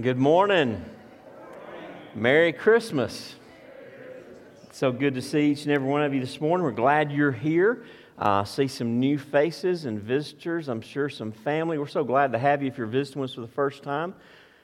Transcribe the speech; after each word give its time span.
Good 0.00 0.16
morning. 0.16 0.84
Merry 2.14 2.52
Christmas. 2.52 3.34
So 4.70 4.92
good 4.92 5.14
to 5.14 5.22
see 5.22 5.50
each 5.50 5.64
and 5.64 5.72
every 5.72 5.88
one 5.88 6.04
of 6.04 6.14
you 6.14 6.20
this 6.20 6.40
morning. 6.40 6.62
We're 6.62 6.70
glad 6.70 7.10
you're 7.10 7.32
here. 7.32 7.84
Uh, 8.16 8.44
see 8.44 8.68
some 8.68 9.00
new 9.00 9.18
faces 9.18 9.86
and 9.86 10.00
visitors. 10.00 10.68
I'm 10.68 10.82
sure 10.82 11.08
some 11.08 11.32
family. 11.32 11.78
We're 11.78 11.88
so 11.88 12.04
glad 12.04 12.30
to 12.30 12.38
have 12.38 12.62
you 12.62 12.68
if 12.68 12.78
you're 12.78 12.86
visiting 12.86 13.24
us 13.24 13.34
for 13.34 13.40
the 13.40 13.48
first 13.48 13.82
time. 13.82 14.14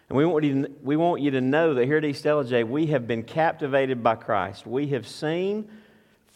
And 0.09 0.17
we 0.17 0.25
want, 0.25 0.45
you 0.45 0.63
to, 0.63 0.71
we 0.85 0.95
want 0.95 1.21
you 1.21 1.33
to 1.33 1.41
know 1.41 1.75
that 1.75 1.85
here 1.85 1.97
at 1.97 2.05
East 2.05 2.25
Ellijay, 2.25 2.65
we 2.65 2.87
have 2.87 3.09
been 3.09 3.25
captivated 3.25 4.05
by 4.05 4.15
Christ. 4.15 4.69
We 4.69 4.87
have 4.91 5.05
seen 5.05 5.69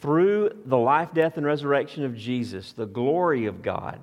through 0.01 0.59
the 0.65 0.77
life, 0.77 1.15
death, 1.15 1.37
and 1.37 1.46
resurrection 1.46 2.05
of 2.05 2.17
Jesus 2.17 2.73
the 2.73 2.87
glory 2.87 3.46
of 3.46 3.62
God 3.62 4.01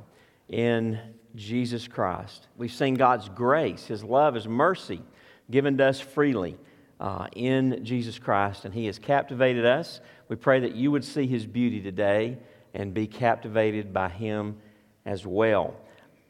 in 0.47 1.14
Jesus 1.35 1.87
Christ. 1.87 2.47
We've 2.57 2.71
seen 2.71 2.95
God's 2.95 3.29
grace, 3.29 3.85
His 3.85 4.03
love, 4.03 4.35
His 4.35 4.47
mercy 4.47 5.01
given 5.51 5.77
to 5.77 5.85
us 5.85 5.99
freely 5.99 6.57
uh, 6.99 7.27
in 7.35 7.83
Jesus 7.83 8.17
Christ, 8.17 8.65
and 8.65 8.73
He 8.73 8.85
has 8.87 8.97
captivated 8.97 9.65
us. 9.65 9.99
We 10.27 10.35
pray 10.35 10.61
that 10.61 10.75
you 10.75 10.91
would 10.91 11.03
see 11.03 11.27
His 11.27 11.45
beauty 11.45 11.81
today 11.81 12.37
and 12.73 12.93
be 12.93 13.07
captivated 13.07 13.93
by 13.93 14.09
Him 14.09 14.57
as 15.05 15.25
well. 15.25 15.75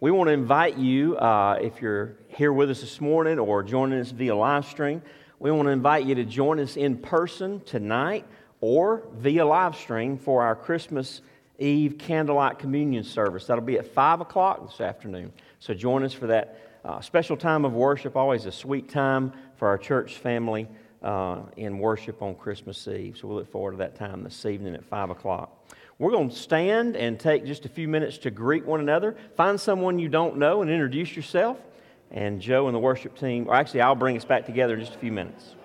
We 0.02 0.12
want 0.12 0.28
to 0.28 0.34
invite 0.34 0.78
you, 0.78 1.18
uh, 1.18 1.58
if 1.62 1.82
you're 1.82 2.18
here 2.28 2.52
with 2.52 2.70
us 2.70 2.82
this 2.82 3.00
morning 3.00 3.40
or 3.40 3.64
joining 3.64 4.00
us 4.00 4.12
via 4.12 4.36
live 4.36 4.66
stream, 4.66 5.02
we 5.40 5.52
want 5.52 5.68
to 5.68 5.72
invite 5.72 6.06
you 6.06 6.16
to 6.16 6.26
join 6.26 6.60
us 6.60 6.78
in 6.78 6.98
person 6.98 7.62
tonight 7.62 8.26
or 8.62 9.04
via 9.14 9.46
live 9.46 9.76
stream 9.76 10.18
for 10.18 10.44
our 10.44 10.56
Christmas 10.56 11.22
Eve 11.60 11.98
candlelight 11.98 12.60
communion 12.60 13.04
service. 13.04 13.46
That'll 13.46 13.64
be 13.64 13.78
at 13.78 13.94
5 13.94 14.22
o'clock 14.22 14.70
this 14.70 14.82
afternoon. 14.82 15.32
So 15.60 15.74
join 15.74 16.04
us 16.04 16.14
for 16.14 16.28
that 16.28 16.60
uh, 16.84 17.02
special 17.02 17.38
time 17.38 17.66
of 17.66 17.74
worship, 17.74 18.16
always 18.16 18.46
a 18.46 18.52
sweet 18.52 18.90
time 18.90 19.34
for 19.58 19.68
our 19.68 19.78
church 19.78 20.18
family 20.18 20.68
uh, 21.02 21.42
in 21.58 21.80
worship 21.80 22.22
on 22.22 22.36
Christmas 22.36 22.88
Eve. 22.88 23.18
So 23.18 23.28
we 23.28 23.36
look 23.36 23.52
forward 23.52 23.72
to 23.72 23.78
that 23.78 23.96
time 23.96 24.24
this 24.24 24.46
evening 24.46 24.76
at 24.76 24.84
5 24.86 25.12
o'clock. 25.12 25.66
We're 25.98 26.12
going 26.12 26.30
to 26.30 26.36
stand 26.36 26.98
and 26.98 27.18
take 27.20 27.46
just 27.46 27.66
a 27.66 27.70
few 27.70 27.88
minutes 27.88 28.18
to 28.20 28.32
greet 28.32 28.66
one 28.66 28.82
another. 28.82 29.16
Find 29.38 29.60
someone 29.60 29.98
you 29.98 30.10
don't 30.10 30.38
know 30.38 30.62
and 30.62 30.70
introduce 30.70 31.16
yourself. 31.16 31.58
And 32.12 32.42
Joe 32.42 32.68
and 32.68 32.76
the 32.76 32.80
worship 32.80 33.18
team, 33.18 33.48
or 33.48 33.56
actually, 33.56 33.82
I'll 33.82 33.96
bring 33.96 34.18
us 34.18 34.26
back 34.26 34.46
together 34.46 34.76
in 34.76 34.80
just 34.80 34.94
a 34.94 35.00
few 35.00 35.12
minutes. 35.12 35.56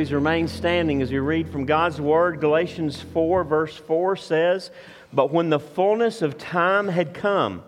Please 0.00 0.14
remain 0.14 0.48
standing 0.48 1.02
as 1.02 1.12
we 1.12 1.18
read 1.18 1.46
from 1.46 1.66
God's 1.66 2.00
Word. 2.00 2.40
Galatians 2.40 3.02
4, 3.12 3.44
verse 3.44 3.76
4 3.76 4.16
says, 4.16 4.70
But 5.12 5.30
when 5.30 5.50
the 5.50 5.60
fullness 5.60 6.22
of 6.22 6.38
time 6.38 6.88
had 6.88 7.12
come, 7.12 7.62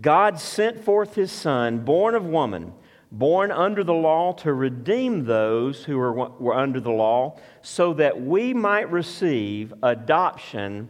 God 0.00 0.40
sent 0.40 0.82
forth 0.82 1.14
his 1.14 1.30
Son, 1.30 1.84
born 1.84 2.16
of 2.16 2.24
woman, 2.24 2.72
born 3.12 3.52
under 3.52 3.84
the 3.84 3.94
law, 3.94 4.32
to 4.38 4.52
redeem 4.52 5.24
those 5.24 5.84
who 5.84 5.98
were, 5.98 6.12
were 6.12 6.56
under 6.56 6.80
the 6.80 6.90
law, 6.90 7.38
so 7.62 7.94
that 7.94 8.20
we 8.20 8.52
might 8.52 8.90
receive 8.90 9.72
adoption 9.80 10.88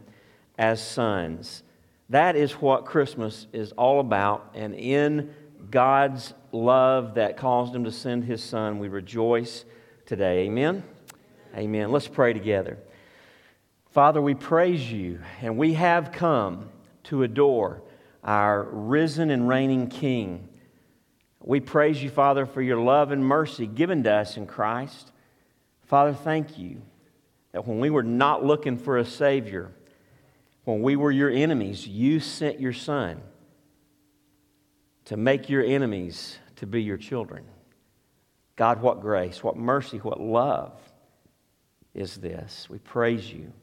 as 0.57 0.81
sons. 0.83 1.61
That 2.09 2.35
is 2.35 2.53
what 2.53 2.85
Christmas 2.85 3.45
is 3.53 3.73
all 3.73 3.99
about. 3.99 4.53
And 4.55 4.73
in 4.73 5.35
God's 5.69 6.33
love 6.51 7.13
that 7.13 7.37
caused 7.37 7.75
him 7.75 7.83
to 7.83 7.91
send 7.91 8.23
his 8.23 8.43
Son, 8.43 8.79
we 8.79 8.87
rejoice 8.87 9.65
today. 10.09 10.47
Amen? 10.47 10.81
Amen. 11.55 11.91
Let's 11.91 12.07
pray 12.07 12.33
together. 12.33 12.79
Father, 13.91 14.19
we 14.19 14.33
praise 14.33 14.91
you, 14.91 15.19
and 15.39 15.55
we 15.55 15.75
have 15.75 16.11
come 16.11 16.69
to 17.03 17.21
adore 17.21 17.83
our 18.23 18.63
risen 18.63 19.29
and 19.29 19.47
reigning 19.47 19.85
King. 19.85 20.49
We 21.39 21.59
praise 21.59 22.01
you, 22.01 22.09
Father, 22.09 22.47
for 22.47 22.59
your 22.59 22.79
love 22.79 23.11
and 23.11 23.23
mercy 23.23 23.67
given 23.67 24.01
to 24.05 24.11
us 24.11 24.35
in 24.35 24.47
Christ. 24.47 25.11
Father, 25.83 26.13
thank 26.13 26.57
you 26.57 26.81
that 27.51 27.67
when 27.67 27.79
we 27.79 27.91
were 27.91 28.01
not 28.01 28.43
looking 28.43 28.79
for 28.79 28.97
a 28.97 29.05
Savior, 29.05 29.69
when 30.63 30.81
we 30.81 30.95
were 30.95 31.11
your 31.11 31.29
enemies, 31.29 31.87
you 31.87 32.19
sent 32.19 32.59
your 32.59 32.73
Son 32.73 33.21
to 35.05 35.17
make 35.17 35.49
your 35.49 35.63
enemies 35.63 36.39
to 36.55 36.65
be 36.65 36.81
your 36.81 36.97
children. 36.97 37.45
God, 38.59 38.81
what 38.81 38.99
grace, 38.99 39.41
what 39.41 39.55
mercy, 39.55 39.99
what 39.99 40.19
love 40.19 40.73
is 41.93 42.17
this. 42.17 42.67
We 42.69 42.77
praise 42.77 43.31
you. 43.31 43.53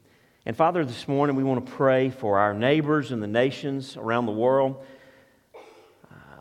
And 0.43 0.57
Father, 0.57 0.83
this 0.83 1.07
morning 1.07 1.35
we 1.35 1.43
want 1.43 1.63
to 1.63 1.71
pray 1.71 2.09
for 2.09 2.39
our 2.39 2.55
neighbors 2.55 3.11
and 3.11 3.21
the 3.21 3.27
nations 3.27 3.95
around 3.95 4.25
the 4.25 4.31
world. 4.31 4.83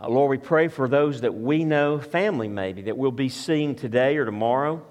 Uh, 0.01 0.09
Lord, 0.09 0.31
we 0.31 0.39
pray 0.39 0.69
for 0.69 0.89
those 0.89 1.21
that 1.21 1.35
we 1.35 1.65
know, 1.65 1.99
family 1.99 2.49
maybe, 2.49 2.81
that 2.81 2.97
we'll 2.97 3.11
be 3.11 3.29
seeing 3.29 3.75
today 3.75 4.17
or 4.17 4.25
tomorrow 4.25 4.83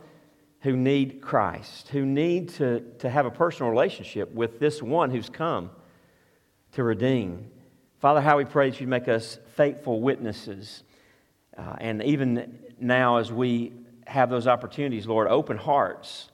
who 0.60 0.78
need 0.78 1.20
Christ, 1.20 1.88
who 1.88 2.06
need 2.06 2.50
to, 2.50 2.82
to 3.00 3.10
have 3.10 3.26
a 3.26 3.32
personal 3.32 3.72
relationship 3.72 4.32
with 4.32 4.60
this 4.60 4.80
one 4.80 5.10
who's 5.10 5.28
come 5.28 5.72
to 6.74 6.84
redeem. 6.84 7.50
Father, 7.98 8.22
how 8.22 8.38
we 8.38 8.46
pray 8.46 8.70
that 8.70 8.80
you 8.80 8.86
make 8.86 9.08
us 9.08 9.40
faithful 9.56 10.02
witnesses. 10.02 10.84
Uh, 11.58 11.78
and 11.80 12.04
even 12.04 12.60
now 12.80 13.18
as 13.18 13.32
we 13.32 13.74
have 14.08 14.30
those 14.30 14.48
opportunities, 14.48 15.08
Lord, 15.08 15.28
open 15.28 15.58
hearts 15.58 16.30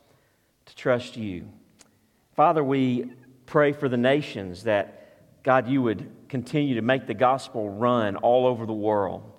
to 0.65 0.75
trust 0.75 1.17
you. 1.17 1.47
Father, 2.35 2.63
we 2.63 3.11
pray 3.45 3.71
for 3.73 3.89
the 3.89 3.97
nations 3.97 4.63
that, 4.63 5.43
God, 5.43 5.67
you 5.67 5.81
would 5.81 6.09
continue 6.29 6.75
to 6.75 6.81
make 6.81 7.07
the 7.07 7.13
gospel 7.13 7.69
run 7.69 8.15
all 8.17 8.45
over 8.45 8.65
the 8.65 8.73
world. 8.73 9.29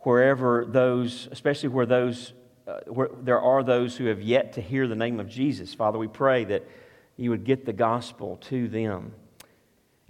Wherever 0.00 0.64
those, 0.64 1.28
especially 1.30 1.68
where 1.68 1.86
those, 1.86 2.32
uh, 2.66 2.80
where 2.86 3.08
there 3.22 3.40
are 3.40 3.62
those 3.62 3.96
who 3.96 4.06
have 4.06 4.20
yet 4.20 4.54
to 4.54 4.60
hear 4.60 4.88
the 4.88 4.96
name 4.96 5.20
of 5.20 5.28
Jesus, 5.28 5.74
Father, 5.74 5.98
we 5.98 6.08
pray 6.08 6.44
that 6.44 6.66
you 7.16 7.30
would 7.30 7.44
get 7.44 7.64
the 7.64 7.72
gospel 7.72 8.36
to 8.48 8.68
them. 8.68 9.12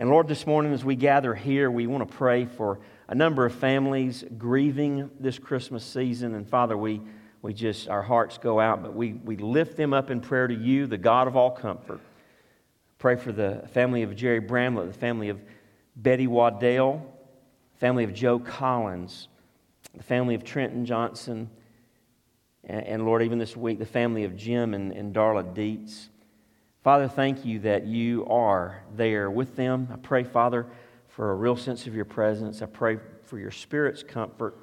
And 0.03 0.11
Lord, 0.11 0.27
this 0.27 0.49
morning 0.49 0.73
as 0.73 0.85
we 0.85 0.97
gather 0.97 1.33
here, 1.33 1.71
we 1.71 1.87
want 1.87 2.11
to 2.11 2.17
pray 2.17 2.45
for 2.45 2.81
a 3.07 3.15
number 3.15 3.47
of 3.47 3.55
families 3.55 4.25
grieving 4.37 5.09
this 5.21 5.39
Christmas 5.39 5.85
season. 5.85 6.35
And 6.35 6.45
Father, 6.45 6.77
we, 6.77 7.01
we 7.41 7.55
just, 7.55 7.89
our 7.89 8.03
hearts 8.03 8.37
go 8.37 8.59
out, 8.59 8.83
but 8.83 8.97
we, 8.97 9.13
we 9.13 9.37
lift 9.37 9.77
them 9.77 9.95
up 9.95 10.11
in 10.11 10.21
prayer 10.21 10.49
to 10.49 10.55
you, 10.55 10.89
the 10.89 10.99
God 10.99 11.29
of 11.29 11.37
all 11.37 11.53
comfort. 11.53 12.01
Pray 12.99 13.15
for 13.15 13.31
the 13.31 13.63
family 13.75 14.03
of 14.03 14.17
Jerry 14.17 14.41
Bramlett, 14.41 14.89
the 14.89 14.99
family 14.99 15.29
of 15.29 15.41
Betty 15.95 16.27
Waddell, 16.27 17.07
family 17.77 18.03
of 18.03 18.13
Joe 18.13 18.41
Collins, 18.41 19.29
the 19.97 20.03
family 20.03 20.35
of 20.35 20.43
Trenton 20.43 20.85
Johnson, 20.85 21.49
and, 22.65 22.85
and 22.85 23.07
Lord, 23.07 23.23
even 23.23 23.39
this 23.39 23.57
week, 23.57 23.79
the 23.79 23.87
family 23.87 24.25
of 24.25 24.35
Jim 24.35 24.75
and, 24.75 24.91
and 24.91 25.15
Darla 25.15 25.55
Dietz. 25.55 26.09
Father, 26.83 27.07
thank 27.07 27.45
you 27.45 27.61
that 27.61 27.87
you 27.87 28.27
are 28.27 28.83
there 28.97 29.31
with 29.31 29.55
them. 29.55 29.87
I 29.93 29.97
pray, 29.97 30.25
Father, 30.25 30.67
for 31.07 31.31
a 31.31 31.35
real 31.35 31.57
sense 31.57 31.87
of 31.87 31.95
your 31.95 32.05
presence. 32.05 32.61
I 32.61 32.67
pray 32.67 32.99
for 33.23 33.39
your 33.39 33.53
Spirit's 33.53 34.03
comfort. 34.03 34.59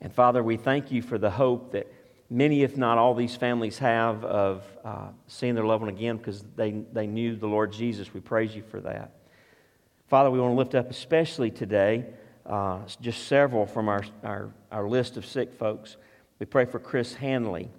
And 0.00 0.12
Father, 0.12 0.42
we 0.42 0.56
thank 0.56 0.90
you 0.90 1.02
for 1.02 1.16
the 1.16 1.30
hope 1.30 1.72
that 1.72 1.86
many, 2.28 2.64
if 2.64 2.76
not 2.76 2.98
all, 2.98 3.14
these 3.14 3.36
families 3.36 3.78
have 3.78 4.24
of 4.24 4.64
uh, 4.84 5.08
seeing 5.28 5.54
their 5.54 5.64
loved 5.64 5.82
one 5.84 5.94
again 5.94 6.16
because 6.16 6.44
they, 6.56 6.72
they 6.92 7.06
knew 7.06 7.36
the 7.36 7.46
Lord 7.46 7.72
Jesus. 7.72 8.12
We 8.12 8.20
praise 8.20 8.56
you 8.56 8.64
for 8.64 8.80
that. 8.80 9.12
Father, 10.08 10.28
we 10.28 10.40
want 10.40 10.52
to 10.52 10.58
lift 10.58 10.74
up 10.74 10.90
especially 10.90 11.52
today 11.52 12.06
uh, 12.46 12.80
just 13.00 13.28
several 13.28 13.64
from 13.64 13.88
our, 13.88 14.04
our, 14.24 14.50
our 14.72 14.88
list 14.88 15.16
of 15.16 15.24
sick 15.24 15.54
folks. 15.54 15.98
We 16.40 16.46
pray 16.46 16.64
for 16.64 16.80
Chris 16.80 17.14
Hanley. 17.14 17.70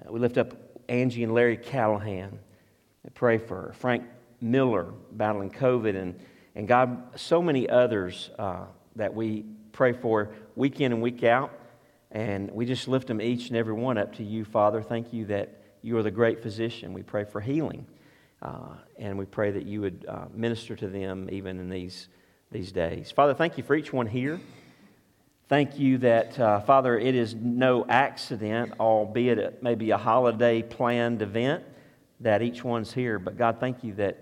Uh, 0.00 0.12
we 0.12 0.18
lift 0.18 0.36
up 0.36 0.52
Angie 0.88 1.22
and 1.22 1.32
Larry 1.32 1.56
Callahan. 1.56 2.40
Pray 3.14 3.38
for 3.38 3.74
Frank 3.78 4.04
Miller 4.40 4.92
battling 5.12 5.50
COVID 5.50 5.96
and 5.96 6.18
and 6.56 6.66
God, 6.66 7.20
so 7.20 7.42
many 7.42 7.68
others 7.68 8.30
uh, 8.38 8.64
that 8.96 9.14
we 9.14 9.44
pray 9.72 9.92
for 9.92 10.30
week 10.56 10.80
in 10.80 10.90
and 10.90 11.02
week 11.02 11.22
out. 11.22 11.52
And 12.10 12.50
we 12.50 12.64
just 12.64 12.88
lift 12.88 13.08
them 13.08 13.20
each 13.20 13.48
and 13.48 13.58
every 13.58 13.74
one 13.74 13.98
up 13.98 14.14
to 14.14 14.24
you, 14.24 14.42
Father. 14.42 14.80
Thank 14.80 15.12
you 15.12 15.26
that 15.26 15.60
you 15.82 15.98
are 15.98 16.02
the 16.02 16.10
great 16.10 16.42
physician. 16.42 16.94
We 16.94 17.02
pray 17.02 17.24
for 17.24 17.42
healing. 17.42 17.86
Uh, 18.40 18.76
and 18.96 19.18
we 19.18 19.26
pray 19.26 19.50
that 19.50 19.66
you 19.66 19.82
would 19.82 20.06
uh, 20.08 20.24
minister 20.32 20.74
to 20.76 20.88
them 20.88 21.28
even 21.30 21.60
in 21.60 21.68
these, 21.68 22.08
these 22.50 22.72
days. 22.72 23.10
Father, 23.10 23.34
thank 23.34 23.58
you 23.58 23.62
for 23.62 23.76
each 23.76 23.92
one 23.92 24.06
here. 24.06 24.40
Thank 25.48 25.78
you 25.78 25.98
that, 25.98 26.40
uh, 26.40 26.60
Father, 26.60 26.98
it 26.98 27.14
is 27.14 27.34
no 27.34 27.84
accident, 27.86 28.72
albeit 28.80 29.38
it 29.38 29.62
may 29.62 29.74
be 29.74 29.90
a 29.90 29.98
holiday 29.98 30.62
planned 30.62 31.20
event, 31.20 31.64
that 32.20 32.42
each 32.42 32.64
one's 32.64 32.92
here. 32.92 33.18
But 33.18 33.36
God, 33.36 33.58
thank 33.60 33.84
you 33.84 33.94
that 33.94 34.18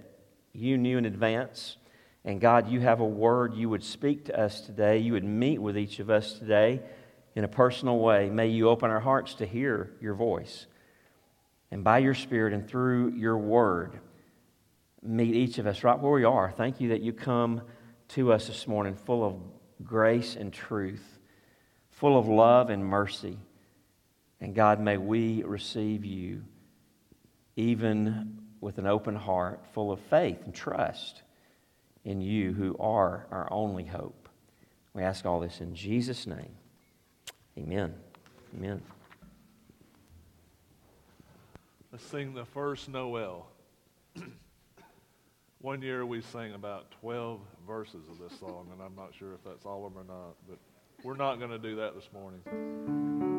you 0.53 0.79
knew 0.79 0.99
in 0.99 1.05
advance 1.05 1.77
and 2.25 2.41
God, 2.41 2.69
you 2.71 2.81
have 2.81 3.01
a 3.01 3.07
word 3.07 3.55
you 3.55 3.69
would 3.69 3.85
speak 3.85 4.27
to 4.27 4.41
us 4.41 4.63
today. 4.63 4.99
You 4.99 5.13
would 5.13 5.25
meet 5.25 5.59
with 5.59 5.77
each 5.77 5.99
of 5.99 6.09
us 6.09 6.39
today 6.39 6.81
in 7.35 7.45
a 7.45 7.49
personal 7.49 7.99
way. 7.99 8.31
May 8.31 8.49
you 8.49 8.71
open 8.71 8.91
our 8.91 9.01
hearts 9.01 9.35
to 9.35 9.47
hear 9.47 9.91
your 10.01 10.15
voice. 10.15 10.67
And 11.71 11.85
by 11.85 11.99
your 11.99 12.15
Spirit 12.15 12.55
and 12.55 12.67
through 12.67 13.11
your 13.11 13.37
word, 13.37 14.01
meet 15.03 15.35
each 15.35 15.59
of 15.59 15.67
us 15.67 15.85
right 15.85 15.99
where 15.99 16.13
we 16.13 16.25
are. 16.25 16.51
Thank 16.51 16.81
you 16.81 16.91
that 16.91 17.03
you 17.03 17.13
come 17.13 17.61
to 18.09 18.33
us 18.33 18.47
this 18.47 18.67
morning 18.67 18.95
full 18.95 19.23
of 19.23 19.37
grace 19.83 20.35
and 20.35 20.51
truth, 20.51 21.19
full 21.91 22.19
of 22.19 22.27
love 22.27 22.71
and 22.71 22.83
mercy. 22.87 23.37
And 24.41 24.55
God, 24.55 24.81
may 24.81 24.97
we 24.97 25.43
receive 25.43 26.07
you 26.07 26.45
even 27.57 28.39
with 28.61 28.79
an 28.79 28.87
open 28.87 29.15
heart, 29.15 29.65
full 29.73 29.93
of 29.93 30.01
faith 30.01 30.39
and 30.45 30.55
trust 30.55 31.23
in 32.05 32.21
you 32.21 32.53
who 32.53 32.77
are 32.79 33.27
our 33.31 33.49
only 33.51 33.85
hope. 33.85 34.29
We 34.93 35.03
ask 35.03 35.27
all 35.27 35.41
this 35.41 35.61
in 35.61 35.75
Jesus' 35.75 36.27
name. 36.27 36.57
Amen. 37.59 37.95
Amen. 38.57 38.83
Let's 41.93 42.05
sing 42.07 42.35
the 42.35 42.45
first 42.45 42.89
Noel. 42.89 43.47
One 45.61 45.81
year 45.83 46.05
we 46.05 46.21
sang 46.21 46.55
about 46.55 46.91
12 47.01 47.41
verses 47.67 48.05
of 48.11 48.19
this 48.19 48.39
song, 48.39 48.69
and 48.73 48.83
I'm 48.83 48.95
not 48.97 49.15
sure 49.19 49.33
if 49.35 49.45
that's 49.45 49.65
all 49.65 49.87
of 49.87 49.95
them 49.95 50.03
or 50.03 50.13
not, 50.13 50.35
but 50.49 50.59
we're 51.03 51.17
not 51.17 51.39
going 51.39 51.51
to 51.51 51.59
do 51.59 51.77
that 51.77 51.95
this 51.95 52.09
morning. 52.13 53.34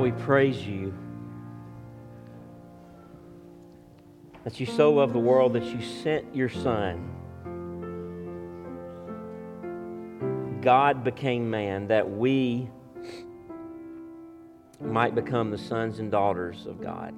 We 0.00 0.12
praise 0.12 0.66
you. 0.66 0.94
That 4.44 4.58
you 4.60 4.66
so 4.66 4.92
loved 4.94 5.14
the 5.14 5.18
world 5.18 5.52
that 5.54 5.64
you 5.64 5.82
sent 5.82 6.34
your 6.34 6.48
Son. 6.48 7.14
God 10.62 11.04
became 11.04 11.50
man 11.50 11.86
that 11.88 12.08
we 12.08 12.68
might 14.80 15.14
become 15.14 15.50
the 15.50 15.58
sons 15.58 15.98
and 15.98 16.10
daughters 16.10 16.66
of 16.66 16.80
God. 16.80 17.14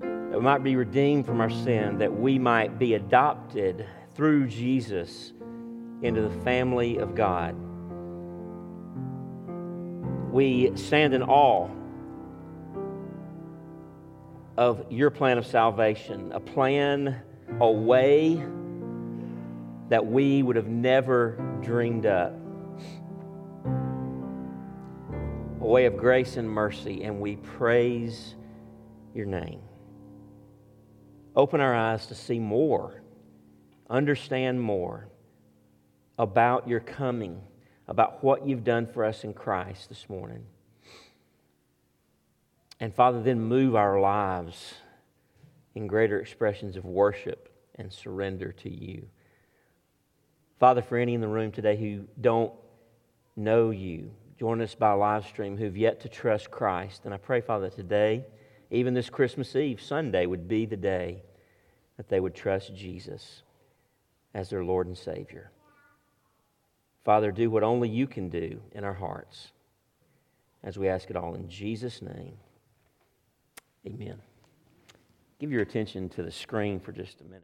That 0.00 0.38
we 0.38 0.40
might 0.40 0.62
be 0.62 0.76
redeemed 0.76 1.26
from 1.26 1.40
our 1.40 1.50
sin, 1.50 1.98
that 1.98 2.12
we 2.12 2.38
might 2.38 2.78
be 2.78 2.94
adopted 2.94 3.86
through 4.14 4.46
Jesus 4.46 5.32
into 6.02 6.22
the 6.22 6.42
family 6.42 6.98
of 6.98 7.14
God 7.14 7.56
we 10.32 10.74
stand 10.76 11.12
in 11.12 11.22
awe 11.22 11.68
of 14.62 14.86
your 14.90 15.10
plan 15.10 15.38
of 15.38 15.44
salvation, 15.44 16.30
a 16.30 16.38
plan, 16.38 17.20
a 17.60 17.68
way 17.68 18.36
that 19.88 20.06
we 20.06 20.40
would 20.40 20.54
have 20.54 20.68
never 20.68 21.36
dreamed 21.62 22.06
up. 22.06 22.32
A 25.60 25.66
way 25.66 25.86
of 25.86 25.96
grace 25.96 26.36
and 26.36 26.48
mercy, 26.48 27.02
and 27.02 27.20
we 27.20 27.34
praise 27.36 28.36
your 29.12 29.26
name. 29.26 29.60
Open 31.34 31.60
our 31.60 31.74
eyes 31.74 32.06
to 32.06 32.14
see 32.14 32.38
more, 32.38 33.02
understand 33.90 34.60
more 34.60 35.08
about 36.18 36.68
your 36.68 36.80
coming 36.80 37.40
about 37.88 38.22
what 38.22 38.46
you've 38.46 38.62
done 38.62 38.86
for 38.86 39.04
us 39.04 39.24
in 39.24 39.34
Christ 39.34 39.88
this 39.88 40.08
morning. 40.08 40.44
And 42.82 42.92
Father, 42.92 43.22
then 43.22 43.40
move 43.40 43.76
our 43.76 44.00
lives 44.00 44.74
in 45.76 45.86
greater 45.86 46.18
expressions 46.18 46.76
of 46.76 46.84
worship 46.84 47.48
and 47.76 47.92
surrender 47.92 48.50
to 48.50 48.68
you. 48.68 49.06
Father, 50.58 50.82
for 50.82 50.98
any 50.98 51.14
in 51.14 51.20
the 51.20 51.28
room 51.28 51.52
today 51.52 51.76
who 51.76 52.08
don't 52.20 52.52
know 53.36 53.70
you, 53.70 54.10
join 54.36 54.60
us 54.60 54.74
by 54.74 54.90
live 54.94 55.24
stream, 55.28 55.56
who've 55.56 55.76
yet 55.76 56.00
to 56.00 56.08
trust 56.08 56.50
Christ. 56.50 57.02
And 57.04 57.14
I 57.14 57.18
pray, 57.18 57.40
Father, 57.40 57.70
today, 57.70 58.24
even 58.72 58.94
this 58.94 59.10
Christmas 59.10 59.54
Eve, 59.54 59.80
Sunday, 59.80 60.26
would 60.26 60.48
be 60.48 60.66
the 60.66 60.76
day 60.76 61.22
that 61.98 62.08
they 62.08 62.18
would 62.18 62.34
trust 62.34 62.74
Jesus 62.74 63.42
as 64.34 64.50
their 64.50 64.64
Lord 64.64 64.88
and 64.88 64.98
Savior. 64.98 65.52
Father, 67.04 67.30
do 67.30 67.48
what 67.48 67.62
only 67.62 67.88
you 67.88 68.08
can 68.08 68.28
do 68.28 68.60
in 68.72 68.82
our 68.82 68.94
hearts 68.94 69.52
as 70.64 70.76
we 70.76 70.88
ask 70.88 71.10
it 71.10 71.16
all 71.16 71.36
in 71.36 71.48
Jesus' 71.48 72.02
name. 72.02 72.38
Amen. 73.86 74.20
Give 75.38 75.50
your 75.50 75.62
attention 75.62 76.08
to 76.10 76.22
the 76.22 76.30
screen 76.30 76.78
for 76.78 76.92
just 76.92 77.20
a 77.20 77.24
minute. 77.24 77.42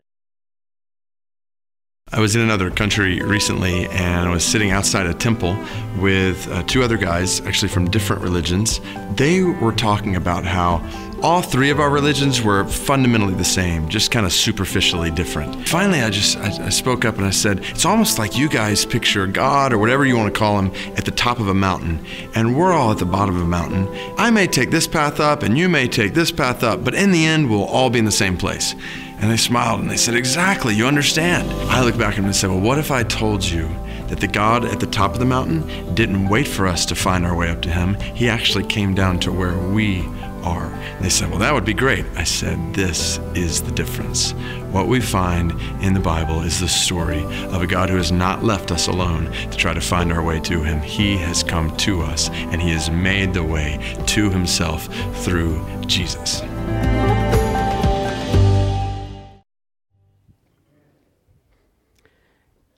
I 2.10 2.20
was 2.20 2.34
in 2.34 2.40
another 2.40 2.70
country 2.70 3.20
recently 3.20 3.86
and 3.88 4.28
I 4.28 4.32
was 4.32 4.42
sitting 4.42 4.70
outside 4.70 5.06
a 5.06 5.12
temple 5.12 5.58
with 5.98 6.48
uh, 6.50 6.62
two 6.62 6.82
other 6.82 6.96
guys, 6.96 7.42
actually 7.42 7.68
from 7.68 7.90
different 7.90 8.22
religions. 8.22 8.80
They 9.14 9.42
were 9.42 9.72
talking 9.72 10.16
about 10.16 10.46
how 10.46 10.82
all 11.22 11.42
three 11.42 11.68
of 11.68 11.80
our 11.80 11.90
religions 11.90 12.40
were 12.40 12.64
fundamentally 12.64 13.34
the 13.34 13.44
same, 13.44 13.90
just 13.90 14.10
kind 14.10 14.24
of 14.24 14.32
superficially 14.32 15.10
different. 15.10 15.68
Finally, 15.68 16.00
I 16.00 16.08
just 16.08 16.38
I, 16.38 16.66
I 16.66 16.68
spoke 16.70 17.04
up 17.04 17.16
and 17.16 17.26
I 17.26 17.30
said, 17.30 17.58
"It's 17.64 17.84
almost 17.84 18.18
like 18.18 18.38
you 18.38 18.48
guys 18.48 18.86
picture 18.86 19.26
God 19.26 19.72
or 19.72 19.78
whatever 19.78 20.06
you 20.06 20.16
want 20.16 20.32
to 20.32 20.38
call 20.38 20.58
him 20.58 20.72
at 20.96 21.04
the 21.04 21.10
top 21.10 21.40
of 21.40 21.48
a 21.48 21.54
mountain, 21.54 22.04
and 22.34 22.56
we're 22.56 22.72
all 22.72 22.92
at 22.92 22.98
the 22.98 23.04
bottom 23.04 23.36
of 23.36 23.42
a 23.42 23.46
mountain. 23.46 23.88
I 24.16 24.30
may 24.30 24.46
take 24.46 24.70
this 24.70 24.86
path 24.86 25.18
up, 25.18 25.42
and 25.42 25.58
you 25.58 25.68
may 25.68 25.88
take 25.88 26.14
this 26.14 26.30
path 26.30 26.62
up, 26.62 26.84
but 26.84 26.94
in 26.94 27.10
the 27.10 27.26
end, 27.26 27.50
we'll 27.50 27.64
all 27.64 27.90
be 27.90 27.98
in 27.98 28.04
the 28.04 28.12
same 28.12 28.36
place." 28.36 28.76
And 29.20 29.30
they 29.30 29.36
smiled 29.36 29.80
and 29.80 29.90
they 29.90 29.96
said, 29.96 30.14
Exactly, 30.14 30.74
you 30.74 30.86
understand. 30.86 31.50
I 31.70 31.82
looked 31.82 31.98
back 31.98 32.10
at 32.10 32.16
them 32.16 32.26
and 32.26 32.36
said, 32.36 32.50
Well, 32.50 32.60
what 32.60 32.78
if 32.78 32.90
I 32.90 33.02
told 33.02 33.44
you 33.44 33.68
that 34.08 34.20
the 34.20 34.28
God 34.28 34.64
at 34.64 34.80
the 34.80 34.86
top 34.86 35.12
of 35.12 35.18
the 35.18 35.24
mountain 35.24 35.94
didn't 35.94 36.28
wait 36.28 36.46
for 36.46 36.66
us 36.66 36.86
to 36.86 36.94
find 36.94 37.26
our 37.26 37.36
way 37.36 37.50
up 37.50 37.60
to 37.62 37.70
Him? 37.70 37.94
He 37.94 38.28
actually 38.28 38.64
came 38.64 38.94
down 38.94 39.18
to 39.20 39.32
where 39.32 39.58
we 39.58 40.06
are. 40.44 40.66
And 40.66 41.04
they 41.04 41.10
said, 41.10 41.30
Well, 41.30 41.40
that 41.40 41.52
would 41.52 41.64
be 41.64 41.74
great. 41.74 42.04
I 42.16 42.24
said, 42.24 42.74
This 42.74 43.18
is 43.34 43.62
the 43.62 43.72
difference. 43.72 44.32
What 44.70 44.86
we 44.86 45.00
find 45.00 45.52
in 45.82 45.94
the 45.94 46.00
Bible 46.00 46.42
is 46.42 46.60
the 46.60 46.68
story 46.68 47.22
of 47.46 47.62
a 47.62 47.66
God 47.66 47.90
who 47.90 47.96
has 47.96 48.12
not 48.12 48.44
left 48.44 48.70
us 48.70 48.86
alone 48.86 49.32
to 49.32 49.56
try 49.56 49.74
to 49.74 49.80
find 49.80 50.12
our 50.12 50.22
way 50.22 50.40
to 50.40 50.62
Him. 50.62 50.80
He 50.80 51.16
has 51.18 51.42
come 51.42 51.76
to 51.78 52.02
us 52.02 52.30
and 52.30 52.62
He 52.62 52.70
has 52.70 52.90
made 52.90 53.34
the 53.34 53.44
way 53.44 53.96
to 54.06 54.30
Himself 54.30 54.86
through 55.24 55.64
Jesus. 55.86 56.42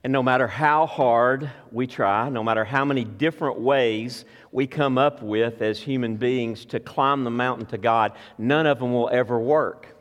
And 0.03 0.13
no 0.13 0.23
matter 0.23 0.49
how 0.49 0.87
hard 0.87 1.51
we 1.71 1.87
try, 1.87 2.31
no 2.31 2.43
matter 2.43 2.65
how 2.65 2.85
many 2.85 3.05
different 3.05 3.61
ways 3.61 4.25
we 4.51 4.67
come 4.67 4.97
up 4.97 5.23
with 5.23 5.61
as 5.61 5.79
human 5.79 6.17
beings 6.17 6.65
to 6.67 6.81
climb 6.81 7.25
the 7.25 7.31
mountain 7.31 7.67
to 7.67 7.79
God, 7.79 8.13
none 8.39 8.67
of 8.67 8.79
them 8.79 8.93
will 8.93 9.11
ever 9.11 9.39
work. 9.39 9.95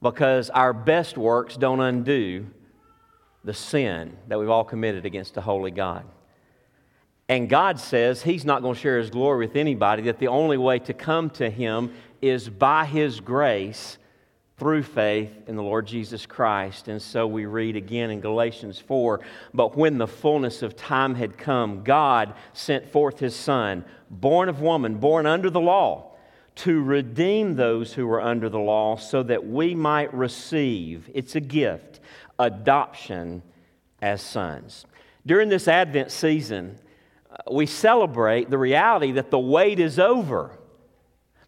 Because 0.00 0.50
our 0.50 0.72
best 0.72 1.18
works 1.18 1.56
don't 1.56 1.80
undo 1.80 2.46
the 3.44 3.54
sin 3.54 4.16
that 4.28 4.38
we've 4.38 4.48
all 4.48 4.64
committed 4.64 5.04
against 5.04 5.36
a 5.36 5.40
holy 5.40 5.72
God. 5.72 6.04
And 7.28 7.48
God 7.48 7.80
says 7.80 8.22
He's 8.22 8.44
not 8.44 8.62
going 8.62 8.74
to 8.74 8.80
share 8.80 8.98
His 8.98 9.10
glory 9.10 9.46
with 9.46 9.56
anybody, 9.56 10.02
that 10.02 10.18
the 10.18 10.28
only 10.28 10.58
way 10.58 10.78
to 10.80 10.92
come 10.92 11.30
to 11.30 11.50
Him 11.50 11.92
is 12.20 12.48
by 12.48 12.84
His 12.84 13.20
grace 13.20 13.98
through 14.62 14.84
faith 14.84 15.48
in 15.48 15.56
the 15.56 15.62
Lord 15.62 15.88
Jesus 15.88 16.24
Christ. 16.24 16.86
And 16.86 17.02
so 17.02 17.26
we 17.26 17.46
read 17.46 17.74
again 17.74 18.12
in 18.12 18.20
Galatians 18.20 18.78
4 18.78 19.18
But 19.52 19.76
when 19.76 19.98
the 19.98 20.06
fullness 20.06 20.62
of 20.62 20.76
time 20.76 21.16
had 21.16 21.36
come, 21.36 21.82
God 21.82 22.34
sent 22.52 22.88
forth 22.88 23.18
his 23.18 23.34
Son, 23.34 23.84
born 24.08 24.48
of 24.48 24.60
woman, 24.60 24.98
born 24.98 25.26
under 25.26 25.50
the 25.50 25.60
law, 25.60 26.12
to 26.54 26.80
redeem 26.80 27.56
those 27.56 27.92
who 27.94 28.06
were 28.06 28.22
under 28.22 28.48
the 28.48 28.60
law 28.60 28.94
so 28.94 29.24
that 29.24 29.44
we 29.44 29.74
might 29.74 30.14
receive, 30.14 31.10
it's 31.12 31.34
a 31.34 31.40
gift, 31.40 31.98
adoption 32.38 33.42
as 34.00 34.22
sons. 34.22 34.86
During 35.26 35.48
this 35.48 35.66
Advent 35.66 36.12
season, 36.12 36.78
uh, 37.28 37.52
we 37.52 37.66
celebrate 37.66 38.48
the 38.48 38.58
reality 38.58 39.10
that 39.10 39.32
the 39.32 39.40
wait 39.40 39.80
is 39.80 39.98
over. 39.98 40.56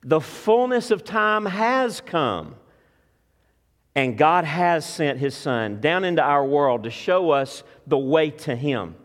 The 0.02 0.20
fullness 0.20 0.90
of 0.90 1.04
time 1.04 1.46
has 1.46 2.00
come. 2.00 2.56
And 3.94 4.18
God 4.18 4.44
has 4.44 4.84
sent 4.84 5.18
His 5.18 5.34
Son 5.34 5.80
down 5.80 6.04
into 6.04 6.22
our 6.22 6.44
world 6.44 6.84
to 6.84 6.90
show 6.90 7.30
us 7.30 7.62
the 7.86 7.98
way 7.98 8.30
to 8.30 8.56
Him. 8.56 8.96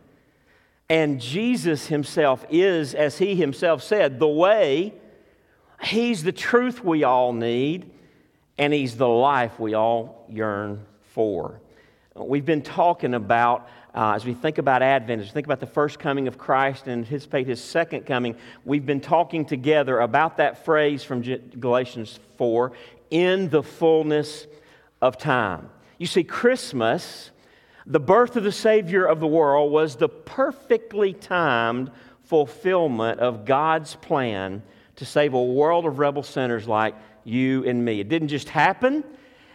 And 0.90 1.22
Jesus 1.22 1.88
Himself 1.88 2.46
is, 2.50 2.96
as 2.96 3.18
He 3.18 3.36
Himself 3.36 3.84
said, 3.84 4.20
the 4.20 4.28
way. 4.28 4.94
He's 5.82 6.24
the 6.24 6.32
truth 6.32 6.84
we 6.84 7.04
all 7.04 7.32
need, 7.32 7.92
and 8.58 8.74
He's 8.74 8.98
the 8.98 9.08
life 9.08 9.60
we 9.60 9.76
all 9.76 10.26
yearn 10.28 10.86
for. 11.14 11.62
We've 12.16 12.46
been 12.46 12.64
talking 12.64 13.14
about, 13.14 13.70
uh, 13.94 14.14
as 14.16 14.26
we 14.26 14.34
think 14.34 14.58
about 14.58 14.82
Advent, 14.82 15.22
as 15.22 15.28
we 15.28 15.34
think 15.34 15.46
about 15.46 15.60
the 15.60 15.68
first 15.68 16.00
coming 16.00 16.28
of 16.28 16.38
Christ 16.40 16.88
and 16.88 17.06
anticipate 17.06 17.46
His 17.46 17.64
second 17.64 18.08
coming, 18.08 18.36
we've 18.66 18.86
been 18.86 19.02
talking 19.02 19.46
together 19.46 20.00
about 20.00 20.38
that 20.38 20.66
phrase 20.66 21.04
from 21.04 21.22
Galatians 21.22 22.20
4 22.38 22.72
in 23.12 23.50
the 23.50 23.64
fullness 23.64 24.48
of 25.02 25.18
time. 25.18 25.70
You 25.98 26.06
see, 26.06 26.24
Christmas, 26.24 27.32
the 27.86 28.00
birth 28.00 28.36
of 28.36 28.44
the 28.44 28.52
Savior 28.52 29.06
of 29.06 29.20
the 29.20 29.28
world, 29.28 29.72
was 29.72 29.96
the 29.96 30.10
perfectly 30.10 31.14
timed 31.14 31.92
fulfillment 32.24 33.20
of 33.20 33.46
God's 33.46 33.96
plan 33.96 34.62
to 34.98 35.06
save 35.06 35.34
a 35.34 35.44
world 35.44 35.86
of 35.86 36.00
rebel 36.00 36.24
sinners 36.24 36.68
like 36.68 36.96
you 37.24 37.66
and 37.66 37.84
me. 37.84 38.00
It 38.00 38.10
didn't 38.10 38.28
just 38.28 38.50
happen. 38.50 39.04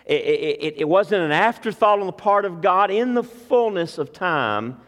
It, 0.06 0.22
it, 0.22 0.74
it, 0.78 0.88
wasn't 0.88 1.22
an 1.22 1.32
afterthought 1.32 2.00
on 2.00 2.06
the 2.06 2.12
part 2.12 2.44
of 2.44 2.60
God. 2.60 2.90
In 2.90 3.14
the 3.14 3.22
fullness 3.22 3.96
of 3.96 4.12
time, 4.12 4.78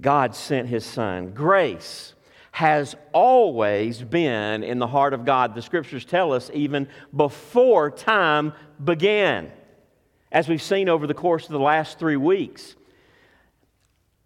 God 0.00 0.34
sent 0.34 0.68
His 0.68 0.84
Son. 0.84 1.32
Grace 1.32 2.14
has 2.50 2.96
always 3.12 4.02
been 4.02 4.64
in 4.64 4.80
the 4.80 4.86
heart 4.86 5.14
of 5.14 5.24
God. 5.24 5.54
The 5.54 5.62
scriptures 5.62 6.04
tell 6.04 6.32
us 6.32 6.50
even 6.52 6.88
before 7.14 7.90
time 7.90 8.52
began. 8.82 9.52
As 10.30 10.48
we've 10.48 10.62
seen 10.62 10.88
over 10.88 11.06
the 11.06 11.14
course 11.14 11.44
of 11.44 11.52
the 11.52 11.58
last 11.58 11.98
three 11.98 12.16
weeks, 12.16 12.76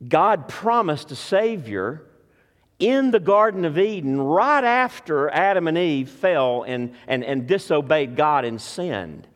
God 0.06 0.48
promised 0.48 1.10
a 1.12 1.16
Savior 1.16 2.02
in 2.78 3.12
the 3.12 3.20
Garden 3.20 3.64
of 3.64 3.78
Eden 3.78 4.20
right 4.20 4.64
after 4.64 5.30
Adam 5.30 5.68
and 5.68 5.78
Eve 5.78 6.10
fell 6.10 6.64
and, 6.64 6.94
and, 7.06 7.22
and 7.22 7.46
disobeyed 7.46 8.16
God 8.16 8.44
and 8.44 8.60
sinned. 8.60 9.28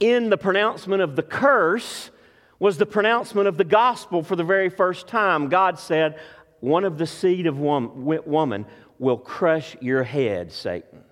In 0.00 0.30
the 0.30 0.38
pronouncement 0.38 1.02
of 1.02 1.14
the 1.14 1.22
curse 1.22 2.10
was 2.58 2.78
the 2.78 2.86
pronouncement 2.86 3.46
of 3.46 3.58
the 3.58 3.64
gospel 3.64 4.22
for 4.22 4.36
the 4.36 4.44
very 4.44 4.70
first 4.70 5.06
time. 5.06 5.48
God 5.48 5.78
said, 5.78 6.18
One 6.60 6.84
of 6.84 6.96
the 6.96 7.06
seed 7.06 7.46
of 7.46 7.58
woman 7.58 8.66
will 8.98 9.18
crush 9.18 9.76
your 9.80 10.02
head, 10.02 10.52
Satan. 10.52 11.02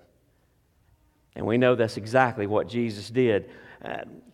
And 1.35 1.45
we 1.45 1.57
know 1.57 1.75
that's 1.75 1.97
exactly 1.97 2.47
what 2.47 2.67
Jesus 2.67 3.09
did. 3.09 3.49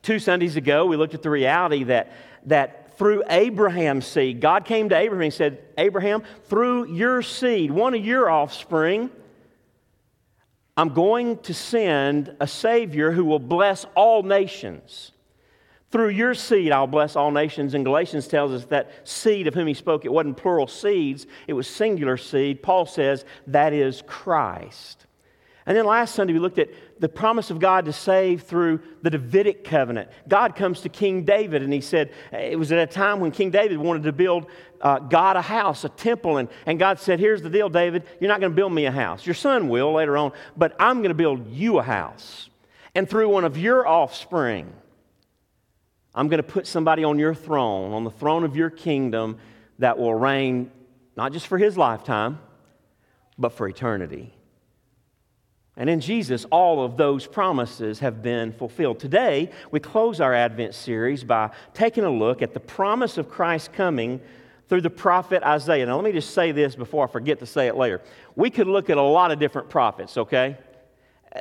Two 0.02 0.20
Sundays 0.20 0.56
ago, 0.56 0.86
we 0.86 0.98
looked 0.98 1.14
at 1.14 1.22
the 1.22 1.30
reality 1.30 1.84
that, 1.86 2.12
that 2.46 2.98
through 2.98 3.24
Abraham's 3.30 4.06
seed, 4.06 4.42
God 4.42 4.66
came 4.66 4.90
to 4.90 4.98
Abraham 4.98 5.24
and 5.24 5.34
said, 5.34 5.64
Abraham, 5.78 6.24
through 6.46 6.94
your 6.94 7.22
seed, 7.22 7.72
one 7.72 7.94
of 7.94 8.06
your 8.06 8.30
offspring, 8.30 9.10
I'm 10.76 10.90
going 10.90 11.40
to 11.40 11.54
send 11.56 12.36
a 12.40 12.48
Savior 12.48 13.12
who 13.12 13.26
will 13.26 13.40
bless 13.40 13.86
all 13.96 14.22
nations. 14.22 15.12
Through 15.90 16.10
your 16.10 16.36
seed, 16.36 16.72
I'll 16.72 16.86
bless 16.86 17.16
all 17.16 17.32
nations. 17.32 17.74
And 17.74 17.84
Galatians 17.84 18.28
tells 18.28 18.52
us 18.52 18.66
that 18.66 19.08
seed 19.08 19.48
of 19.48 19.54
whom 19.56 19.68
he 19.68 19.74
spoke, 19.74 20.06
it 20.06 20.12
wasn't 20.12 20.38
plural 20.38 20.68
seeds, 20.68 21.26
it 21.48 21.54
was 21.54 21.68
singular 21.68 22.18
seed. 22.18 22.62
Paul 22.62 22.86
says 22.86 23.26
that 23.48 23.74
is 23.74 24.04
Christ. 24.06 25.07
And 25.68 25.76
then 25.76 25.86
last 25.86 26.16
Sunday, 26.16 26.32
we 26.32 26.40
looked 26.40 26.60
at 26.60 26.70
the 26.98 27.10
promise 27.10 27.52
of 27.52 27.60
God 27.60 27.86
to 27.86 27.94
save 27.94 28.44
through 28.44 28.80
the 29.02 29.10
Davidic 29.10 29.66
covenant. 29.66 30.10
God 30.26 30.56
comes 30.56 30.80
to 30.82 30.90
King 30.90 31.26
David, 31.26 31.62
and 31.62 31.74
he 31.74 31.82
said, 31.82 32.14
it 32.32 32.58
was 32.58 32.72
at 32.72 32.80
a 32.80 32.88
time 32.88 33.20
when 33.20 33.32
King 33.32 33.52
David 33.52 33.78
wanted 33.78 34.04
to 34.04 34.14
build 34.14 34.46
uh, 34.80 35.00
God 35.00 35.36
a 35.36 35.42
house, 35.42 35.84
a 35.84 35.90
temple. 35.90 36.38
And, 36.38 36.48
and 36.66 36.80
God 36.80 37.02
said, 37.02 37.20
Here's 37.20 37.42
the 37.42 37.50
deal, 37.50 37.68
David, 37.68 38.04
you're 38.22 38.30
not 38.30 38.40
going 38.40 38.54
to 38.54 38.56
build 38.56 38.72
me 38.72 38.86
a 38.86 38.92
house. 38.92 39.26
Your 39.26 39.36
son 39.36 39.68
will 39.68 39.92
later 39.92 40.16
on, 40.16 40.32
but 40.56 40.74
I'm 40.80 41.00
going 41.00 41.10
to 41.10 41.16
build 41.16 41.52
you 41.52 41.80
a 41.80 41.84
house. 41.84 42.50
And 42.96 43.10
through 43.10 43.28
one 43.28 43.44
of 43.44 43.58
your 43.58 43.86
offspring, 43.86 44.72
I'm 46.16 46.30
going 46.30 46.42
to 46.42 46.48
put 46.48 46.66
somebody 46.66 47.04
on 47.04 47.20
your 47.20 47.36
throne, 47.36 47.92
on 47.92 48.06
the 48.06 48.12
throne 48.12 48.46
of 48.46 48.56
your 48.56 48.70
kingdom, 48.70 49.38
that 49.80 49.98
will 49.98 50.16
reign 50.16 50.72
not 51.18 51.34
just 51.34 51.46
for 51.46 51.58
his 51.58 51.78
lifetime, 51.78 52.40
but 53.38 53.52
for 53.52 53.68
eternity. 53.68 54.34
And 55.78 55.90
in 55.92 56.00
Jesus, 56.00 56.46
all 56.46 56.84
of 56.84 56.98
those 56.98 57.28
promises 57.28 58.00
have 58.00 58.24
been 58.24 58.52
fulfilled. 58.52 59.00
Today, 59.00 59.52
we 59.70 59.80
close 59.80 60.20
our 60.20 60.34
Advent 60.34 60.74
series 60.74 61.24
by 61.24 61.52
taking 61.76 62.04
a 62.04 62.10
look 62.10 62.42
at 62.42 62.56
the 62.56 62.60
promise 62.60 63.20
of 63.20 63.30
Christ 63.30 63.74
coming 63.74 64.20
through 64.70 64.82
the 64.82 64.90
prophet 64.90 65.44
Isaiah. 65.44 65.86
Now, 65.86 65.96
let 65.96 66.04
me 66.04 66.12
just 66.12 66.32
say 66.32 66.52
this 66.52 66.76
before 66.76 67.08
I 67.08 67.12
forget 67.12 67.40
to 67.40 67.46
say 67.46 67.68
it 67.68 67.76
later. 67.76 68.02
We 68.36 68.50
could 68.50 68.68
look 68.68 68.90
at 68.90 68.98
a 68.98 69.02
lot 69.02 69.32
of 69.32 69.40
different 69.40 69.70
prophets, 69.70 70.18
okay? 70.18 70.58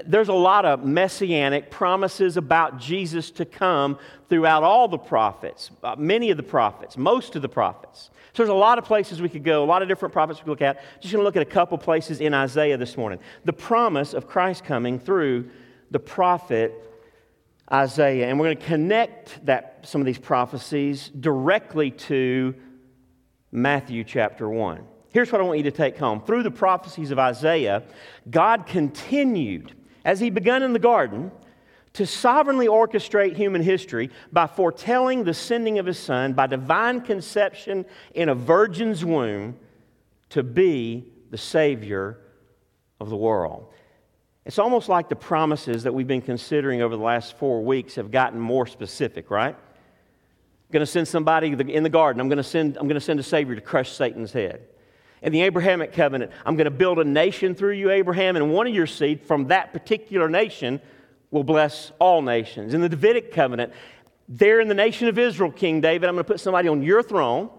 There's 0.04 0.28
a 0.28 0.34
lot 0.34 0.64
of 0.64 0.84
messianic 0.84 1.70
promises 1.70 2.36
about 2.36 2.78
Jesus 2.78 3.30
to 3.32 3.44
come 3.44 3.98
throughout 4.28 4.62
all 4.62 4.88
the 4.88 4.98
prophets, 4.98 5.70
uh, 5.82 5.94
many 5.96 6.30
of 6.30 6.36
the 6.36 6.42
prophets, 6.42 6.96
most 6.96 7.36
of 7.36 7.42
the 7.42 7.48
prophets. 7.48 8.10
So 8.32 8.42
there's 8.42 8.50
a 8.50 8.54
lot 8.54 8.78
of 8.78 8.84
places 8.84 9.22
we 9.22 9.28
could 9.28 9.44
go, 9.44 9.64
a 9.64 9.66
lot 9.66 9.82
of 9.82 9.88
different 9.88 10.12
prophets 10.12 10.40
we 10.40 10.44
could 10.44 10.50
look 10.50 10.62
at. 10.62 10.82
Just 11.00 11.12
going 11.12 11.22
to 11.22 11.24
look 11.24 11.36
at 11.36 11.42
a 11.42 11.50
couple 11.50 11.78
places 11.78 12.20
in 12.20 12.34
Isaiah 12.34 12.76
this 12.76 12.96
morning. 12.96 13.18
The 13.44 13.52
promise 13.52 14.12
of 14.12 14.26
Christ 14.26 14.64
coming 14.64 14.98
through 14.98 15.50
the 15.90 16.00
prophet 16.00 16.74
Isaiah. 17.72 18.28
And 18.28 18.38
we're 18.38 18.46
going 18.46 18.58
to 18.58 18.66
connect 18.66 19.44
that, 19.46 19.80
some 19.84 20.00
of 20.00 20.04
these 20.04 20.18
prophecies 20.18 21.08
directly 21.08 21.90
to 21.90 22.54
Matthew 23.50 24.04
chapter 24.04 24.48
1. 24.48 24.84
Here's 25.16 25.32
what 25.32 25.40
I 25.40 25.44
want 25.44 25.56
you 25.56 25.64
to 25.64 25.70
take 25.70 25.96
home. 25.96 26.20
Through 26.20 26.42
the 26.42 26.50
prophecies 26.50 27.10
of 27.10 27.18
Isaiah, 27.18 27.82
God 28.30 28.66
continued, 28.66 29.72
as 30.04 30.20
He 30.20 30.28
begun 30.28 30.62
in 30.62 30.74
the 30.74 30.78
garden, 30.78 31.32
to 31.94 32.04
sovereignly 32.04 32.66
orchestrate 32.66 33.34
human 33.34 33.62
history 33.62 34.10
by 34.30 34.46
foretelling 34.46 35.24
the 35.24 35.32
sending 35.32 35.78
of 35.78 35.86
His 35.86 35.98
Son 35.98 36.34
by 36.34 36.46
divine 36.46 37.00
conception 37.00 37.86
in 38.12 38.28
a 38.28 38.34
virgin's 38.34 39.06
womb 39.06 39.56
to 40.28 40.42
be 40.42 41.06
the 41.30 41.38
Savior 41.38 42.18
of 43.00 43.08
the 43.08 43.16
world. 43.16 43.72
It's 44.44 44.58
almost 44.58 44.90
like 44.90 45.08
the 45.08 45.16
promises 45.16 45.84
that 45.84 45.94
we've 45.94 46.06
been 46.06 46.20
considering 46.20 46.82
over 46.82 46.94
the 46.94 47.02
last 47.02 47.38
four 47.38 47.64
weeks 47.64 47.94
have 47.94 48.10
gotten 48.10 48.38
more 48.38 48.66
specific, 48.66 49.30
right? 49.30 49.54
I'm 49.54 50.72
going 50.72 50.84
to 50.84 50.86
send 50.86 51.08
somebody 51.08 51.46
in 51.72 51.82
the 51.84 51.88
garden. 51.88 52.20
I'm 52.20 52.28
going 52.28 52.36
to 52.36 52.44
send, 52.44 52.76
I'm 52.76 52.86
going 52.86 53.00
to 53.00 53.00
send 53.00 53.18
a 53.18 53.22
Savior 53.22 53.54
to 53.54 53.62
crush 53.62 53.92
Satan's 53.92 54.34
head. 54.34 54.68
In 55.22 55.32
the 55.32 55.42
Abrahamic 55.42 55.92
covenant, 55.92 56.30
I'm 56.44 56.56
going 56.56 56.66
to 56.66 56.70
build 56.70 56.98
a 56.98 57.04
nation 57.04 57.54
through 57.54 57.72
you, 57.72 57.90
Abraham, 57.90 58.36
and 58.36 58.52
one 58.52 58.66
of 58.66 58.74
your 58.74 58.86
seed 58.86 59.22
from 59.22 59.48
that 59.48 59.72
particular 59.72 60.28
nation 60.28 60.80
will 61.30 61.44
bless 61.44 61.90
all 61.98 62.22
nations. 62.22 62.74
In 62.74 62.80
the 62.80 62.88
Davidic 62.88 63.32
covenant, 63.32 63.72
there 64.28 64.60
in 64.60 64.68
the 64.68 64.74
nation 64.74 65.08
of 65.08 65.18
Israel, 65.18 65.50
King 65.50 65.80
David, 65.80 66.08
I'm 66.08 66.14
going 66.14 66.24
to 66.24 66.32
put 66.32 66.40
somebody 66.40 66.68
on 66.68 66.82
your 66.82 67.02
throne. 67.02 67.50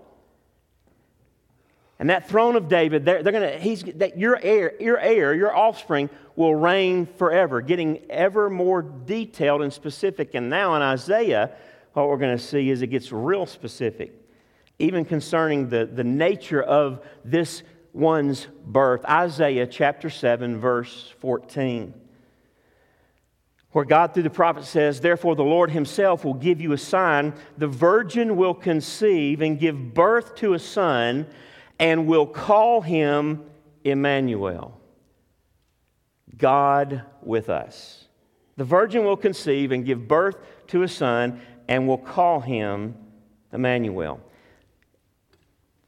And 2.00 2.12
that 2.12 2.30
throne 2.30 2.56
of 2.56 2.70
David, 2.70 3.06
they're, 3.06 3.24
they're 3.24 3.32
going 3.34 3.52
to, 3.54 3.60
he's, 3.60 3.84
that 3.84 4.20
your 4.20 4.40
heir, 4.42 4.74
your 4.80 5.00
heir, 5.00 5.34
your 5.34 5.56
offspring 5.56 6.12
will 6.36 6.54
reign 6.54 7.08
forever, 7.08 7.62
getting 7.62 8.00
ever 8.12 8.52
more 8.52 8.84
detailed 8.84 9.64
and 9.64 9.74
specific. 9.74 10.36
And 10.36 10.48
now 10.48 10.76
in 10.76 10.84
Isaiah, 10.84 11.52
what 11.94 12.08
we're 12.08 12.18
going 12.18 12.38
to 12.38 12.44
see 12.44 12.70
is 12.70 12.84
it 12.84 12.88
gets 12.88 13.12
real 13.12 13.48
specific 13.48 14.27
even 14.80 15.06
concerning 15.06 15.70
the, 15.70 15.86
the 15.86 16.04
nature 16.04 16.62
of 16.62 17.02
this 17.26 17.64
one's 17.94 18.48
birth. 18.66 19.04
Isaiah 19.06 19.66
chapter 19.66 20.10
7, 20.10 20.60
verse 20.60 21.14
14, 21.20 21.94
where 23.72 23.86
God 23.86 24.14
through 24.14 24.24
the 24.24 24.30
prophet 24.30 24.66
says, 24.66 25.00
Therefore 25.00 25.36
the 25.36 25.44
Lord 25.44 25.72
himself 25.72 26.24
will 26.24 26.36
give 26.36 26.62
you 26.62 26.74
a 26.74 26.78
sign. 26.78 27.34
The 27.58 27.68
virgin 27.68 28.36
will 28.36 28.54
conceive 28.54 29.42
and 29.42 29.60
give 29.60 29.94
birth 29.94 30.36
to 30.36 30.54
a 30.54 30.60
son 30.60 31.26
and 31.80 32.08
will 32.08 32.28
call 32.28 32.82
him 32.82 33.44
Emmanuel, 33.84 34.80
God 36.38 37.04
with 37.24 37.50
us. 37.50 38.08
The 38.58 38.64
virgin 38.64 39.06
will 39.06 39.18
conceive 39.18 39.72
and 39.72 39.86
give 39.86 40.08
birth 40.08 40.38
to 40.68 40.84
a 40.84 40.88
son 40.88 41.40
and 41.68 41.88
will 41.88 41.98
call 41.98 42.40
him 42.40 42.96
Emmanuel. 43.52 44.20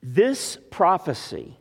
This 0.02 0.58
prophecy 0.72 1.58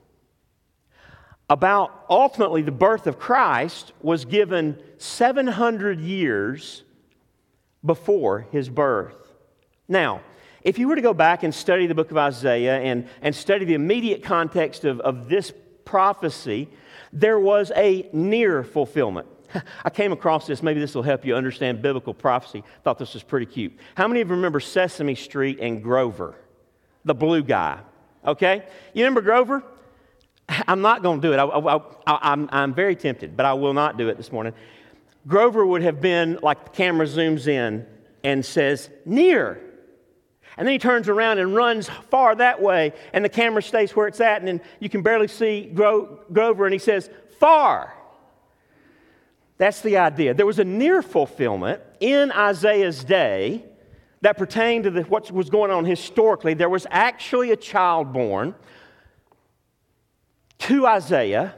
about 1.51 2.05
ultimately 2.11 2.63
the 2.63 2.73
birth 2.73 3.07
of 3.07 3.19
Christ 3.19 3.93
was 4.03 4.25
given 4.25 4.81
700 4.99 6.01
years 6.01 6.85
before 7.85 8.47
his 8.53 8.69
birth. 8.69 9.17
Now, 9.89 10.21
if 10.63 10.79
you 10.79 10.89
were 10.89 10.97
to 10.97 11.03
go 11.03 11.15
back 11.15 11.43
and 11.43 11.55
study 11.55 11.87
the 11.87 11.95
book 11.95 12.11
of 12.11 12.17
Isaiah 12.17 12.79
and, 12.79 13.09
and 13.23 13.35
study 13.35 13.65
the 13.65 13.75
immediate 13.75 14.23
context 14.23 14.85
of, 14.85 15.01
of 15.01 15.29
this 15.29 15.53
prophecy, 15.85 16.69
there 17.13 17.39
was 17.39 17.73
a 17.75 18.09
near 18.13 18.63
fulfillment. 18.63 19.27
I 19.85 19.91
came 19.91 20.13
across 20.13 20.47
this. 20.47 20.63
Maybe 20.63 20.81
this 20.81 20.95
will 20.95 21.03
help 21.03 21.25
you 21.25 21.35
understand 21.35 21.81
biblical 21.81 22.13
prophecy. 22.13 22.63
Thought 22.85 22.99
this 22.99 23.15
was 23.15 23.23
pretty 23.23 23.47
cute. 23.47 23.73
How 23.95 24.07
many 24.07 24.21
of 24.21 24.29
you 24.29 24.35
remember 24.35 24.61
Sesame 24.61 25.15
Street 25.15 25.59
and 25.61 25.83
Grover, 25.83 26.35
the 27.05 27.15
blue 27.15 27.43
guy? 27.43 27.81
Okay? 28.25 28.65
You 28.95 29.05
remember 29.05 29.23
Grover? 29.23 29.63
I'm 30.49 30.81
not 30.81 31.03
going 31.03 31.21
to 31.21 31.29
do 31.29 31.33
it. 31.35 31.39
I, 32.07 32.33
am 32.33 32.75
very 32.75 32.97
tempted, 32.97 33.37
but 33.37 33.47
I 33.47 33.53
will 33.53 33.75
not 33.75 33.99
do 33.99 34.09
it 34.09 34.17
this 34.17 34.33
morning. 34.33 34.55
Grover 35.27 35.65
would 35.67 35.83
have 35.83 36.01
been 36.01 36.39
like 36.43 36.65
the 36.65 36.71
camera 36.71 37.07
zooms 37.07 37.47
in 37.47 37.87
and 38.25 38.45
says, 38.45 38.89
near. 39.05 39.61
And 40.57 40.67
then 40.67 40.73
he 40.73 40.79
turns 40.79 41.09
around 41.09 41.39
and 41.39 41.55
runs 41.55 41.89
far 42.11 42.35
that 42.35 42.61
way, 42.61 42.93
and 43.13 43.25
the 43.25 43.29
camera 43.29 43.63
stays 43.63 43.95
where 43.95 44.09
it's 44.09 44.21
at, 44.21 44.41
and 44.41 44.49
then 44.49 44.61
you 44.81 44.89
can 44.89 45.03
barely 45.03 45.29
see 45.29 45.71
Gro- 45.73 46.21
Grover, 46.33 46.67
and 46.67 46.73
he 46.73 46.79
says, 46.79 47.11
far. 47.39 47.95
That's 49.59 49.83
the 49.83 49.99
idea. 49.99 50.35
There 50.35 50.47
was 50.47 50.59
a 50.59 50.65
near 50.65 51.03
fulfillment 51.03 51.83
in 52.01 52.33
Isaiah's 52.33 53.05
day 53.05 53.65
that 54.21 54.37
pertained 54.37 54.85
to 54.85 54.91
the, 54.91 55.03
what 55.03 55.31
was 55.31 55.51
going 55.51 55.71
on 55.71 55.85
historically, 55.85 56.55
there 56.55 56.69
was 56.69 56.87
actually 56.91 57.51
a 57.53 57.57
child 57.57 58.13
born 58.13 58.55
to 60.59 60.87
Isaiah, 60.87 61.55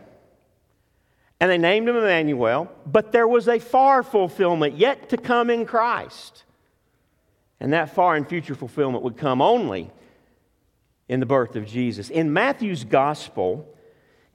and 1.40 1.50
they 1.50 1.58
named 1.58 1.88
him 1.88 1.96
Emmanuel, 1.96 2.70
but 2.86 3.12
there 3.12 3.26
was 3.26 3.48
a 3.48 3.58
far 3.58 4.02
fulfillment 4.02 4.76
yet 4.76 5.08
to 5.08 5.16
come 5.16 5.48
in 5.48 5.64
Christ. 5.64 6.44
And 7.60 7.72
that 7.72 7.94
far 7.94 8.14
and 8.14 8.28
future 8.28 8.54
fulfillment 8.54 9.02
would 9.04 9.16
come 9.16 9.40
only 9.40 9.90
in 11.08 11.20
the 11.20 11.26
birth 11.26 11.56
of 11.56 11.66
Jesus. 11.66 12.10
In 12.10 12.32
Matthew's 12.32 12.84
gospel, 12.84 13.66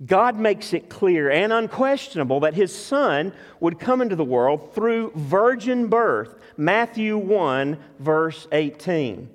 God 0.06 0.38
makes 0.38 0.74
it 0.74 0.90
clear 0.90 1.32
and 1.32 1.54
unquestionable 1.54 2.42
that 2.42 2.54
his 2.54 2.76
son 2.76 3.34
would 3.60 3.80
come 3.80 4.02
into 4.02 4.16
the 4.16 4.26
world 4.26 4.74
through 4.76 5.12
virgin 5.16 5.88
birth. 5.88 6.38
Matthew 6.58 7.18
1, 7.18 7.78
verse 8.00 8.48
18. 8.52 9.30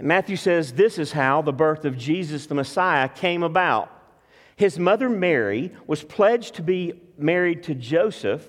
Matthew 0.00 0.36
says 0.36 0.72
this 0.72 0.98
is 0.98 1.12
how 1.12 1.42
the 1.42 1.52
birth 1.52 1.84
of 1.84 1.96
Jesus 1.96 2.46
the 2.46 2.54
Messiah 2.54 3.08
came 3.08 3.42
about. 3.42 3.90
His 4.56 4.78
mother 4.78 5.08
Mary 5.08 5.72
was 5.86 6.02
pledged 6.02 6.54
to 6.56 6.62
be 6.62 7.00
married 7.18 7.62
to 7.64 7.74
Joseph, 7.74 8.48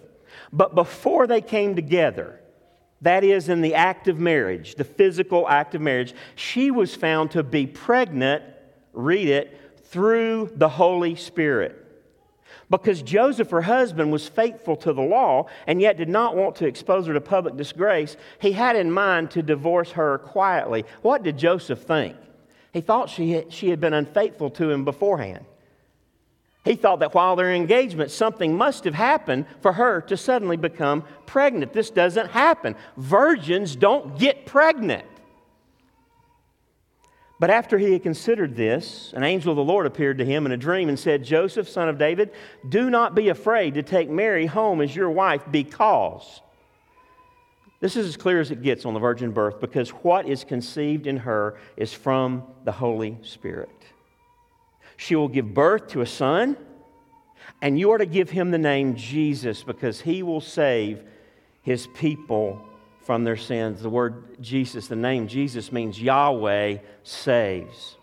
but 0.52 0.76
before 0.76 1.28
they 1.28 1.42
came 1.42 1.76
together, 1.76 2.40
that 3.02 3.24
is, 3.24 3.50
in 3.50 3.62
the 3.62 3.76
act 3.76 4.08
of 4.08 4.20
marriage, 4.20 4.76
the 4.76 4.84
physical 4.84 5.48
act 5.48 5.76
of 5.76 5.82
marriage, 5.82 6.16
she 6.36 6.72
was 6.72 6.96
found 6.96 7.32
to 7.32 7.44
be 7.44 7.68
pregnant, 7.68 8.44
read 8.94 9.28
it, 9.28 9.86
through 9.86 10.52
the 10.56 10.70
Holy 10.70 11.16
Spirit. 11.16 11.87
Because 12.70 13.02
Joseph, 13.02 13.50
her 13.52 13.62
husband, 13.62 14.12
was 14.12 14.28
faithful 14.28 14.76
to 14.78 14.92
the 14.92 15.02
law 15.02 15.46
and 15.68 15.82
yet 15.82 15.98
did 15.98 16.10
not 16.10 16.36
want 16.36 16.58
to 16.58 16.68
expose 16.68 17.08
her 17.08 17.14
to 17.14 17.22
public 17.22 17.56
disgrace, 17.56 18.18
he 18.40 18.52
had 18.52 18.76
in 18.76 18.92
mind 18.92 19.32
to 19.32 19.42
divorce 19.42 19.92
her 19.92 20.18
quietly. 20.18 20.84
What 21.02 21.24
did 21.24 21.38
Joseph 21.38 21.84
think? 21.84 22.18
He 22.74 22.82
thought 22.82 23.10
she 23.10 23.32
had, 23.32 23.54
she 23.54 23.70
had 23.70 23.80
been 23.80 23.94
unfaithful 23.94 24.50
to 24.52 24.70
him 24.70 24.84
beforehand. 24.84 25.46
He 26.66 26.76
thought 26.76 27.00
that 27.00 27.14
while 27.14 27.38
their 27.38 27.54
engagement, 27.54 28.12
something 28.12 28.58
must 28.58 28.84
have 28.84 28.94
happened 28.94 29.46
for 29.62 29.72
her 29.72 30.02
to 30.02 30.18
suddenly 30.18 30.58
become 30.58 31.06
pregnant. 31.26 31.72
This 31.72 31.90
doesn't 31.90 32.32
happen. 32.32 32.76
Virgins 32.98 33.78
don't 33.78 34.20
get 34.20 34.46
pregnant. 34.46 35.06
But 37.40 37.52
after 37.52 37.78
he 37.78 37.94
had 37.94 38.04
considered 38.04 38.56
this, 38.56 39.14
an 39.16 39.24
angel 39.24 39.52
of 39.52 39.58
the 39.58 39.64
Lord 39.64 39.86
appeared 39.86 40.18
to 40.18 40.26
him 40.26 40.46
in 40.46 40.52
a 40.52 40.58
dream 40.58 40.90
and 40.90 40.98
said, 40.98 41.24
Joseph, 41.24 41.70
son 41.70 41.88
of 41.88 42.00
David, 42.00 42.32
do 42.68 42.90
not 42.90 43.14
be 43.14 43.30
afraid 43.30 43.76
to 43.76 43.84
take 43.84 44.10
Mary 44.10 44.48
home 44.48 44.82
as 44.82 44.96
your 44.96 45.12
wife 45.12 45.44
because. 45.52 46.42
This 47.80 47.96
is 47.96 48.08
as 48.08 48.18
clear 48.18 48.40
as 48.40 48.50
it 48.50 48.64
gets 48.64 48.86
on 48.86 48.96
the 48.96 49.00
virgin 49.00 49.32
birth 49.32 49.62
because 49.62 49.92
what 49.92 50.28
is 50.28 50.44
conceived 50.44 51.06
in 51.06 51.18
her 51.18 51.60
is 51.76 51.94
from 51.94 52.44
the 52.64 52.72
Holy 52.72 53.20
Spirit. 53.22 53.70
She 54.96 55.16
will 55.16 55.28
give 55.28 55.54
birth 55.54 55.90
to 55.90 56.02
a 56.02 56.08
son, 56.08 56.58
and 57.62 57.80
you 57.80 57.92
are 57.92 58.00
to 58.00 58.08
give 58.08 58.32
him 58.32 58.50
the 58.50 58.58
name 58.58 58.96
Jesus 58.96 59.62
because 59.62 60.02
he 60.02 60.24
will 60.24 60.42
save 60.42 61.04
his 61.62 61.86
people 61.94 62.66
from 63.08 63.24
their 63.24 63.38
sins. 63.38 63.82
The 63.82 63.90
word 63.90 64.42
Jesus, 64.42 64.88
the 64.88 64.96
name 64.98 65.30
Jesus 65.30 65.72
means 65.72 66.00
Yahweh 66.00 66.80
saves. 67.04 67.96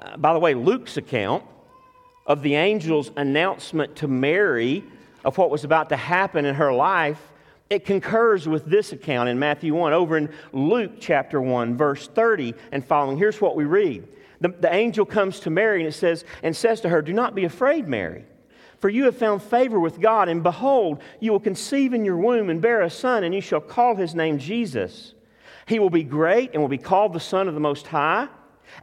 Uh, 0.00 0.16
by 0.16 0.32
the 0.32 0.40
way, 0.40 0.54
Luke's 0.54 0.96
account 0.96 1.44
of 2.26 2.42
the 2.42 2.56
angel's 2.56 3.12
announcement 3.16 3.94
to 3.96 4.08
Mary 4.08 4.82
of 5.24 5.38
what 5.38 5.50
was 5.50 5.62
about 5.62 5.90
to 5.90 5.96
happen 5.96 6.44
in 6.44 6.56
her 6.56 6.72
life, 6.72 7.20
it 7.70 7.84
concurs 7.84 8.48
with 8.48 8.64
this 8.64 8.92
account 8.92 9.28
in 9.28 9.38
Matthew 9.38 9.72
1. 9.72 9.92
Over 9.92 10.16
in 10.16 10.30
Luke 10.52 10.94
chapter 10.98 11.40
1, 11.40 11.76
verse 11.76 12.08
30 12.08 12.54
and 12.72 12.84
following, 12.84 13.16
here's 13.16 13.40
what 13.40 13.54
we 13.54 13.66
read. 13.66 14.08
The, 14.40 14.48
the 14.48 14.74
angel 14.74 15.06
comes 15.06 15.38
to 15.40 15.50
Mary 15.50 15.78
and 15.78 15.88
it 15.88 15.92
says, 15.92 16.24
and 16.42 16.56
says 16.56 16.80
to 16.80 16.88
her, 16.88 17.02
Do 17.02 17.12
not 17.12 17.36
be 17.36 17.44
afraid, 17.44 17.86
Mary. 17.86 18.24
For 18.78 18.88
you 18.88 19.04
have 19.04 19.16
found 19.16 19.42
favor 19.42 19.80
with 19.80 20.00
God, 20.00 20.28
and 20.28 20.42
behold, 20.42 21.00
you 21.18 21.32
will 21.32 21.40
conceive 21.40 21.94
in 21.94 22.04
your 22.04 22.18
womb 22.18 22.50
and 22.50 22.60
bear 22.60 22.82
a 22.82 22.90
son, 22.90 23.24
and 23.24 23.34
you 23.34 23.40
shall 23.40 23.60
call 23.60 23.96
his 23.96 24.14
name 24.14 24.38
Jesus. 24.38 25.14
He 25.66 25.78
will 25.78 25.90
be 25.90 26.04
great 26.04 26.52
and 26.52 26.60
will 26.60 26.68
be 26.68 26.78
called 26.78 27.12
the 27.12 27.20
Son 27.20 27.48
of 27.48 27.54
the 27.54 27.60
Most 27.60 27.86
High, 27.86 28.28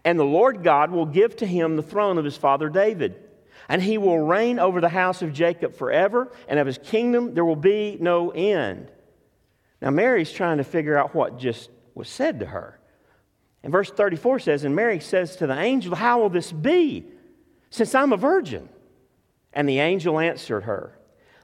and 0.03 0.19
the 0.19 0.25
Lord 0.25 0.63
God 0.63 0.91
will 0.91 1.05
give 1.05 1.35
to 1.37 1.45
him 1.45 1.75
the 1.75 1.83
throne 1.83 2.17
of 2.17 2.25
his 2.25 2.37
father 2.37 2.69
David. 2.69 3.15
And 3.69 3.81
he 3.81 3.97
will 3.97 4.19
reign 4.19 4.59
over 4.59 4.81
the 4.81 4.89
house 4.89 5.21
of 5.21 5.31
Jacob 5.31 5.75
forever, 5.75 6.31
and 6.47 6.59
of 6.59 6.67
his 6.67 6.77
kingdom 6.77 7.33
there 7.33 7.45
will 7.45 7.55
be 7.55 7.97
no 8.01 8.31
end. 8.31 8.91
Now, 9.81 9.91
Mary's 9.91 10.31
trying 10.31 10.57
to 10.57 10.63
figure 10.63 10.97
out 10.97 11.13
what 11.13 11.37
just 11.37 11.69
was 11.93 12.09
said 12.09 12.39
to 12.39 12.45
her. 12.45 12.79
And 13.63 13.71
verse 13.71 13.89
34 13.89 14.39
says, 14.39 14.63
And 14.63 14.75
Mary 14.75 14.99
says 14.99 15.37
to 15.37 15.47
the 15.47 15.57
angel, 15.57 15.95
How 15.95 16.19
will 16.19 16.29
this 16.29 16.51
be, 16.51 17.05
since 17.69 17.95
I'm 17.95 18.11
a 18.11 18.17
virgin? 18.17 18.67
And 19.53 19.67
the 19.67 19.79
angel 19.79 20.19
answered 20.19 20.63
her, 20.63 20.97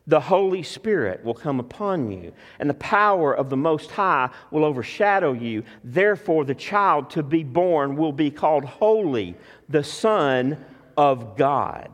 The 0.07 0.19
Holy 0.19 0.63
Spirit 0.63 1.23
will 1.23 1.33
come 1.33 1.59
upon 1.59 2.11
you, 2.11 2.33
and 2.59 2.69
the 2.69 2.75
power 2.75 3.33
of 3.33 3.49
the 3.49 3.57
Most 3.57 3.91
High 3.91 4.29
will 4.51 4.65
overshadow 4.65 5.33
you. 5.33 5.63
Therefore, 5.83 6.45
the 6.45 6.55
child 6.55 7.11
to 7.11 7.23
be 7.23 7.43
born 7.43 7.95
will 7.95 8.13
be 8.13 8.31
called 8.31 8.65
Holy, 8.65 9.35
the 9.67 9.83
Son 9.83 10.63
of 10.97 11.37
God. 11.37 11.91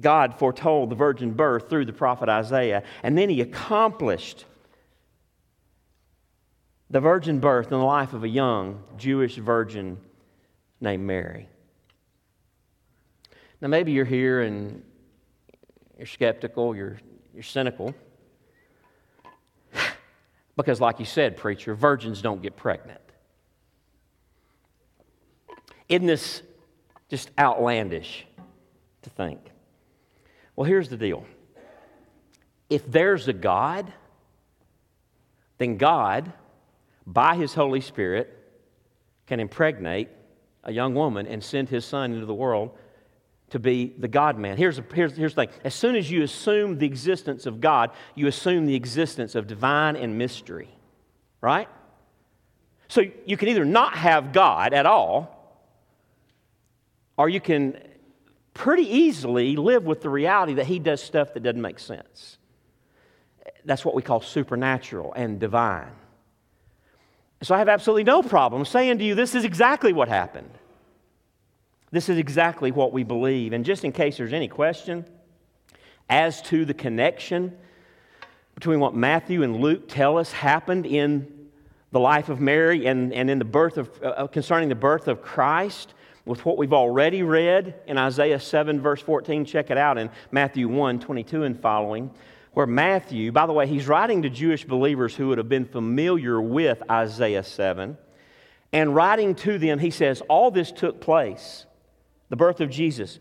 God 0.00 0.38
foretold 0.38 0.90
the 0.90 0.96
virgin 0.96 1.32
birth 1.32 1.68
through 1.68 1.84
the 1.84 1.92
prophet 1.92 2.28
Isaiah, 2.28 2.82
and 3.02 3.16
then 3.16 3.28
he 3.28 3.40
accomplished 3.40 4.44
the 6.90 7.00
virgin 7.00 7.40
birth 7.40 7.66
in 7.66 7.78
the 7.78 7.84
life 7.84 8.12
of 8.12 8.22
a 8.22 8.28
young 8.28 8.82
Jewish 8.98 9.36
virgin 9.36 9.98
named 10.80 11.04
Mary. 11.04 11.48
Now, 13.62 13.68
maybe 13.68 13.92
you're 13.92 14.04
here 14.04 14.40
and 14.42 14.82
you're 15.96 16.08
skeptical, 16.08 16.74
you're, 16.74 16.98
you're 17.32 17.44
cynical. 17.44 17.94
because, 20.56 20.80
like 20.80 20.98
you 20.98 21.04
said, 21.06 21.36
preacher, 21.36 21.72
virgins 21.76 22.20
don't 22.20 22.42
get 22.42 22.56
pregnant. 22.56 23.00
Isn't 25.88 26.08
this 26.08 26.42
just 27.08 27.30
outlandish 27.38 28.26
to 29.02 29.10
think? 29.10 29.38
Well, 30.56 30.64
here's 30.64 30.88
the 30.88 30.96
deal 30.96 31.24
if 32.68 32.90
there's 32.90 33.28
a 33.28 33.32
God, 33.32 33.92
then 35.58 35.76
God, 35.76 36.32
by 37.06 37.36
His 37.36 37.54
Holy 37.54 37.80
Spirit, 37.80 38.36
can 39.28 39.38
impregnate 39.38 40.08
a 40.64 40.72
young 40.72 40.96
woman 40.96 41.28
and 41.28 41.44
send 41.44 41.68
His 41.68 41.84
Son 41.84 42.12
into 42.12 42.26
the 42.26 42.34
world 42.34 42.76
to 43.52 43.58
be 43.58 43.92
the 43.98 44.08
God 44.08 44.38
man. 44.38 44.56
Here's, 44.56 44.80
here's, 44.94 45.14
here's 45.14 45.34
the 45.34 45.46
thing 45.46 45.54
as 45.62 45.74
soon 45.74 45.94
as 45.94 46.10
you 46.10 46.22
assume 46.22 46.78
the 46.78 46.86
existence 46.86 47.44
of 47.44 47.60
God, 47.60 47.90
you 48.14 48.26
assume 48.26 48.64
the 48.64 48.74
existence 48.74 49.34
of 49.34 49.46
divine 49.46 49.94
and 49.94 50.16
mystery, 50.16 50.70
right? 51.42 51.68
So 52.88 53.02
you 53.26 53.36
can 53.36 53.48
either 53.48 53.66
not 53.66 53.94
have 53.94 54.32
God 54.32 54.72
at 54.72 54.86
all, 54.86 55.38
or 57.18 57.28
you 57.28 57.42
can 57.42 57.76
pretty 58.54 58.84
easily 58.84 59.56
live 59.56 59.84
with 59.84 60.00
the 60.00 60.08
reality 60.08 60.54
that 60.54 60.66
He 60.66 60.78
does 60.78 61.02
stuff 61.02 61.34
that 61.34 61.42
doesn't 61.42 61.60
make 61.60 61.78
sense. 61.78 62.38
That's 63.66 63.84
what 63.84 63.94
we 63.94 64.00
call 64.00 64.22
supernatural 64.22 65.12
and 65.12 65.38
divine. 65.38 65.92
So 67.42 67.54
I 67.54 67.58
have 67.58 67.68
absolutely 67.68 68.04
no 68.04 68.22
problem 68.22 68.64
saying 68.64 68.98
to 68.98 69.04
you, 69.04 69.14
this 69.14 69.34
is 69.34 69.44
exactly 69.44 69.92
what 69.92 70.08
happened. 70.08 70.50
This 71.92 72.08
is 72.08 72.16
exactly 72.16 72.72
what 72.72 72.92
we 72.92 73.04
believe. 73.04 73.52
And 73.52 73.64
just 73.64 73.84
in 73.84 73.92
case 73.92 74.16
there's 74.16 74.32
any 74.32 74.48
question 74.48 75.04
as 76.08 76.42
to 76.42 76.64
the 76.64 76.74
connection 76.74 77.56
between 78.54 78.80
what 78.80 78.94
Matthew 78.94 79.42
and 79.42 79.60
Luke 79.60 79.88
tell 79.88 80.18
us 80.18 80.32
happened 80.32 80.86
in 80.86 81.48
the 81.90 82.00
life 82.00 82.30
of 82.30 82.40
Mary 82.40 82.86
and, 82.86 83.12
and 83.12 83.28
in 83.28 83.38
the 83.38 83.44
birth 83.44 83.76
of, 83.76 83.90
uh, 84.02 84.06
uh 84.06 84.26
concerning 84.26 84.70
the 84.70 84.74
birth 84.74 85.06
of 85.06 85.22
Christ, 85.22 85.92
with 86.24 86.44
what 86.46 86.56
we've 86.56 86.72
already 86.72 87.22
read 87.22 87.74
in 87.86 87.98
Isaiah 87.98 88.38
7, 88.38 88.80
verse 88.80 89.02
14, 89.02 89.44
check 89.44 89.70
it 89.70 89.76
out 89.76 89.98
in 89.98 90.08
Matthew 90.30 90.68
1, 90.68 91.00
22 91.00 91.42
and 91.42 91.60
following, 91.60 92.10
where 92.52 92.66
Matthew, 92.66 93.32
by 93.32 93.44
the 93.46 93.52
way, 93.52 93.66
he's 93.66 93.88
writing 93.88 94.22
to 94.22 94.30
Jewish 94.30 94.64
believers 94.64 95.16
who 95.16 95.28
would 95.28 95.38
have 95.38 95.48
been 95.48 95.64
familiar 95.64 96.40
with 96.40 96.82
Isaiah 96.90 97.42
7. 97.42 97.98
And 98.72 98.94
writing 98.94 99.34
to 99.36 99.58
them, 99.58 99.80
he 99.80 99.90
says, 99.90 100.22
All 100.28 100.50
this 100.50 100.70
took 100.70 101.00
place 101.00 101.66
the 102.32 102.36
birth 102.36 102.62
of 102.62 102.70
Jesus. 102.70 103.18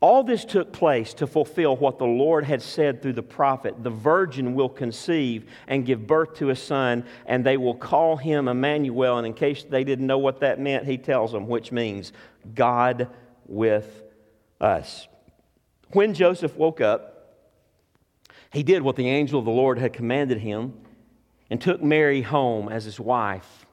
All 0.00 0.24
this 0.24 0.46
took 0.46 0.72
place 0.72 1.12
to 1.12 1.26
fulfill 1.26 1.76
what 1.76 1.98
the 1.98 2.06
Lord 2.06 2.46
had 2.46 2.62
said 2.62 3.02
through 3.02 3.12
the 3.12 3.22
prophet 3.22 3.84
The 3.84 3.90
virgin 3.90 4.54
will 4.54 4.70
conceive 4.70 5.50
and 5.68 5.84
give 5.84 6.06
birth 6.06 6.32
to 6.36 6.48
a 6.48 6.56
son, 6.56 7.04
and 7.26 7.44
they 7.44 7.58
will 7.58 7.74
call 7.74 8.16
him 8.16 8.48
Emmanuel. 8.48 9.18
And 9.18 9.26
in 9.26 9.34
case 9.34 9.64
they 9.68 9.84
didn't 9.84 10.06
know 10.06 10.16
what 10.16 10.40
that 10.40 10.58
meant, 10.58 10.86
he 10.86 10.96
tells 10.96 11.30
them, 11.30 11.46
which 11.46 11.72
means 11.72 12.14
God 12.54 13.10
with 13.46 14.02
us. 14.62 15.06
When 15.92 16.14
Joseph 16.14 16.56
woke 16.56 16.80
up, 16.80 17.36
he 18.50 18.62
did 18.62 18.80
what 18.80 18.96
the 18.96 19.10
angel 19.10 19.38
of 19.38 19.44
the 19.44 19.50
Lord 19.50 19.78
had 19.78 19.92
commanded 19.92 20.38
him 20.38 20.72
and 21.50 21.60
took 21.60 21.82
Mary 21.82 22.22
home 22.22 22.70
as 22.70 22.86
his 22.86 22.98
wife. 22.98 23.66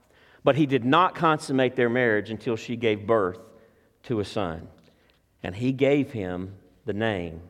But 0.44 0.58
he 0.58 0.66
did 0.66 0.84
not 0.84 1.16
consummate 1.16 1.78
their 1.78 1.90
marriage 1.90 2.30
until 2.30 2.58
she 2.58 2.76
gave 2.76 3.08
birth 3.08 3.40
to 4.08 4.20
a 4.20 4.26
son. 4.26 4.68
And 5.43 5.55
he 5.55 5.72
gave 5.72 6.12
him 6.12 6.53
the 6.86 6.93
name 6.93 7.41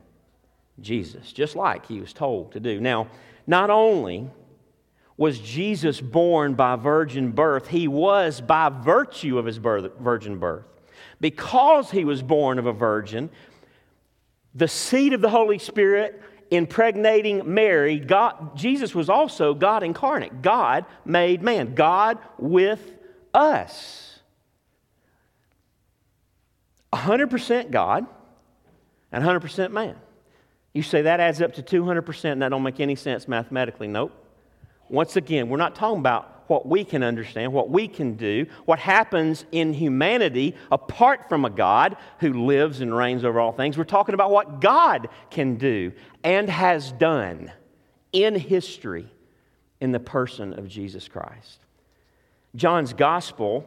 Jesus, 0.80 1.32
just 1.32 1.56
like 1.56 1.86
he 1.86 2.00
was 2.00 2.12
told 2.12 2.52
to 2.52 2.60
do. 2.60 2.80
Now, 2.80 3.08
not 3.46 3.70
only 3.70 4.30
was 5.16 5.40
Jesus 5.40 6.00
born 6.00 6.54
by 6.54 6.76
virgin 6.76 7.32
birth, 7.32 7.68
he 7.68 7.88
was 7.88 8.40
by 8.40 8.68
virtue 8.68 9.38
of 9.38 9.46
his 9.46 9.58
birth, 9.58 9.98
virgin 9.98 10.38
birth. 10.38 10.64
Because 11.20 11.90
he 11.90 12.04
was 12.04 12.22
born 12.22 12.58
of 12.58 12.66
a 12.66 12.72
virgin, 12.72 13.30
the 14.54 14.68
seed 14.68 15.12
of 15.12 15.20
the 15.20 15.30
Holy 15.30 15.58
Spirit 15.58 16.22
impregnating 16.50 17.52
Mary, 17.52 17.98
God, 17.98 18.56
Jesus 18.56 18.94
was 18.94 19.08
also 19.08 19.54
God 19.54 19.82
incarnate. 19.82 20.42
God 20.42 20.86
made 21.04 21.42
man, 21.42 21.74
God 21.74 22.18
with 22.38 22.96
us. 23.34 24.07
100% 26.92 27.70
God 27.70 28.06
and 29.12 29.24
100% 29.24 29.70
man. 29.72 29.96
You 30.72 30.82
say 30.82 31.02
that 31.02 31.20
adds 31.20 31.40
up 31.40 31.54
to 31.54 31.62
200%, 31.62 32.32
and 32.32 32.42
that 32.42 32.50
don't 32.50 32.62
make 32.62 32.80
any 32.80 32.94
sense 32.94 33.26
mathematically. 33.26 33.88
Nope. 33.88 34.12
Once 34.88 35.16
again, 35.16 35.48
we're 35.48 35.56
not 35.56 35.74
talking 35.74 35.98
about 35.98 36.44
what 36.48 36.66
we 36.66 36.84
can 36.84 37.02
understand, 37.02 37.52
what 37.52 37.68
we 37.68 37.88
can 37.88 38.14
do, 38.14 38.46
what 38.64 38.78
happens 38.78 39.44
in 39.52 39.74
humanity 39.74 40.54
apart 40.72 41.28
from 41.28 41.44
a 41.44 41.50
God 41.50 41.96
who 42.20 42.46
lives 42.46 42.80
and 42.80 42.96
reigns 42.96 43.24
over 43.24 43.38
all 43.38 43.52
things. 43.52 43.76
We're 43.76 43.84
talking 43.84 44.14
about 44.14 44.30
what 44.30 44.60
God 44.60 45.08
can 45.30 45.56
do 45.56 45.92
and 46.24 46.48
has 46.48 46.92
done 46.92 47.52
in 48.12 48.34
history 48.34 49.10
in 49.80 49.92
the 49.92 50.00
person 50.00 50.58
of 50.58 50.68
Jesus 50.68 51.06
Christ. 51.06 51.60
John's 52.56 52.94
gospel 52.94 53.66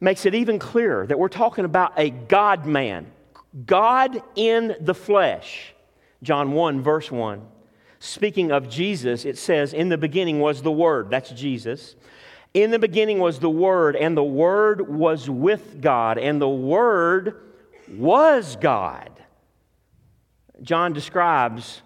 makes 0.00 0.24
it 0.26 0.34
even 0.34 0.58
clearer 0.58 1.06
that 1.06 1.18
we're 1.18 1.28
talking 1.28 1.64
about 1.64 1.92
a 1.98 2.10
God 2.10 2.66
man, 2.66 3.06
God 3.66 4.22
in 4.34 4.76
the 4.80 4.94
flesh. 4.94 5.74
John 6.22 6.52
1, 6.52 6.82
verse 6.82 7.10
1. 7.10 7.42
Speaking 7.98 8.50
of 8.50 8.68
Jesus, 8.68 9.24
it 9.24 9.36
says, 9.36 9.74
In 9.74 9.90
the 9.90 9.98
beginning 9.98 10.40
was 10.40 10.62
the 10.62 10.72
Word. 10.72 11.10
That's 11.10 11.30
Jesus. 11.30 11.96
In 12.54 12.70
the 12.70 12.78
beginning 12.78 13.18
was 13.18 13.38
the 13.38 13.50
Word, 13.50 13.94
and 13.94 14.16
the 14.16 14.24
Word 14.24 14.88
was 14.88 15.28
with 15.28 15.80
God, 15.80 16.18
and 16.18 16.40
the 16.40 16.48
Word 16.48 17.36
was 17.88 18.56
God. 18.56 19.10
John 20.62 20.92
describes 20.92 21.82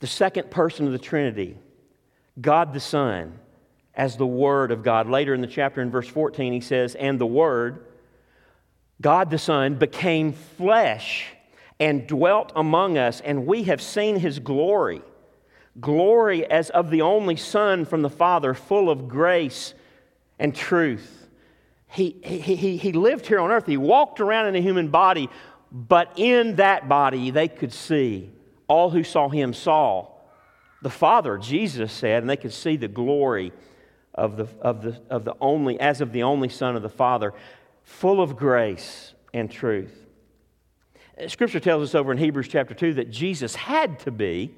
the 0.00 0.06
second 0.06 0.50
person 0.50 0.86
of 0.86 0.92
the 0.92 0.98
Trinity, 0.98 1.56
God 2.40 2.72
the 2.72 2.80
Son, 2.80 3.38
as 3.94 4.16
the 4.16 4.26
Word 4.26 4.70
of 4.70 4.82
God. 4.82 5.08
Later 5.08 5.34
in 5.34 5.40
the 5.40 5.46
chapter, 5.46 5.80
in 5.80 5.90
verse 5.90 6.08
14, 6.08 6.52
he 6.52 6.60
says, 6.60 6.94
And 6.94 7.18
the 7.18 7.26
Word, 7.26 7.86
God 9.00 9.30
the 9.30 9.38
Son, 9.38 9.74
became 9.74 10.32
flesh 10.32 11.26
and 11.78 12.06
dwelt 12.06 12.52
among 12.54 12.96
us, 12.96 13.20
and 13.20 13.46
we 13.46 13.64
have 13.64 13.82
seen 13.82 14.16
his 14.16 14.38
glory. 14.38 15.02
Glory 15.80 16.46
as 16.46 16.70
of 16.70 16.90
the 16.90 17.02
only 17.02 17.36
Son 17.36 17.84
from 17.84 18.02
the 18.02 18.10
Father, 18.10 18.54
full 18.54 18.90
of 18.90 19.08
grace 19.08 19.74
and 20.38 20.54
truth. 20.54 21.28
He, 21.88 22.16
he, 22.22 22.38
he, 22.38 22.76
he 22.76 22.92
lived 22.92 23.26
here 23.26 23.40
on 23.40 23.50
earth. 23.50 23.66
He 23.66 23.76
walked 23.76 24.20
around 24.20 24.46
in 24.46 24.56
a 24.56 24.60
human 24.60 24.88
body, 24.88 25.28
but 25.70 26.12
in 26.16 26.56
that 26.56 26.88
body 26.88 27.30
they 27.30 27.48
could 27.48 27.72
see. 27.72 28.30
All 28.68 28.90
who 28.90 29.04
saw 29.04 29.28
him 29.28 29.52
saw 29.52 30.08
the 30.82 30.90
Father, 30.90 31.38
Jesus 31.38 31.92
said, 31.92 32.22
and 32.22 32.30
they 32.30 32.36
could 32.36 32.52
see 32.52 32.76
the 32.76 32.88
glory 32.88 33.52
of 34.14 34.36
the, 34.36 34.48
of 34.60 34.82
the, 34.82 35.00
of 35.08 35.24
the 35.24 35.34
only, 35.40 35.78
as 35.80 36.00
of 36.00 36.12
the 36.12 36.22
only 36.22 36.48
Son 36.48 36.76
of 36.76 36.82
the 36.82 36.88
Father, 36.88 37.32
full 37.82 38.20
of 38.20 38.36
grace 38.36 39.14
and 39.32 39.50
truth. 39.50 40.06
Scripture 41.28 41.60
tells 41.60 41.82
us 41.82 41.94
over 41.94 42.12
in 42.12 42.18
Hebrews 42.18 42.48
chapter 42.48 42.74
2 42.74 42.94
that 42.94 43.10
Jesus 43.10 43.54
had 43.54 43.98
to 44.00 44.10
be 44.10 44.54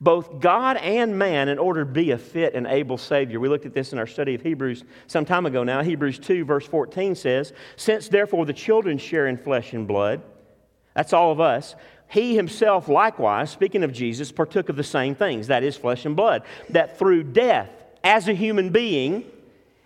both 0.00 0.40
God 0.40 0.76
and 0.76 1.18
man 1.18 1.48
in 1.48 1.58
order 1.58 1.84
to 1.84 1.90
be 1.90 2.12
a 2.12 2.18
fit 2.18 2.54
and 2.54 2.66
able 2.66 2.98
Savior. 2.98 3.40
We 3.40 3.48
looked 3.48 3.66
at 3.66 3.74
this 3.74 3.92
in 3.92 3.98
our 3.98 4.06
study 4.06 4.34
of 4.34 4.42
Hebrews 4.42 4.84
some 5.06 5.24
time 5.24 5.44
ago 5.44 5.64
now. 5.64 5.82
Hebrews 5.82 6.18
2, 6.20 6.44
verse 6.44 6.66
14 6.66 7.14
says, 7.14 7.52
Since 7.76 8.08
therefore 8.08 8.46
the 8.46 8.52
children 8.52 8.98
share 8.98 9.26
in 9.26 9.36
flesh 9.36 9.72
and 9.72 9.88
blood, 9.88 10.22
that's 10.94 11.12
all 11.12 11.32
of 11.32 11.40
us, 11.40 11.74
he 12.08 12.34
himself 12.36 12.88
likewise, 12.88 13.50
speaking 13.50 13.84
of 13.84 13.92
Jesus, 13.92 14.32
partook 14.32 14.68
of 14.68 14.76
the 14.76 14.84
same 14.84 15.14
things, 15.14 15.48
that 15.48 15.62
is, 15.62 15.76
flesh 15.76 16.06
and 16.06 16.16
blood, 16.16 16.42
that 16.70 16.98
through 16.98 17.24
death, 17.24 17.70
as 18.02 18.28
a 18.28 18.34
human 18.34 18.70
being, 18.70 19.24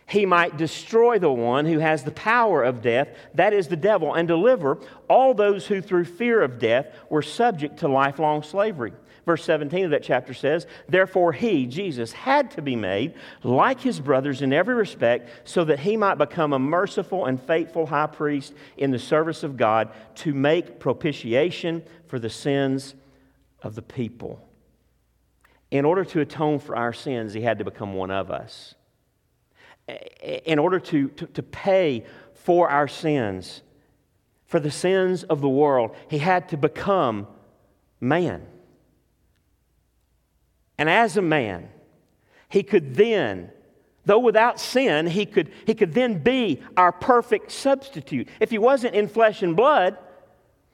he 0.07 0.27
might 0.27 0.57
destroy 0.57 1.19
the 1.19 1.33
one 1.33 1.65
who 1.65 1.79
has 1.79 2.05
the 2.05 2.11
power 2.11 2.63
of 2.63 2.83
death, 2.83 3.09
that 3.35 3.53
is 3.53 3.69
the 3.69 3.77
devil, 3.77 4.15
and 4.15 4.29
deliver 4.29 4.79
all 5.09 5.33
those 5.33 5.67
who 5.67 5.81
through 5.81 6.05
fear 6.05 6.43
of 6.43 6.59
death 6.59 6.87
were 7.09 7.23
subject 7.23 7.79
to 7.79 7.89
lifelong 7.89 8.43
slavery. 8.43 8.93
Verse 9.25 9.45
17 9.45 9.85
of 9.85 9.91
that 9.93 10.03
chapter 10.03 10.35
says, 10.35 10.67
Therefore 10.89 11.33
he, 11.33 11.67
Jesus, 11.67 12.13
had 12.13 12.51
to 12.53 12.63
be 12.63 12.75
made 12.75 13.15
like 13.45 13.81
his 13.81 14.01
brothers 14.01 14.43
in 14.43 14.53
every 14.53 14.75
respect, 14.75 15.31
so 15.49 15.65
that 15.65 15.79
he 15.79 15.97
might 15.97 16.19
become 16.19 16.53
a 16.53 16.59
merciful 16.59 17.27
and 17.27 17.41
faithful 17.41 17.87
high 17.87 18.09
priest 18.09 18.53
in 18.77 18.91
the 18.91 18.99
service 18.99 19.45
of 19.45 19.57
God 19.57 19.91
to 20.17 20.35
make 20.35 20.81
propitiation 20.81 21.85
for 22.09 22.19
the 22.19 22.31
sins 22.31 22.95
of 23.63 23.77
the 23.77 23.83
people. 23.83 24.47
In 25.73 25.85
order 25.85 26.05
to 26.05 26.21
atone 26.21 26.59
for 26.59 26.77
our 26.77 26.93
sins, 26.93 27.33
he 27.33 27.41
had 27.41 27.59
to 27.59 27.65
become 27.65 27.95
one 27.95 28.11
of 28.11 28.31
us 28.31 28.75
in 30.45 30.59
order 30.59 30.79
to, 30.79 31.09
to, 31.09 31.27
to 31.27 31.43
pay 31.43 32.05
for 32.35 32.69
our 32.69 32.87
sins, 32.87 33.63
for 34.45 34.61
the 34.61 34.71
sins 34.71 35.25
of 35.25 35.41
the 35.41 35.49
world, 35.49 35.97
he 36.09 36.19
had 36.19 36.49
to 36.51 36.57
become 36.57 37.27
man. 38.01 38.47
And 40.79 40.91
as 40.91 41.17
a 41.17 41.23
man, 41.23 41.69
he 42.51 42.63
could 42.63 42.95
then, 42.95 43.51
though 44.05 44.19
without 44.19 44.61
sin, 44.61 45.07
he 45.07 45.25
could, 45.25 45.51
he 45.67 45.75
could 45.75 45.95
then 45.95 46.19
be 46.19 46.63
our 46.77 46.93
perfect 46.93 47.51
substitute. 47.51 48.29
If 48.41 48.51
he 48.51 48.59
wasn't 48.59 48.95
in 48.95 49.09
flesh 49.09 49.43
and 49.43 49.57
blood, 49.57 49.97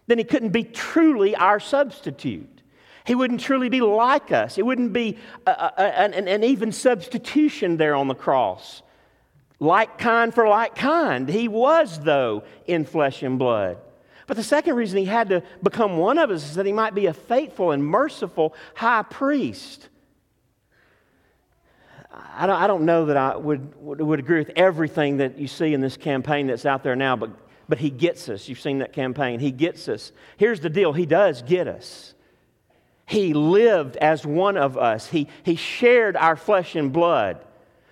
then 0.09 0.19
he 0.19 0.25
couldn't 0.25 0.51
be 0.51 0.65
truly 0.65 1.37
our 1.37 1.61
substitute. 1.61 2.58
He 3.09 3.17
wouldn't 3.17 3.41
truly 3.41 3.69
be 3.69 3.81
like 3.81 4.31
us. 4.31 4.57
It 4.57 4.65
wouldn't 4.65 4.93
be 4.93 5.19
a, 5.47 5.51
a, 5.51 5.81
an, 5.81 6.29
an 6.29 6.45
even 6.45 6.71
substitution 6.71 7.77
there 7.77 7.97
on 7.97 8.07
the 8.07 8.15
cross 8.15 8.83
like 9.61 9.99
kind 9.99 10.33
for 10.33 10.49
like 10.49 10.75
kind. 10.75 11.29
He 11.29 11.49
was, 11.49 11.99
though, 12.01 12.45
in 12.67 12.85
flesh 12.85 13.23
and 13.23 13.39
blood. 13.39 13.79
But 14.27 14.37
the 14.37 14.43
second 14.43 14.77
reason 14.77 14.99
he 14.99 15.07
had 15.07 15.31
to 15.31 15.43
become 15.63 15.97
one 15.97 16.19
of 16.19 16.31
us 16.31 16.45
is 16.45 16.55
that 16.57 16.67
he 16.67 16.73
might 16.73 16.95
be 16.95 17.07
a 17.07 17.15
faithful 17.15 17.73
and 17.73 17.85
merciful 17.85 18.55
high 18.75 19.03
priest. 19.03 19.89
I 22.13 22.47
don't, 22.47 22.57
I 22.57 22.67
don't 22.67 22.85
know 22.85 23.07
that 23.07 23.17
I 23.17 23.37
would, 23.37 23.75
would, 23.83 24.01
would 24.01 24.19
agree 24.19 24.39
with 24.39 24.51
everything 24.55 25.17
that 25.19 25.39
you 25.39 25.49
see 25.49 25.73
in 25.73 25.81
this 25.81 25.97
campaign 25.97 26.47
that's 26.47 26.67
out 26.67 26.83
there 26.83 26.95
now, 26.95 27.17
but, 27.17 27.31
but 27.69 27.79
he 27.79 27.91
gets 27.91 28.29
us. 28.29 28.49
You've 28.49 28.61
seen 28.61 28.79
that 28.79 28.93
campaign. 28.93 29.41
He 29.41 29.51
gets 29.51 29.89
us. 29.89 30.13
Here's 30.37 30.61
the 30.61 30.71
deal 30.71 30.93
He 30.93 31.07
does 31.07 31.43
get 31.43 31.67
us. 31.67 32.15
He 33.09 33.33
lived 33.33 33.97
as 33.97 34.27
one 34.27 34.59
of 34.59 34.77
us, 34.77 35.09
He, 35.09 35.29
he 35.43 35.57
shared 35.57 36.15
our 36.17 36.37
flesh 36.37 36.77
and 36.77 36.93
blood. 36.93 37.45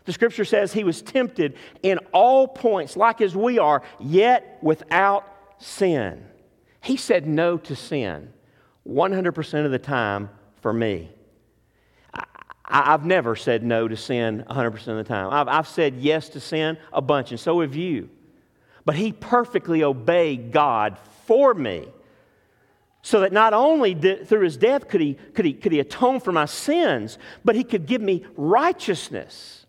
The 0.04 0.12
scripture 0.12 0.44
says 0.44 0.72
he 0.72 0.84
was 0.84 1.02
tempted 1.02 1.56
in 1.82 1.98
all 2.12 2.46
points, 2.46 2.96
like 2.96 3.20
as 3.20 3.34
we 3.34 3.58
are, 3.58 3.82
yet 3.98 4.58
without 4.62 5.26
sin. 5.58 6.24
He 6.80 6.96
said 6.96 7.26
no 7.26 7.56
to 7.58 7.74
sin 7.74 8.32
100% 8.86 9.64
of 9.64 9.72
the 9.72 9.80
time 9.80 10.30
for 10.60 10.72
me. 10.72 11.10
I, 12.64 12.92
have 12.92 13.04
never 13.04 13.34
said 13.34 13.64
no 13.64 13.88
to 13.88 13.96
sin 13.96 14.44
100% 14.48 14.88
of 14.88 14.96
the 14.96 15.04
time. 15.04 15.32
I've, 15.32 15.48
I've 15.48 15.68
said 15.68 15.96
yes 15.96 16.28
to 16.30 16.40
sin 16.40 16.78
a 16.92 17.00
bunch, 17.00 17.32
and 17.32 17.40
so 17.40 17.60
have 17.62 17.74
you. 17.74 18.08
But 18.84 18.94
he 18.94 19.12
perfectly 19.12 19.82
obeyed 19.82 20.52
God 20.52 20.98
for 21.26 21.52
me. 21.52 21.88
So 23.06 23.20
that 23.20 23.32
not 23.32 23.54
only 23.54 23.94
did, 23.94 24.26
through 24.26 24.40
his 24.40 24.56
death 24.56 24.88
could 24.88 25.00
he, 25.00 25.14
could, 25.32 25.44
he, 25.44 25.52
could 25.52 25.70
he 25.70 25.78
atone 25.78 26.18
for 26.18 26.32
my 26.32 26.46
sins, 26.46 27.18
but 27.44 27.54
he 27.54 27.62
could 27.62 27.86
give 27.86 28.02
me 28.02 28.26
righteousness. 28.36 29.64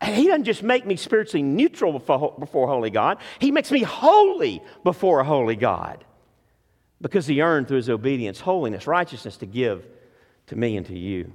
He 0.00 0.28
doesn't 0.28 0.44
just 0.44 0.62
make 0.62 0.86
me 0.86 0.94
spiritually 0.94 1.42
neutral 1.42 1.90
before, 1.90 2.36
before 2.38 2.68
holy 2.68 2.90
God, 2.90 3.18
He 3.40 3.50
makes 3.50 3.72
me 3.72 3.82
holy 3.82 4.62
before 4.84 5.18
a 5.18 5.24
holy 5.24 5.56
God 5.56 6.04
because 7.00 7.26
He 7.26 7.42
earned 7.42 7.66
through 7.66 7.78
His 7.78 7.90
obedience 7.90 8.38
holiness, 8.38 8.86
righteousness 8.86 9.38
to 9.38 9.46
give 9.46 9.84
to 10.46 10.54
me 10.54 10.76
and 10.76 10.86
to 10.86 10.96
you. 10.96 11.32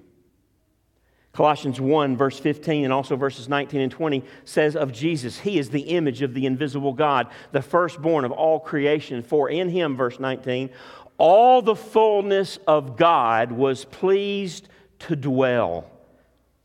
Colossians 1.33 1.81
1, 1.81 2.15
verse 2.15 2.39
15, 2.39 2.83
and 2.83 2.93
also 2.93 3.15
verses 3.15 3.49
19 3.49 3.81
and 3.81 3.91
20 3.91 4.23
says 4.45 4.75
of 4.75 4.93
Jesus, 4.93 5.39
He 5.39 5.57
is 5.57 5.71
the 5.71 5.81
image 5.81 6.21
of 6.21 6.35
the 6.35 6.45
invisible 6.45 6.93
God, 6.93 7.27
the 7.51 7.61
firstborn 7.61 8.23
of 8.23 8.31
all 8.31 8.59
creation. 8.59 9.23
For 9.23 9.49
in 9.49 9.67
Him, 9.67 9.97
verse 9.97 10.19
19, 10.19 10.69
all 11.17 11.61
the 11.61 11.75
fullness 11.75 12.57
of 12.67 12.97
God 12.97 13.51
was 13.51 13.85
pleased 13.85 14.67
to 14.99 15.15
dwell, 15.15 15.89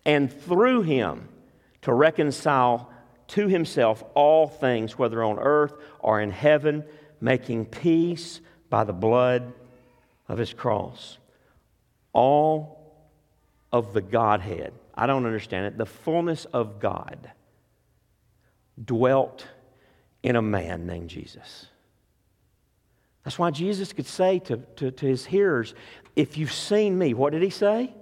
and 0.05 0.33
through 0.33 0.83
Him, 0.83 1.29
to 1.83 1.93
reconcile 1.93 2.91
to 3.29 3.47
himself 3.47 4.03
all 4.15 4.49
things, 4.49 4.99
whether 4.99 5.23
on 5.23 5.39
earth 5.39 5.75
or 6.01 6.21
in 6.21 6.31
heaven, 6.31 6.85
making 7.21 7.67
peace 7.67 8.41
by 8.71 8.85
the 8.85 8.93
blood 8.93 9.53
of 10.29 10.39
his 10.39 10.53
cross. 10.53 11.19
All 12.13 12.93
of 13.71 13.93
the 13.93 14.01
Godhead, 14.01 14.73
I 14.95 15.07
don't 15.07 15.27
understand 15.27 15.67
it, 15.67 15.79
the 15.79 15.87
fullness 15.87 16.47
of 16.47 16.81
God 16.81 17.31
dwelt 18.83 19.47
in 20.23 20.37
a 20.37 20.43
man 20.43 20.87
named 20.87 21.11
Jesus. 21.11 21.67
That's 23.29 23.39
why 23.39 23.51
Jesus 23.51 23.93
could 23.93 24.07
say 24.07 24.39
to, 24.39 24.57
to, 24.77 24.91
to 24.91 25.07
his 25.07 25.27
hearers, 25.27 25.75
If 26.17 26.39
you've 26.39 26.51
seen 26.51 26.97
me, 26.97 27.13
what 27.13 27.35
did 27.35 27.43
he 27.43 27.51
say? 27.51 27.93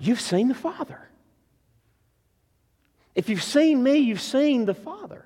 You've 0.00 0.20
seen 0.20 0.48
the 0.48 0.54
Father. 0.54 1.08
If 3.14 3.28
you've 3.28 3.44
seen 3.44 3.84
me, 3.84 3.98
you've 3.98 4.20
seen 4.20 4.64
the 4.64 4.74
Father. 4.74 5.24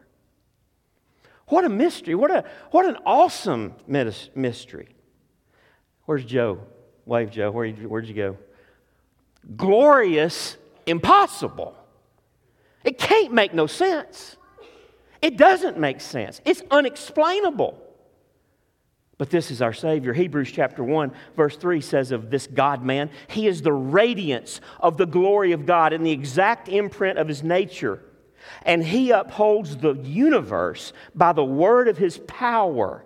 What 1.46 1.64
a 1.64 1.70
mystery. 1.70 2.14
What, 2.14 2.30
a, 2.30 2.44
what 2.72 2.84
an 2.84 2.98
awesome 3.06 3.72
mystery. 3.86 4.90
Where's 6.04 6.26
Joe? 6.26 6.60
Wave, 7.06 7.30
Joe. 7.30 7.50
Where, 7.50 7.70
where'd 7.70 8.06
you 8.06 8.12
go? 8.12 8.36
Glorious, 9.56 10.58
impossible. 10.84 11.74
It 12.84 12.98
can't 12.98 13.32
make 13.32 13.54
no 13.54 13.66
sense. 13.66 14.36
It 15.22 15.38
doesn't 15.38 15.78
make 15.78 16.02
sense. 16.02 16.42
It's 16.44 16.62
unexplainable. 16.70 17.86
But 19.20 19.28
this 19.28 19.50
is 19.50 19.60
our 19.60 19.74
Savior. 19.74 20.14
Hebrews 20.14 20.50
chapter 20.50 20.82
1, 20.82 21.12
verse 21.36 21.54
3 21.54 21.82
says 21.82 22.10
of 22.10 22.30
this 22.30 22.46
God 22.46 22.82
man, 22.82 23.10
He 23.28 23.48
is 23.48 23.60
the 23.60 23.70
radiance 23.70 24.62
of 24.80 24.96
the 24.96 25.04
glory 25.04 25.52
of 25.52 25.66
God 25.66 25.92
and 25.92 26.06
the 26.06 26.10
exact 26.10 26.70
imprint 26.70 27.18
of 27.18 27.28
His 27.28 27.42
nature. 27.42 28.02
And 28.62 28.82
He 28.82 29.10
upholds 29.10 29.76
the 29.76 29.92
universe 29.92 30.94
by 31.14 31.34
the 31.34 31.44
word 31.44 31.86
of 31.88 31.98
His 31.98 32.16
power. 32.16 33.04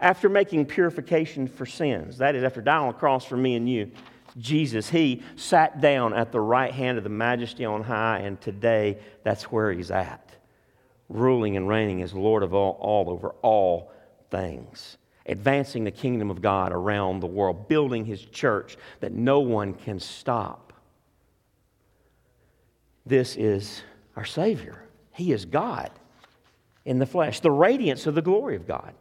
After 0.00 0.30
making 0.30 0.64
purification 0.64 1.48
for 1.48 1.66
sins, 1.66 2.16
that 2.16 2.34
is, 2.34 2.42
after 2.42 2.62
dying 2.62 2.84
on 2.84 2.92
the 2.94 2.98
cross 2.98 3.26
for 3.26 3.36
me 3.36 3.56
and 3.56 3.68
you, 3.68 3.90
Jesus, 4.38 4.88
He 4.88 5.22
sat 5.36 5.82
down 5.82 6.14
at 6.14 6.32
the 6.32 6.40
right 6.40 6.72
hand 6.72 6.96
of 6.96 7.04
the 7.04 7.10
majesty 7.10 7.66
on 7.66 7.82
high, 7.82 8.20
and 8.20 8.40
today 8.40 8.96
that's 9.22 9.52
where 9.52 9.70
He's 9.70 9.90
at, 9.90 10.30
ruling 11.10 11.58
and 11.58 11.68
reigning 11.68 12.00
as 12.00 12.14
Lord 12.14 12.42
of 12.42 12.54
all, 12.54 12.78
all 12.80 13.10
over 13.10 13.34
all 13.42 13.92
things, 14.30 14.98
advancing 15.26 15.84
the 15.84 15.90
kingdom 15.90 16.30
of 16.30 16.40
God 16.40 16.72
around 16.72 17.20
the 17.20 17.26
world, 17.26 17.68
building 17.68 18.04
his 18.04 18.24
church 18.24 18.76
that 19.00 19.12
no 19.12 19.40
one 19.40 19.74
can 19.74 20.00
stop. 20.00 20.72
This 23.06 23.36
is 23.36 23.82
our 24.16 24.24
Savior. 24.24 24.82
He 25.12 25.32
is 25.32 25.44
God 25.44 25.90
in 26.84 26.98
the 26.98 27.06
flesh, 27.06 27.40
the 27.40 27.50
radiance 27.50 28.06
of 28.06 28.14
the 28.14 28.22
glory 28.22 28.56
of 28.56 28.66
God, 28.66 28.94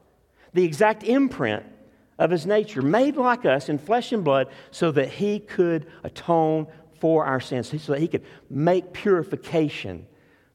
the 0.53 0.63
exact 0.63 1.03
imprint 1.03 1.63
of 2.19 2.32
his 2.32 2.45
nature, 2.45 2.82
made 2.82 3.15
like 3.15 3.45
us 3.45 3.69
in 3.69 3.78
flesh 3.78 4.11
and 4.11 4.23
blood, 4.23 4.47
so 4.71 4.91
that 4.91 5.09
he 5.09 5.39
could 5.39 5.86
atone 6.03 6.67
for 6.99 7.25
our 7.25 7.39
sins, 7.39 7.69
so 7.82 7.93
that 7.93 8.01
he 8.01 8.07
could 8.07 8.25
make 8.49 8.91
purification 8.91 10.07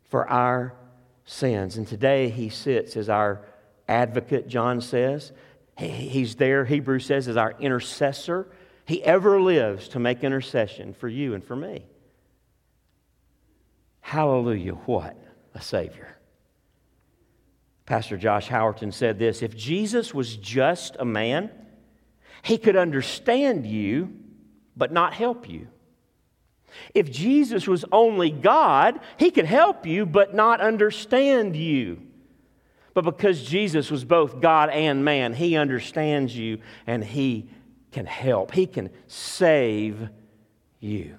for 0.04 0.28
our 0.28 0.74
sins. 1.24 1.76
And 1.76 1.86
today 1.86 2.28
he 2.28 2.48
sits 2.48 2.96
as 2.96 3.08
our 3.08 3.42
advocate, 3.88 4.48
John 4.48 4.80
says. 4.80 5.32
He's 5.76 6.36
there, 6.36 6.64
Hebrews 6.64 7.06
says, 7.06 7.28
as 7.28 7.36
our 7.36 7.54
intercessor. 7.58 8.46
He 8.84 9.02
ever 9.04 9.40
lives 9.40 9.88
to 9.88 9.98
make 9.98 10.22
intercession 10.22 10.92
for 10.94 11.08
you 11.08 11.34
and 11.34 11.44
for 11.44 11.56
me. 11.56 11.84
Hallelujah, 14.00 14.72
what 14.72 15.16
a 15.54 15.62
Savior. 15.62 16.16
Pastor 17.86 18.16
Josh 18.16 18.48
Howerton 18.48 18.92
said 18.92 19.18
this 19.18 19.42
If 19.42 19.56
Jesus 19.56 20.12
was 20.12 20.36
just 20.36 20.96
a 20.98 21.04
man, 21.04 21.50
he 22.42 22.58
could 22.58 22.76
understand 22.76 23.66
you, 23.66 24.12
but 24.76 24.92
not 24.92 25.14
help 25.14 25.48
you. 25.48 25.68
If 26.94 27.10
Jesus 27.10 27.68
was 27.68 27.84
only 27.92 28.30
God, 28.30 29.00
he 29.18 29.30
could 29.30 29.44
help 29.44 29.86
you, 29.86 30.06
but 30.06 30.34
not 30.34 30.60
understand 30.60 31.54
you. 31.54 32.02
But 32.94 33.04
because 33.04 33.42
Jesus 33.42 33.90
was 33.90 34.04
both 34.04 34.40
God 34.40 34.70
and 34.70 35.04
man, 35.04 35.32
he 35.32 35.56
understands 35.56 36.36
you 36.36 36.58
and 36.86 37.02
he 37.02 37.48
can 37.90 38.06
help. 38.06 38.52
He 38.52 38.66
can 38.66 38.90
save 39.06 40.08
you. 40.80 41.16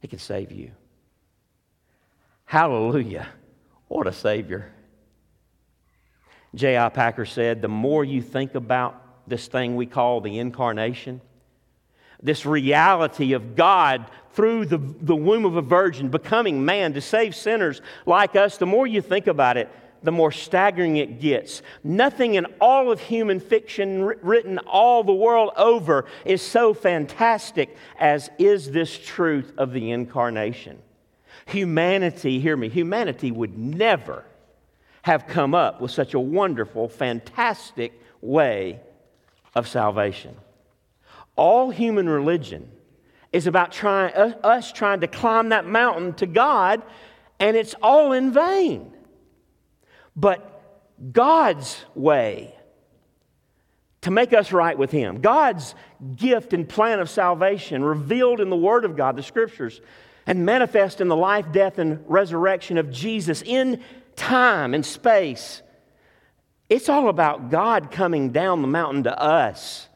He 0.00 0.08
can 0.08 0.18
save 0.18 0.52
you. 0.52 0.72
Hallelujah. 2.44 3.28
What 3.88 4.06
a 4.06 4.12
Savior. 4.12 4.72
J.I. 6.54 6.88
Packer 6.88 7.24
said, 7.24 7.62
The 7.62 7.68
more 7.68 8.04
you 8.04 8.22
think 8.22 8.54
about 8.54 9.28
this 9.28 9.46
thing 9.46 9.76
we 9.76 9.86
call 9.86 10.20
the 10.20 10.38
incarnation, 10.38 11.20
this 12.22 12.44
reality 12.44 13.32
of 13.32 13.54
God 13.54 14.10
through 14.32 14.66
the, 14.66 14.78
the 14.78 15.16
womb 15.16 15.44
of 15.44 15.56
a 15.56 15.62
virgin 15.62 16.08
becoming 16.08 16.64
man 16.64 16.94
to 16.94 17.00
save 17.00 17.34
sinners 17.34 17.80
like 18.06 18.36
us, 18.36 18.56
the 18.56 18.66
more 18.66 18.86
you 18.86 19.00
think 19.00 19.26
about 19.26 19.56
it, 19.56 19.68
the 20.02 20.12
more 20.12 20.32
staggering 20.32 20.96
it 20.96 21.20
gets. 21.20 21.62
Nothing 21.84 22.34
in 22.34 22.46
all 22.60 22.90
of 22.90 23.00
human 23.00 23.40
fiction 23.40 24.04
written 24.04 24.58
all 24.58 25.04
the 25.04 25.12
world 25.12 25.50
over 25.56 26.06
is 26.24 26.42
so 26.42 26.74
fantastic 26.74 27.76
as 27.98 28.30
is 28.38 28.70
this 28.70 28.98
truth 28.98 29.52
of 29.58 29.72
the 29.72 29.90
incarnation. 29.90 30.78
Humanity, 31.46 32.40
hear 32.40 32.56
me, 32.56 32.68
humanity 32.68 33.30
would 33.30 33.58
never 33.58 34.24
have 35.02 35.26
come 35.26 35.54
up 35.54 35.80
with 35.80 35.90
such 35.90 36.14
a 36.14 36.20
wonderful, 36.20 36.88
fantastic 36.88 38.00
way 38.20 38.80
of 39.54 39.66
salvation. 39.66 40.36
All 41.36 41.70
human 41.70 42.08
religion 42.08 42.70
is 43.32 43.46
about 43.46 43.72
trying, 43.72 44.12
us 44.14 44.72
trying 44.72 45.00
to 45.00 45.06
climb 45.06 45.50
that 45.50 45.66
mountain 45.66 46.12
to 46.14 46.26
God, 46.26 46.82
and 47.38 47.56
it's 47.56 47.74
all 47.82 48.12
in 48.12 48.32
vain. 48.32 48.92
But 50.16 50.62
God's 51.12 51.82
way 51.94 52.54
to 54.02 54.10
make 54.10 54.32
us 54.32 54.52
right 54.52 54.76
with 54.76 54.90
Him, 54.90 55.20
God's 55.20 55.74
gift 56.16 56.52
and 56.52 56.68
plan 56.68 57.00
of 57.00 57.10
salvation 57.10 57.84
revealed 57.84 58.40
in 58.40 58.50
the 58.50 58.56
Word 58.56 58.84
of 58.84 58.96
God, 58.96 59.16
the 59.16 59.22
Scriptures, 59.22 59.80
and 60.26 60.46
manifest 60.46 61.00
in 61.00 61.08
the 61.08 61.16
life, 61.16 61.52
death, 61.52 61.78
and 61.78 62.02
resurrection 62.06 62.78
of 62.78 62.90
Jesus 62.90 63.42
in 63.42 63.82
time 64.16 64.74
and 64.74 64.84
space. 64.84 65.62
It's 66.68 66.88
all 66.88 67.08
about 67.08 67.50
God 67.50 67.90
coming 67.90 68.30
down 68.30 68.62
the 68.62 68.68
mountain 68.68 69.04
to 69.04 69.20
us 69.20 69.88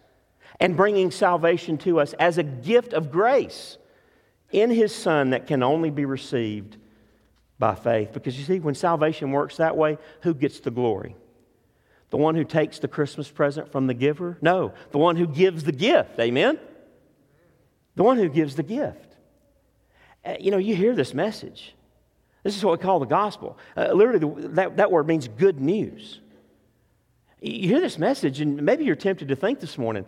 and 0.61 0.77
bringing 0.77 1.11
salvation 1.11 1.79
to 1.79 2.01
us 2.01 2.12
as 2.15 2.37
a 2.37 2.43
gift 2.43 2.93
of 2.93 3.11
grace 3.11 3.79
in 4.51 4.71
His 4.71 4.95
Son 4.95 5.31
that 5.31 5.47
can 5.47 5.62
only 5.62 5.91
be 5.91 6.05
received 6.05 6.77
by 7.59 7.74
faith. 7.74 8.12
Because 8.12 8.38
you 8.38 8.44
see, 8.44 8.61
when 8.61 8.74
salvation 8.74 9.30
works 9.30 9.59
that 9.59 9.76
way, 9.76 9.98
who 10.22 10.34
gets 10.34 10.61
the 10.61 10.70
glory? 10.70 11.16
The 12.11 12.16
one 12.16 12.34
who 12.34 12.44
takes 12.44 12.78
the 12.78 12.88
Christmas 12.88 13.28
present 13.28 13.72
from 13.72 13.86
the 13.86 13.94
giver? 13.94 14.38
No, 14.40 14.72
the 14.92 14.98
one 14.98 15.16
who 15.16 15.26
gives 15.26 15.64
the 15.64 15.72
gift. 15.72 16.18
Amen? 16.20 16.59
The 17.96 18.02
one 18.02 18.18
who 18.18 18.28
gives 18.28 18.57
the 18.57 18.62
gift. 18.62 19.16
Uh, 20.24 20.34
you 20.38 20.50
know, 20.50 20.59
you 20.59 20.74
hear 20.74 20.94
this 20.94 21.14
message. 21.14 21.74
This 22.42 22.57
is 22.57 22.64
what 22.64 22.78
we 22.78 22.82
call 22.82 23.00
the 23.00 23.07
gospel. 23.07 23.59
Uh, 23.76 23.92
literally, 23.92 24.48
that, 24.48 24.76
that 24.76 24.90
word 24.90 25.07
means 25.07 25.28
good 25.28 25.61
news. 25.61 26.20
You 27.40 27.68
hear 27.68 27.80
this 27.80 27.98
message, 27.98 28.40
and 28.40 28.62
maybe 28.62 28.84
you're 28.84 28.96
tempted 28.96 29.28
to 29.28 29.36
think 29.36 29.61
this 29.61 29.76
morning, 29.76 30.07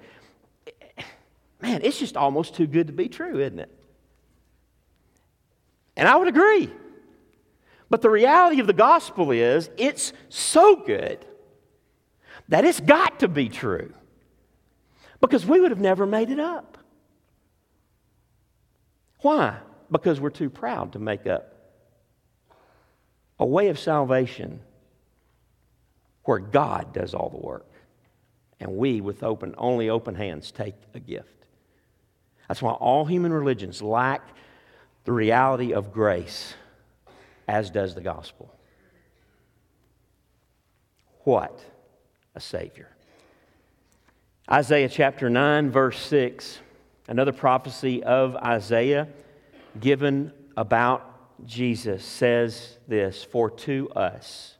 man, 1.61 1.80
it's 1.82 1.99
just 1.99 2.16
almost 2.16 2.55
too 2.55 2.66
good 2.66 2.86
to 2.86 2.92
be 2.92 3.09
true, 3.09 3.40
isn't 3.40 3.59
it? 3.59 3.70
And 5.97 6.09
I 6.09 6.16
would 6.16 6.28
agree. 6.28 6.70
But 7.89 8.03
the 8.03 8.11
reality 8.11 8.61
of 8.61 8.66
the 8.66 8.72
gospel 8.72 9.30
is 9.30 9.70
it's 9.76 10.12
so 10.28 10.76
good 10.76 11.24
that 12.49 12.64
it's 12.64 12.80
got 12.80 13.20
to 13.20 13.28
be 13.28 13.49
true 13.49 13.93
because 15.20 15.47
we 15.47 15.61
would 15.61 15.70
have 15.70 15.80
never 15.80 16.07
made 16.07 16.30
it 16.30 16.41
up. 16.41 16.78
Why? 19.20 19.59
Because 19.91 20.20
we're 20.20 20.30
too 20.30 20.51
proud 20.51 20.93
to 20.93 20.99
make 20.99 21.26
up 21.26 21.53
a 23.39 23.47
way 23.47 23.68
of 23.68 23.78
salvation 23.78 24.61
where 26.24 26.39
God 26.39 26.93
does 26.93 27.14
all 27.14 27.30
the 27.30 27.39
work 27.39 27.66
and 28.59 28.76
we 28.76 29.01
with 29.01 29.22
open 29.22 29.55
only 29.59 29.91
open 29.91 30.14
hands 30.14 30.51
take 30.51 30.74
a 30.95 31.01
gift. 31.01 31.28
That's 32.49 32.62
why 32.62 32.72
all 32.72 33.05
human 33.05 33.32
religions 33.32 33.82
lack 33.82 34.28
the 35.05 35.12
reality 35.12 35.72
of 35.72 35.93
grace 35.93 36.55
as 37.49 37.70
does 37.70 37.94
the 37.94 38.01
gospel. 38.01 38.53
What 41.24 41.61
a 42.34 42.40
Savior. 42.40 42.88
Isaiah 44.51 44.88
chapter 44.88 45.28
9, 45.28 45.70
verse 45.70 45.99
6, 45.99 46.61
another 47.09 47.32
prophecy 47.32 48.03
of 48.05 48.36
Isaiah 48.36 49.09
given 49.80 50.32
about 50.57 51.44
Jesus 51.44 52.05
says 52.05 52.78
this 52.86 53.24
For 53.24 53.51
to 53.51 53.90
us 53.90 54.57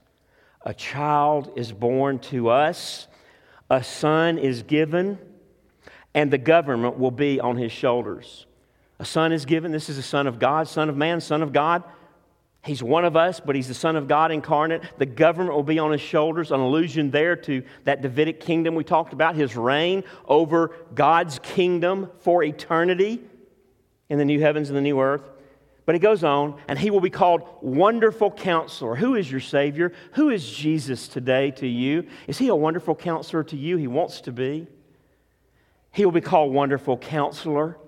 a 0.65 0.75
child 0.75 1.53
is 1.57 1.71
born 1.71 2.19
to 2.19 2.49
us, 2.49 3.07
a 3.71 3.83
son 3.85 4.39
is 4.39 4.65
given, 4.65 5.19
and 6.13 6.33
the 6.33 6.39
government 6.39 6.99
will 6.99 7.13
be 7.13 7.41
on 7.41 7.57
his 7.57 7.71
shoulders. 7.71 8.47
A 8.99 9.05
son 9.05 9.31
is 9.31 9.45
given. 9.45 9.71
This 9.71 9.89
is 9.89 9.99
a 9.99 10.03
son 10.03 10.27
of 10.27 10.39
God, 10.39 10.67
son 10.67 10.89
of 10.89 10.97
man, 10.97 11.21
son 11.21 11.43
of 11.43 11.53
God. 11.53 11.85
He's 12.67 12.83
one 12.83 13.05
of 13.05 13.17
us, 13.17 13.39
but 13.39 13.55
he's 13.55 13.69
the 13.69 13.75
Son 13.75 13.95
of 13.95 14.09
God 14.09 14.33
incarnate. 14.33 14.83
The 14.99 15.07
government 15.07 15.55
will 15.55 15.63
be 15.63 15.79
on 15.79 15.93
his 15.93 16.01
shoulders, 16.01 16.51
an 16.51 16.59
allusion 16.59 17.13
there 17.13 17.37
to 17.37 17.63
that 17.85 18.03
Davidic 18.03 18.41
kingdom 18.41 18.75
we 18.75 18.83
talked 18.83 19.13
about, 19.13 19.37
his 19.37 19.55
reign 19.55 20.03
over 20.27 20.73
God's 20.93 21.39
kingdom 21.39 22.11
for 22.19 22.43
eternity 22.43 23.23
in 24.09 24.19
the 24.19 24.25
new 24.25 24.41
heavens 24.41 24.69
and 24.69 24.77
the 24.77 24.83
new 24.83 25.01
earth. 25.01 25.23
But 25.85 25.95
he 25.95 26.01
goes 26.01 26.25
on, 26.25 26.61
and 26.67 26.77
he 26.77 26.91
will 26.91 27.01
be 27.01 27.09
called 27.09 27.43
Wonderful 27.63 28.33
Counselor. 28.33 28.97
Who 28.97 29.15
is 29.15 29.31
your 29.31 29.41
Savior? 29.41 29.93
Who 30.15 30.31
is 30.31 30.51
Jesus 30.51 31.07
today 31.07 31.53
to 31.53 31.69
you? 31.69 32.09
Is 32.27 32.37
he 32.37 32.49
a 32.49 32.57
wonderful 32.57 32.97
counselor 32.97 33.45
to 33.45 33.57
you? 33.57 33.77
He 33.77 33.87
wants 33.87 34.23
to 34.23 34.33
be. 34.33 34.67
He 35.93 36.05
will 36.05 36.13
be 36.13 36.21
called 36.21 36.53
Wonderful 36.53 36.99
Counselor. 36.99 37.79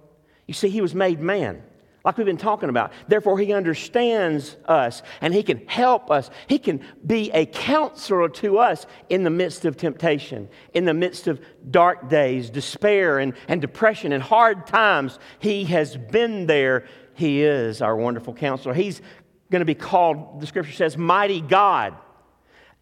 You 0.47 0.55
see, 0.55 0.69
he 0.69 0.81
was 0.81 0.95
made 0.95 1.19
man 1.19 1.65
like 2.09 2.17
we've 2.17 2.25
been 2.25 2.39
talking 2.39 2.71
about. 2.71 2.91
Therefore, 3.07 3.39
He 3.39 3.53
understands 3.53 4.57
us 4.65 5.03
and 5.21 5.35
He 5.35 5.43
can 5.43 5.67
help 5.67 6.11
us. 6.11 6.31
He 6.47 6.59
can 6.59 6.83
be 7.07 7.31
a 7.33 7.45
counselor 7.45 8.31
to 8.31 8.59
us 8.59 8.87
in 9.11 9.25
the 9.25 9.31
midst 9.31 9.67
of 9.67 9.77
temptation, 9.77 10.49
in 10.73 10.87
the 10.87 10.95
midst 10.95 11.27
of 11.27 11.39
dark 11.71 12.09
days, 12.09 12.49
despair, 12.49 13.19
and, 13.19 13.35
and 13.47 13.61
depression, 13.61 14.13
and 14.13 14.23
hard 14.23 14.67
times. 14.67 15.19
He 15.39 15.65
has 15.65 15.99
been 15.99 16.47
there. 16.47 16.87
He 17.13 17.43
is 17.43 17.83
our 17.83 17.95
wonderful 17.95 18.33
counselor. 18.33 18.73
He's 18.73 19.03
going 19.51 19.61
to 19.61 19.67
be 19.67 19.75
called, 19.75 20.41
the 20.41 20.47
scripture 20.47 20.73
says, 20.73 20.97
mighty 20.97 21.43
God, 21.43 21.95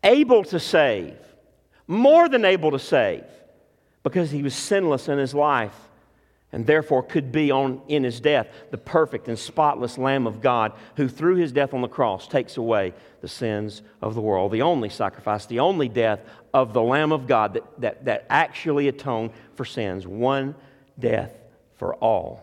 able 0.04 0.44
to 0.44 0.60
save, 0.60 1.16
more 1.88 2.28
than 2.28 2.44
able 2.44 2.70
to 2.70 2.78
save, 2.78 3.24
because 4.04 4.30
He 4.30 4.44
was 4.44 4.54
sinless 4.54 5.08
in 5.08 5.18
His 5.18 5.34
life 5.34 5.74
and 6.56 6.66
therefore 6.66 7.02
could 7.02 7.30
be 7.30 7.50
on 7.50 7.82
in 7.86 8.02
his 8.02 8.18
death 8.18 8.48
the 8.70 8.78
perfect 8.78 9.28
and 9.28 9.38
spotless 9.38 9.98
lamb 9.98 10.26
of 10.26 10.40
god 10.40 10.72
who 10.96 11.06
through 11.06 11.36
his 11.36 11.52
death 11.52 11.74
on 11.74 11.82
the 11.82 11.88
cross 11.88 12.26
takes 12.26 12.56
away 12.56 12.94
the 13.20 13.28
sins 13.28 13.82
of 14.00 14.14
the 14.14 14.20
world 14.22 14.50
the 14.50 14.62
only 14.62 14.88
sacrifice 14.88 15.44
the 15.46 15.60
only 15.60 15.88
death 15.88 16.20
of 16.54 16.72
the 16.72 16.82
lamb 16.82 17.12
of 17.12 17.26
god 17.26 17.52
that, 17.52 17.80
that, 17.80 18.04
that 18.06 18.26
actually 18.30 18.88
atoned 18.88 19.30
for 19.54 19.66
sins 19.66 20.06
one 20.06 20.54
death 20.98 21.32
for 21.76 21.94
all. 21.96 22.42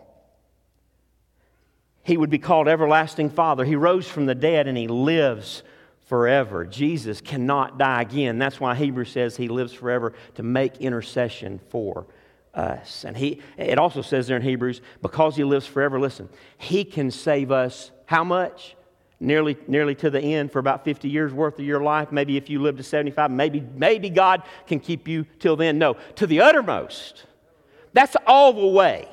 He 2.02 2.16
would 2.16 2.30
be 2.30 2.38
called 2.38 2.68
everlasting 2.68 3.30
father. 3.30 3.64
He 3.64 3.76
rose 3.76 4.08
from 4.08 4.26
the 4.26 4.34
dead 4.34 4.68
and 4.68 4.76
he 4.76 4.88
lives 4.88 5.62
forever. 6.06 6.64
Jesus 6.64 7.20
cannot 7.20 7.78
die 7.78 8.02
again. 8.02 8.38
That's 8.38 8.60
why 8.60 8.74
hebrews 8.74 9.10
says 9.10 9.36
he 9.36 9.48
lives 9.48 9.72
forever 9.72 10.12
to 10.34 10.42
make 10.42 10.76
intercession 10.78 11.60
for 11.70 12.06
us. 12.54 13.04
And 13.04 13.16
he, 13.16 13.40
it 13.56 13.78
also 13.78 14.02
says 14.02 14.26
there 14.26 14.36
in 14.36 14.42
Hebrews, 14.42 14.80
because 15.02 15.36
he 15.36 15.44
lives 15.44 15.66
forever, 15.66 15.98
listen, 16.00 16.28
he 16.58 16.84
can 16.84 17.10
save 17.10 17.50
us 17.50 17.90
how 18.06 18.24
much? 18.24 18.76
Nearly, 19.20 19.56
nearly 19.68 19.94
to 19.96 20.10
the 20.10 20.20
end 20.20 20.52
for 20.52 20.58
about 20.58 20.84
50 20.84 21.08
years 21.08 21.32
worth 21.32 21.58
of 21.58 21.64
your 21.64 21.80
life. 21.80 22.12
Maybe 22.12 22.36
if 22.36 22.50
you 22.50 22.60
live 22.60 22.76
to 22.76 22.82
75, 22.82 23.30
maybe, 23.30 23.64
maybe 23.74 24.10
God 24.10 24.42
can 24.66 24.80
keep 24.80 25.08
you 25.08 25.24
till 25.38 25.56
then. 25.56 25.78
No, 25.78 25.96
to 26.16 26.26
the 26.26 26.40
uttermost. 26.40 27.24
That's 27.92 28.16
all 28.26 28.52
the 28.52 28.66
way. 28.66 29.08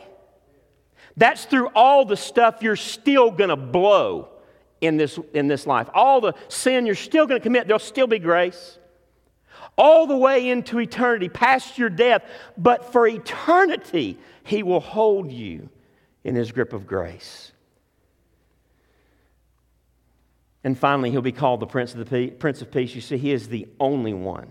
That's 1.15 1.45
through 1.45 1.67
all 1.75 2.03
the 2.03 2.17
stuff 2.17 2.61
you're 2.61 2.75
still 2.75 3.31
going 3.31 3.51
to 3.51 3.55
blow 3.55 4.29
in 4.81 4.97
this, 4.97 5.19
in 5.33 5.47
this 5.47 5.67
life. 5.67 5.87
All 5.93 6.19
the 6.19 6.33
sin 6.47 6.85
you're 6.85 6.95
still 6.95 7.27
going 7.27 7.39
to 7.39 7.43
commit, 7.43 7.67
there'll 7.67 7.79
still 7.79 8.07
be 8.07 8.19
grace 8.19 8.79
all 9.77 10.07
the 10.07 10.17
way 10.17 10.49
into 10.49 10.79
eternity, 10.79 11.29
past 11.29 11.77
your 11.77 11.89
death, 11.89 12.23
but 12.57 12.91
for 12.91 13.07
eternity, 13.07 14.17
He 14.43 14.63
will 14.63 14.79
hold 14.79 15.31
you 15.31 15.69
in 16.23 16.35
His 16.35 16.51
grip 16.51 16.73
of 16.73 16.85
grace. 16.85 17.51
And 20.63 20.77
finally, 20.77 21.09
He'll 21.11 21.21
be 21.21 21.31
called 21.31 21.59
the 21.59 21.67
Prince 21.67 21.95
of, 21.95 22.09
the 22.09 22.29
Prince 22.29 22.61
of 22.61 22.71
Peace. 22.71 22.93
You 22.93 23.01
see, 23.01 23.17
He 23.17 23.31
is 23.31 23.47
the 23.47 23.67
only 23.79 24.13
one 24.13 24.47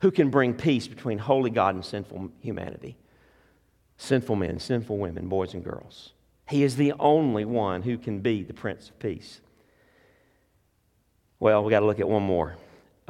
who 0.00 0.10
can 0.10 0.30
bring 0.30 0.54
peace 0.54 0.86
between 0.86 1.18
holy 1.18 1.50
God 1.50 1.74
and 1.74 1.84
sinful 1.84 2.30
humanity 2.40 2.96
sinful 4.00 4.34
men, 4.34 4.58
sinful 4.58 4.96
women, 4.96 5.28
boys 5.28 5.52
and 5.52 5.62
girls. 5.62 6.12
He 6.48 6.62
is 6.62 6.76
the 6.76 6.94
only 6.98 7.44
one 7.44 7.82
who 7.82 7.98
can 7.98 8.20
be 8.20 8.42
the 8.42 8.54
Prince 8.54 8.88
of 8.88 8.98
Peace. 8.98 9.40
Well, 11.38 11.62
we 11.62 11.70
got 11.70 11.80
to 11.80 11.86
look 11.86 12.00
at 12.00 12.08
one 12.08 12.22
more 12.22 12.56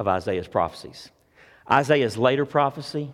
of 0.01 0.07
Isaiah's 0.07 0.47
prophecies. 0.47 1.09
Isaiah's 1.69 2.17
later 2.17 2.45
prophecy, 2.45 3.13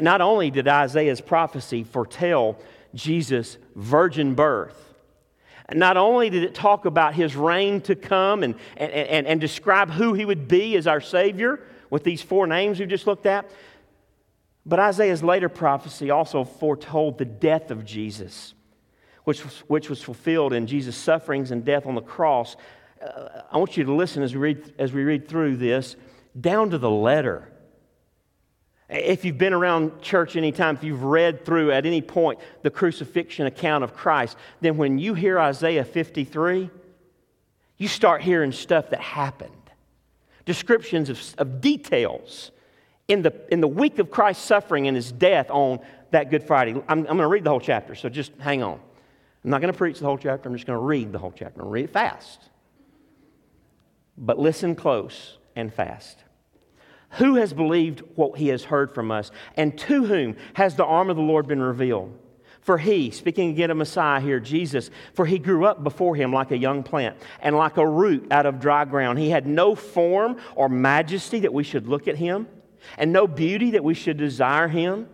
not 0.00 0.20
only 0.20 0.50
did 0.50 0.66
Isaiah's 0.66 1.20
prophecy 1.20 1.84
foretell 1.84 2.58
Jesus' 2.94 3.58
virgin 3.76 4.34
birth, 4.34 4.94
not 5.72 5.96
only 5.96 6.30
did 6.30 6.44
it 6.44 6.54
talk 6.54 6.86
about 6.86 7.14
his 7.14 7.36
reign 7.36 7.82
to 7.82 7.94
come 7.94 8.42
and, 8.42 8.54
and, 8.76 8.90
and, 8.90 9.26
and 9.26 9.40
describe 9.40 9.90
who 9.90 10.14
he 10.14 10.24
would 10.24 10.48
be 10.48 10.76
as 10.76 10.86
our 10.86 11.00
Savior 11.00 11.60
with 11.90 12.04
these 12.04 12.22
four 12.22 12.46
names 12.46 12.80
we've 12.80 12.88
just 12.88 13.06
looked 13.06 13.26
at, 13.26 13.48
but 14.64 14.78
Isaiah's 14.78 15.22
later 15.22 15.48
prophecy 15.48 16.10
also 16.10 16.44
foretold 16.44 17.18
the 17.18 17.26
death 17.26 17.70
of 17.70 17.84
Jesus, 17.84 18.54
which 19.24 19.44
was, 19.44 19.58
which 19.68 19.90
was 19.90 20.02
fulfilled 20.02 20.54
in 20.54 20.66
Jesus' 20.66 20.96
sufferings 20.96 21.50
and 21.50 21.64
death 21.64 21.86
on 21.86 21.94
the 21.94 22.00
cross 22.00 22.56
uh, 23.02 23.42
I 23.50 23.58
want 23.58 23.76
you 23.76 23.84
to 23.84 23.94
listen 23.94 24.22
as 24.22 24.34
we, 24.34 24.40
read, 24.40 24.74
as 24.78 24.92
we 24.92 25.02
read 25.02 25.28
through 25.28 25.56
this, 25.56 25.96
down 26.38 26.70
to 26.70 26.78
the 26.78 26.90
letter. 26.90 27.50
If 28.88 29.24
you've 29.24 29.38
been 29.38 29.52
around 29.52 30.00
church 30.00 30.36
any 30.36 30.50
time, 30.50 30.76
if 30.76 30.84
you've 30.84 31.04
read 31.04 31.44
through 31.44 31.72
at 31.72 31.84
any 31.84 32.00
point 32.00 32.40
the 32.62 32.70
crucifixion 32.70 33.46
account 33.46 33.84
of 33.84 33.94
Christ, 33.94 34.36
then 34.60 34.76
when 34.76 34.98
you 34.98 35.14
hear 35.14 35.38
Isaiah 35.38 35.84
53, 35.84 36.70
you 37.76 37.88
start 37.88 38.22
hearing 38.22 38.52
stuff 38.52 38.90
that 38.90 39.00
happened. 39.00 39.52
Descriptions 40.46 41.10
of, 41.10 41.20
of 41.36 41.60
details 41.60 42.50
in 43.08 43.22
the, 43.22 43.34
in 43.52 43.60
the 43.60 43.68
week 43.68 43.98
of 43.98 44.10
Christ's 44.10 44.44
suffering 44.44 44.88
and 44.88 44.96
his 44.96 45.12
death 45.12 45.50
on 45.50 45.80
that 46.10 46.30
Good 46.30 46.42
Friday. 46.42 46.72
I'm, 46.72 46.82
I'm 46.88 47.04
going 47.04 47.18
to 47.18 47.26
read 47.26 47.44
the 47.44 47.50
whole 47.50 47.60
chapter, 47.60 47.94
so 47.94 48.08
just 48.08 48.32
hang 48.38 48.62
on. 48.62 48.80
I'm 49.44 49.50
not 49.50 49.60
going 49.60 49.72
to 49.72 49.76
preach 49.76 49.98
the 49.98 50.06
whole 50.06 50.18
chapter, 50.18 50.48
I'm 50.48 50.54
just 50.54 50.66
going 50.66 50.78
to 50.78 50.84
read 50.84 51.12
the 51.12 51.18
whole 51.18 51.30
chapter. 51.30 51.60
I'm 51.60 51.68
going 51.68 51.68
to 51.68 51.72
read 51.72 51.84
it 51.84 51.92
fast 51.92 52.48
but 54.18 54.38
listen 54.38 54.74
close 54.74 55.38
and 55.56 55.72
fast. 55.72 56.18
Who 57.12 57.36
has 57.36 57.52
believed 57.52 58.00
what 58.16 58.38
he 58.38 58.48
has 58.48 58.64
heard 58.64 58.94
from 58.94 59.10
us? 59.10 59.30
And 59.56 59.78
to 59.78 60.04
whom 60.04 60.36
has 60.54 60.76
the 60.76 60.84
arm 60.84 61.08
of 61.08 61.16
the 61.16 61.22
Lord 61.22 61.46
been 61.46 61.62
revealed? 61.62 62.18
For 62.60 62.76
he, 62.76 63.10
speaking 63.10 63.48
again 63.48 63.70
of 63.70 63.78
Messiah 63.78 64.20
here, 64.20 64.40
Jesus, 64.40 64.90
for 65.14 65.24
he 65.24 65.38
grew 65.38 65.64
up 65.64 65.82
before 65.82 66.14
him 66.14 66.34
like 66.34 66.50
a 66.50 66.58
young 66.58 66.82
plant 66.82 67.16
and 67.40 67.56
like 67.56 67.78
a 67.78 67.88
root 67.88 68.26
out 68.30 68.44
of 68.44 68.60
dry 68.60 68.84
ground. 68.84 69.18
He 69.18 69.30
had 69.30 69.46
no 69.46 69.74
form 69.74 70.36
or 70.54 70.68
majesty 70.68 71.40
that 71.40 71.54
we 71.54 71.64
should 71.64 71.86
look 71.86 72.08
at 72.08 72.16
him, 72.16 72.46
and 72.98 73.10
no 73.10 73.26
beauty 73.26 73.70
that 73.70 73.84
we 73.84 73.94
should 73.94 74.18
desire 74.18 74.68
him. 74.68 75.08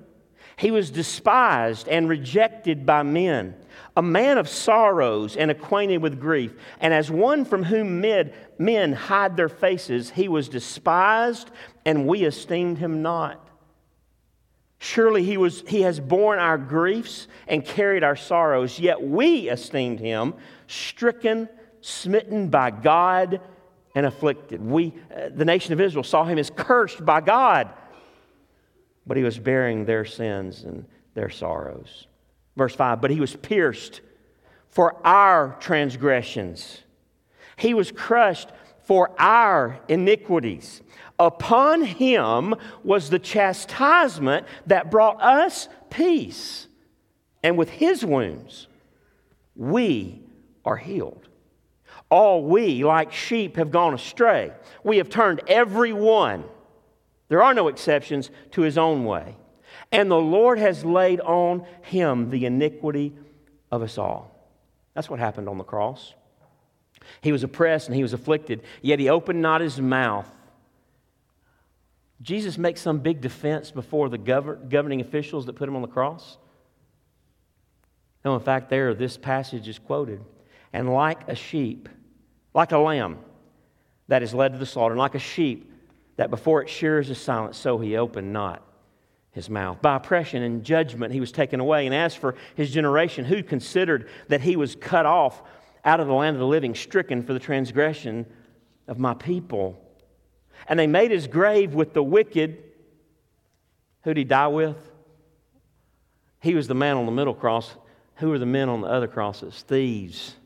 He 0.57 0.73
was 0.73 0.91
despised 0.91 1.87
and 1.87 2.09
rejected 2.09 2.85
by 2.85 3.05
men, 3.05 3.55
a 3.97 4.03
man 4.03 4.39
of 4.39 4.49
sorrows 4.49 5.37
and 5.37 5.51
acquainted 5.51 5.99
with 5.99 6.21
grief. 6.21 6.53
And 6.81 6.93
as 6.93 7.11
one 7.11 7.45
from 7.45 7.65
whom 7.65 8.01
men 8.01 8.93
hide 8.93 9.37
their 9.37 9.49
faces, 9.49 10.11
he 10.11 10.29
was 10.29 10.49
despised, 10.49 11.51
and 11.85 12.07
we 12.07 12.25
esteemed 12.25 12.79
him 12.79 13.03
not. 13.03 13.41
Surely 14.79 15.25
he, 15.25 15.37
was, 15.37 15.65
he 15.67 15.83
has 15.83 15.99
borne 15.99 16.39
our 16.39 16.59
griefs 16.59 17.29
and 17.49 17.65
carried 17.65 18.05
our 18.05 18.17
sorrows, 18.17 18.79
yet 18.79 19.03
we 19.03 19.49
esteemed 19.49 20.01
him 20.01 20.35
stricken, 20.67 21.49
smitten 21.81 22.49
by 22.49 22.71
God, 22.71 23.41
and 23.95 24.05
afflicted. 24.05 24.61
We, 24.61 24.95
uh, 25.15 25.31
the 25.35 25.45
nation 25.45 25.73
of 25.73 25.81
Israel, 25.81 26.05
saw 26.05 26.25
him 26.25 26.39
as 26.39 26.51
cursed 26.51 27.05
by 27.05 27.21
God 27.21 27.71
but 29.07 29.17
he 29.17 29.23
was 29.23 29.39
bearing 29.39 29.85
their 29.85 30.05
sins 30.05 30.65
and 30.65 30.87
their 31.15 31.31
sorrows. 31.31 32.07
Verse 32.57 32.75
5 32.75 33.01
But 33.01 33.11
he 33.11 33.21
was 33.21 33.37
pierced 33.37 34.01
for 34.69 34.97
our 35.07 35.57
transgressions, 35.61 36.83
he 37.57 37.75
was 37.75 37.93
crushed 37.93 38.51
for 38.83 39.11
our 39.19 39.81
iniquities. 39.89 40.83
Upon 41.17 41.83
him 41.83 42.57
was 42.83 43.09
the 43.09 43.21
chastisement 43.21 44.47
that 44.67 44.91
brought 44.91 45.23
us 45.23 45.69
peace, 45.89 46.67
and 47.43 47.57
with 47.57 47.71
his 47.71 48.05
wounds 48.05 48.67
we 49.55 50.21
are 50.65 50.77
healed. 50.77 51.29
All 52.11 52.45
we, 52.45 52.85
like 52.85 53.13
sheep, 53.13 53.57
have 53.57 53.71
gone 53.71 53.95
astray. 53.95 54.53
We 54.83 54.97
have 54.97 55.09
turned 55.09 55.41
every 55.47 55.93
one 55.93 56.45
there 57.29 57.43
are 57.43 57.55
no 57.55 57.69
exceptions 57.69 58.31
to 58.53 58.63
his 58.63 58.79
own 58.79 59.05
way. 59.05 59.37
And 59.95 60.11
the 60.11 60.17
Lord 60.17 60.59
has 60.59 60.85
laid 60.85 61.21
on 61.21 61.65
him 61.83 62.29
the 62.29 62.47
iniquity 62.47 63.13
of 63.71 63.81
us 63.81 63.97
all. 63.97 64.51
That's 64.93 65.09
what 65.09 65.21
happened 65.21 65.49
on 65.49 65.57
the 65.57 65.63
cross. 65.63 66.15
He 67.21 67.31
was 67.31 67.45
oppressed 67.45 67.87
and 67.87 67.95
he 67.95 68.03
was 68.03 68.13
afflicted, 68.13 68.63
yet 68.83 68.99
he 68.99 69.09
opened 69.09 69.41
not 69.41 69.61
his 69.61 69.81
mouth. 69.81 70.29
Jesus 72.21 72.59
makes 72.59 72.81
some 72.81 72.99
big 72.99 73.21
defense 73.21 73.71
before 73.71 74.09
the 74.09 74.19
governing 74.19 75.01
officials 75.01 75.47
that 75.47 75.53
put 75.53 75.69
him 75.69 75.77
on 75.77 75.83
the 75.83 75.87
cross. 75.87 76.39
No, 78.25 78.35
in 78.35 78.41
fact, 78.41 78.71
there, 78.71 78.95
this 78.95 79.17
passage 79.17 79.69
is 79.69 79.79
quoted. 79.79 80.25
And 80.73 80.93
like 80.93 81.29
a 81.29 81.37
sheep, 81.37 81.89
like 82.53 82.73
a 82.73 82.79
lamb 82.79 83.21
that 84.09 84.25
is 84.25 84.35
led 84.35 84.55
to 84.55 84.59
the 84.59 84.67
slaughter, 84.67 84.95
and 84.95 84.99
like 84.99 85.15
a 85.15 85.21
sheep 85.21 85.71
that 86.17 86.31
before 86.31 86.63
its 86.63 86.73
shears 86.73 87.11
is 87.11 87.19
silent, 87.19 87.55
so 87.55 87.79
he 87.79 87.97
opened 87.97 88.33
not 88.33 88.64
his 89.35 89.51
mouth. 89.51 89.83
By 89.83 89.97
oppression 89.97 90.43
and 90.43 90.65
judgment 90.65 91.13
he 91.13 91.21
was 91.21 91.33
taken 91.33 91.61
away. 91.61 91.87
And 91.87 91.95
as 91.95 92.15
for 92.15 92.37
his 92.55 92.71
generation, 92.71 93.25
who 93.25 93.43
considered 93.43 94.09
that 94.29 94.41
he 94.41 94.57
was 94.57 94.77
cut 94.77 95.07
off 95.07 95.43
out 95.85 96.01
of 96.01 96.07
the 96.07 96.15
land 96.15 96.37
of 96.37 96.41
the 96.41 96.47
living, 96.47 96.75
stricken 96.75 97.23
for 97.23 97.33
the 97.33 97.41
transgression 97.41 98.27
of 98.87 98.99
my 98.99 99.13
people? 99.13 99.79
And 100.69 100.79
they 100.79 100.87
made 100.87 101.11
his 101.11 101.27
grave 101.27 101.75
with 101.75 101.93
the 101.93 102.03
wicked. 102.03 102.63
Who'd 104.05 104.17
he 104.17 104.25
die 104.25 104.47
with? 104.47 104.77
He 106.41 106.55
was 106.55 106.69
the 106.69 106.75
man 106.75 106.97
on 106.97 107.07
the 107.07 107.13
middle 107.13 107.35
cross 107.35 107.75
Who 108.17 108.29
were 108.29 108.39
the 108.39 108.47
men 108.47 108.69
on 108.69 108.83
the 108.83 108.87
other 108.87 109.09
crosses? 109.09 109.65
Thieves. 109.67 110.37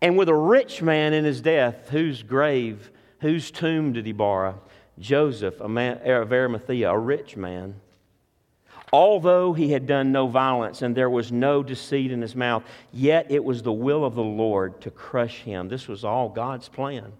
And 0.00 0.16
with 0.16 0.28
a 0.28 0.34
rich 0.34 0.80
man 0.80 1.12
in 1.12 1.24
his 1.24 1.40
death, 1.40 1.88
whose 1.88 2.22
grave, 2.22 2.92
whose 3.20 3.50
tomb 3.50 3.92
did 3.92 4.06
he 4.06 4.12
borrow? 4.12 4.60
Joseph, 4.98 5.60
a 5.60 5.68
man 5.68 6.00
er, 6.06 6.22
of 6.22 6.32
Arimathea, 6.32 6.90
a 6.90 6.98
rich 6.98 7.36
man. 7.36 7.80
Although 8.92 9.52
he 9.52 9.72
had 9.72 9.86
done 9.86 10.12
no 10.12 10.28
violence 10.28 10.82
and 10.82 10.94
there 10.94 11.10
was 11.10 11.30
no 11.30 11.62
deceit 11.62 12.10
in 12.10 12.22
his 12.22 12.34
mouth, 12.34 12.64
yet 12.92 13.30
it 13.30 13.44
was 13.44 13.62
the 13.62 13.72
will 13.72 14.04
of 14.04 14.14
the 14.14 14.22
Lord 14.22 14.80
to 14.80 14.90
crush 14.90 15.40
him. 15.40 15.68
This 15.68 15.88
was 15.88 16.04
all 16.04 16.28
God's 16.28 16.68
plan. 16.68 17.12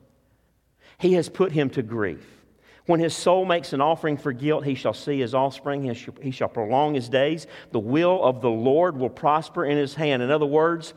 He 0.99 1.13
has 1.15 1.29
put 1.29 1.53
him 1.53 1.69
to 1.71 1.83
grief. 1.83 2.25
When 2.87 3.01
his 3.01 3.15
soul 3.15 3.45
makes 3.45 3.75
an 3.75 3.83
offering 3.83 4.17
for 4.17 4.33
guilt, 4.33 4.65
he 4.65 4.75
shall 4.75 4.95
see 4.95 5.21
his 5.21 5.35
offspring, 5.35 5.95
he 6.23 6.31
shall 6.31 6.49
prolong 6.49 6.95
his 6.95 7.11
days. 7.11 7.47
The 7.71 7.79
will 7.79 8.25
of 8.25 8.41
the 8.41 8.51
Lord 8.51 8.97
will 8.97 9.11
prosper 9.11 9.67
in 9.67 9.77
his 9.77 9.95
hand. 9.95 10.23
In 10.23 10.31
other 10.31 10.47
words, 10.47 10.95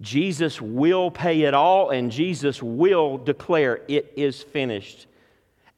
Jesus 0.00 0.58
will 0.58 1.10
pay 1.10 1.42
it 1.42 1.52
all, 1.52 1.90
and 1.90 2.10
Jesus 2.10 2.62
will 2.62 3.18
declare, 3.18 3.82
It 3.88 4.14
is 4.16 4.42
finished. 4.42 5.07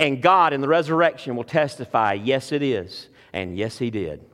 And 0.00 0.22
God 0.22 0.54
in 0.54 0.62
the 0.62 0.68
resurrection 0.68 1.36
will 1.36 1.44
testify, 1.44 2.14
Yes, 2.14 2.50
it 2.50 2.62
is. 2.62 3.08
And 3.32 3.56
yes, 3.56 3.78
he 3.78 3.90
did. 3.90 4.24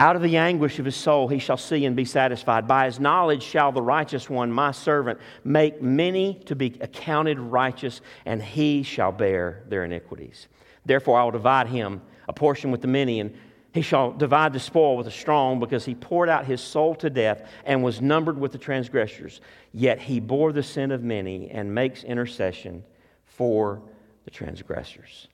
Out 0.00 0.16
of 0.16 0.22
the 0.22 0.38
anguish 0.38 0.78
of 0.78 0.86
his 0.86 0.96
soul 0.96 1.28
he 1.28 1.38
shall 1.38 1.58
see 1.58 1.84
and 1.84 1.94
be 1.94 2.06
satisfied. 2.06 2.66
By 2.66 2.86
his 2.86 2.98
knowledge 2.98 3.42
shall 3.42 3.70
the 3.70 3.82
righteous 3.82 4.30
one, 4.30 4.50
my 4.50 4.72
servant, 4.72 5.20
make 5.44 5.82
many 5.82 6.40
to 6.46 6.56
be 6.56 6.78
accounted 6.80 7.38
righteous, 7.38 8.00
and 8.24 8.42
he 8.42 8.82
shall 8.82 9.12
bear 9.12 9.62
their 9.68 9.84
iniquities. 9.84 10.48
Therefore 10.86 11.20
I 11.20 11.24
will 11.24 11.30
divide 11.32 11.66
him 11.66 12.00
a 12.26 12.32
portion 12.32 12.70
with 12.70 12.80
the 12.80 12.88
many, 12.88 13.20
and 13.20 13.36
he 13.72 13.82
shall 13.82 14.12
divide 14.12 14.52
the 14.52 14.60
spoil 14.60 14.96
with 14.96 15.06
the 15.06 15.12
strong, 15.12 15.60
because 15.60 15.84
he 15.84 15.94
poured 15.94 16.28
out 16.28 16.44
his 16.44 16.60
soul 16.60 16.94
to 16.96 17.10
death 17.10 17.48
and 17.64 17.82
was 17.82 18.00
numbered 18.00 18.38
with 18.38 18.52
the 18.52 18.58
transgressors. 18.58 19.40
Yet 19.72 20.00
he 20.00 20.18
bore 20.18 20.52
the 20.52 20.62
sin 20.62 20.90
of 20.90 21.04
many 21.04 21.50
and 21.50 21.74
makes 21.74 22.02
intercession 22.02 22.84
for 23.24 23.80
the 24.24 24.30
transgressors. 24.30 25.28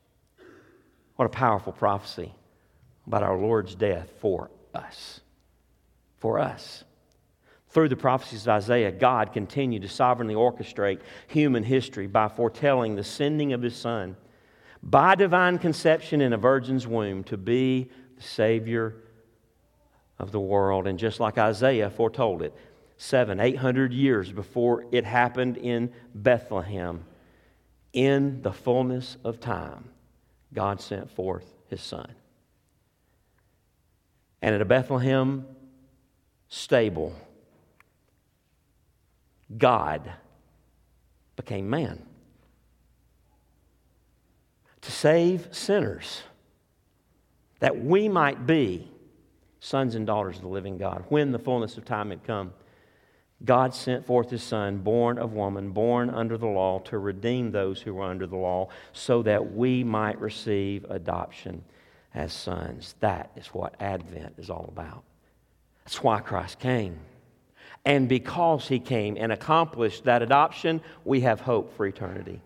What 1.17 1.25
a 1.25 1.31
powerful 1.31 1.73
prophecy 1.73 2.35
about 3.07 3.23
our 3.23 3.39
Lord's 3.39 3.75
death 3.75 4.11
for 4.21 4.51
us. 4.75 5.21
For 6.19 6.39
us. 6.39 6.85
Through 7.71 7.89
the 7.89 7.97
prophecies 7.97 8.43
of 8.43 8.49
Isaiah, 8.49 8.93
God 8.93 9.33
continued 9.33 9.83
to 9.83 9.89
sovereignly 9.89 10.35
orchestrate 10.35 11.01
human 11.27 11.63
history 11.63 12.07
by 12.07 12.29
foretelling 12.29 12.97
the 12.97 13.05
sending 13.05 13.55
of 13.55 13.63
his 13.63 13.77
Son 13.77 14.17
by 14.83 15.15
divine 15.15 15.59
conception 15.59 16.21
in 16.21 16.33
a 16.33 16.39
virgin's 16.39 16.87
womb 16.87 17.25
to 17.25 17.37
be 17.37 17.91
Savior 18.19 18.97
of 20.19 20.33
the 20.33 20.41
world. 20.41 20.87
And 20.87 20.99
just 20.99 21.21
like 21.21 21.39
Isaiah 21.39 21.91
foretold 21.91 22.43
it, 22.43 22.55
seven, 22.97 23.41
eight 23.41 23.57
hundred 23.57 23.93
years 23.93 24.33
before 24.33 24.85
it 24.91 25.05
happened 25.05 25.57
in 25.57 25.93
Bethlehem, 26.15 27.05
in 27.93 28.43
the 28.43 28.53
fullness 28.53 29.17
of 29.25 29.41
time, 29.41 29.89
God 30.53 30.81
sent 30.81 31.11
forth 31.11 31.45
his 31.69 31.83
son. 31.83 32.13
And 34.43 34.55
at 34.55 34.61
a 34.61 34.67
Bethlehem 34.67 35.47
stable, 36.49 37.15
God 39.57 40.13
became 41.37 41.69
man 41.69 42.03
to 44.83 44.93
save 44.93 45.49
sinners 45.53 46.23
that 47.61 47.83
we 47.83 48.09
might 48.09 48.47
be 48.47 48.91
sons 49.61 49.95
and 49.95 50.07
daughters 50.07 50.37
of 50.37 50.43
the 50.43 50.49
living 50.49 50.79
God 50.79 51.05
when 51.09 51.33
the 51.33 51.39
fullness 51.39 51.77
of 51.77 51.85
time 51.85 52.11
had 52.11 52.25
come. 52.25 52.53
God 53.45 53.75
sent 53.75 54.07
forth 54.07 54.31
his 54.31 54.43
Son, 54.43 54.79
born 54.79 55.19
of 55.19 55.33
woman, 55.33 55.71
born 55.71 56.09
under 56.09 56.39
the 56.39 56.47
law, 56.47 56.79
to 56.81 56.99
redeem 56.99 57.51
those 57.51 57.83
who 57.83 57.95
were 57.95 58.05
under 58.05 58.27
the 58.27 58.37
law, 58.37 58.69
so 58.93 59.23
that 59.23 59.55
we 59.55 59.85
might 59.85 60.19
receive 60.21 60.87
adoption 60.89 61.63
as 62.15 62.33
sons. 62.33 62.95
That 63.01 63.31
is 63.37 63.49
what 63.49 63.75
Advent 63.79 64.35
is 64.39 64.49
all 64.49 64.67
about. 64.69 65.05
That's 65.85 66.03
why 66.03 66.21
Christ 66.21 66.59
came. 66.59 66.99
And 67.85 68.09
because 68.09 68.67
he 68.67 68.81
came 68.81 69.17
and 69.19 69.31
accomplished 69.31 70.05
that 70.05 70.23
adoption, 70.23 70.81
we 71.05 71.21
have 71.21 71.41
hope 71.41 71.77
for 71.77 71.87
eternity. 71.87 72.41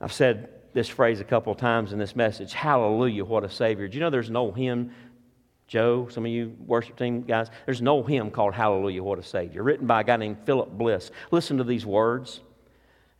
I've 0.00 0.12
said 0.12 0.50
this 0.74 0.88
phrase 0.88 1.20
a 1.20 1.24
couple 1.24 1.52
of 1.52 1.58
times 1.58 1.92
in 1.92 1.98
this 1.98 2.14
message 2.14 2.52
Hallelujah, 2.52 3.24
what 3.24 3.44
a 3.44 3.50
Savior. 3.50 3.88
Do 3.88 3.94
you 3.94 4.00
know 4.00 4.10
there's 4.10 4.30
no 4.30 4.52
hymn 4.52 4.90
Joe, 5.66 6.08
some 6.10 6.26
of 6.26 6.30
you 6.30 6.54
worship 6.66 6.96
team 6.96 7.22
guys, 7.22 7.48
there's 7.64 7.80
no 7.80 8.02
hymn 8.02 8.30
called 8.30 8.54
Hallelujah, 8.54 9.02
What 9.02 9.18
a 9.18 9.22
Savior, 9.22 9.62
written 9.62 9.86
by 9.86 10.02
a 10.02 10.04
guy 10.04 10.16
named 10.16 10.38
Philip 10.44 10.70
Bliss. 10.70 11.10
Listen 11.30 11.56
to 11.58 11.64
these 11.64 11.86
words. 11.86 12.40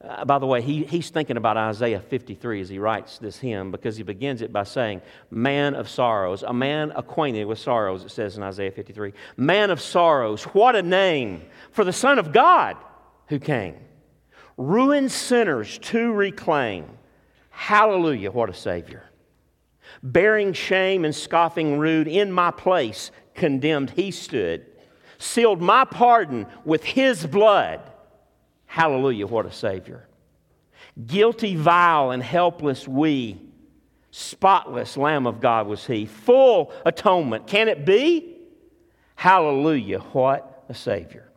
Uh, 0.03 0.25
by 0.27 0.39
the 0.39 0.47
way, 0.47 0.61
he, 0.61 0.85
he's 0.85 1.09
thinking 1.09 1.39
about 1.39 1.57
Isaiah 1.57 2.01
53 2.01 2.61
as 2.61 2.69
he 2.69 2.79
writes 2.79 3.17
this 3.17 3.39
hymn 3.39 3.71
because 3.71 3.97
he 3.97 4.03
begins 4.03 4.43
it 4.43 4.53
by 4.53 4.65
saying, 4.65 5.01
Man 5.31 5.75
of 5.75 5.89
sorrows, 5.89 6.43
a 6.43 6.53
man 6.53 6.93
acquainted 6.95 7.47
with 7.47 7.59
sorrows, 7.59 8.05
it 8.05 8.11
says 8.11 8.37
in 8.37 8.43
Isaiah 8.43 8.71
53. 8.71 9.15
Man 9.39 9.71
of 9.71 9.81
sorrows, 9.81 10.45
what 10.45 10.77
a 10.77 10.83
name 10.83 11.43
for 11.71 11.85
the 11.85 11.93
Son 11.93 12.19
of 12.19 12.33
God 12.33 12.77
who 13.29 13.39
came. 13.39 13.77
Ruined 14.59 15.11
sinners 15.11 15.79
to 15.79 16.13
reclaim. 16.13 16.87
Hallelujah, 17.55 18.31
what 18.31 18.51
a 18.51 18.55
Savior 18.55 19.05
bearing 20.03 20.53
shame 20.53 21.05
and 21.05 21.15
scoffing 21.15 21.79
rude, 21.79 22.09
in 22.09 22.31
my 22.31 22.51
place 22.51 23.11
condemned 23.35 23.91
he 23.91 24.11
stood, 24.11 24.65
sealed 25.19 25.61
my 25.61 25.85
pardon 25.85 26.47
with 26.65 26.85
his 26.85 27.27
blood. 27.27 27.81
Hallelujah, 28.67 29.27
what 29.27 29.47
a 29.47 29.53
Savior. 29.53 30.07
Guilty, 31.07 31.57
vile, 31.57 32.11
and 32.11 32.23
helpless 32.23 32.87
we, 32.87 33.41
spotless 34.11 34.97
Lamb 34.97 35.27
of 35.27 35.41
God 35.41 35.67
was 35.67 35.87
he, 35.87 36.07
full 36.07 36.73
atonement. 36.85 37.47
Can 37.47 37.69
it 37.69 37.85
be? 37.85 38.37
Hallelujah, 39.17 40.01
what 40.01 40.65
a 40.69 40.75
Savior. 40.75 41.31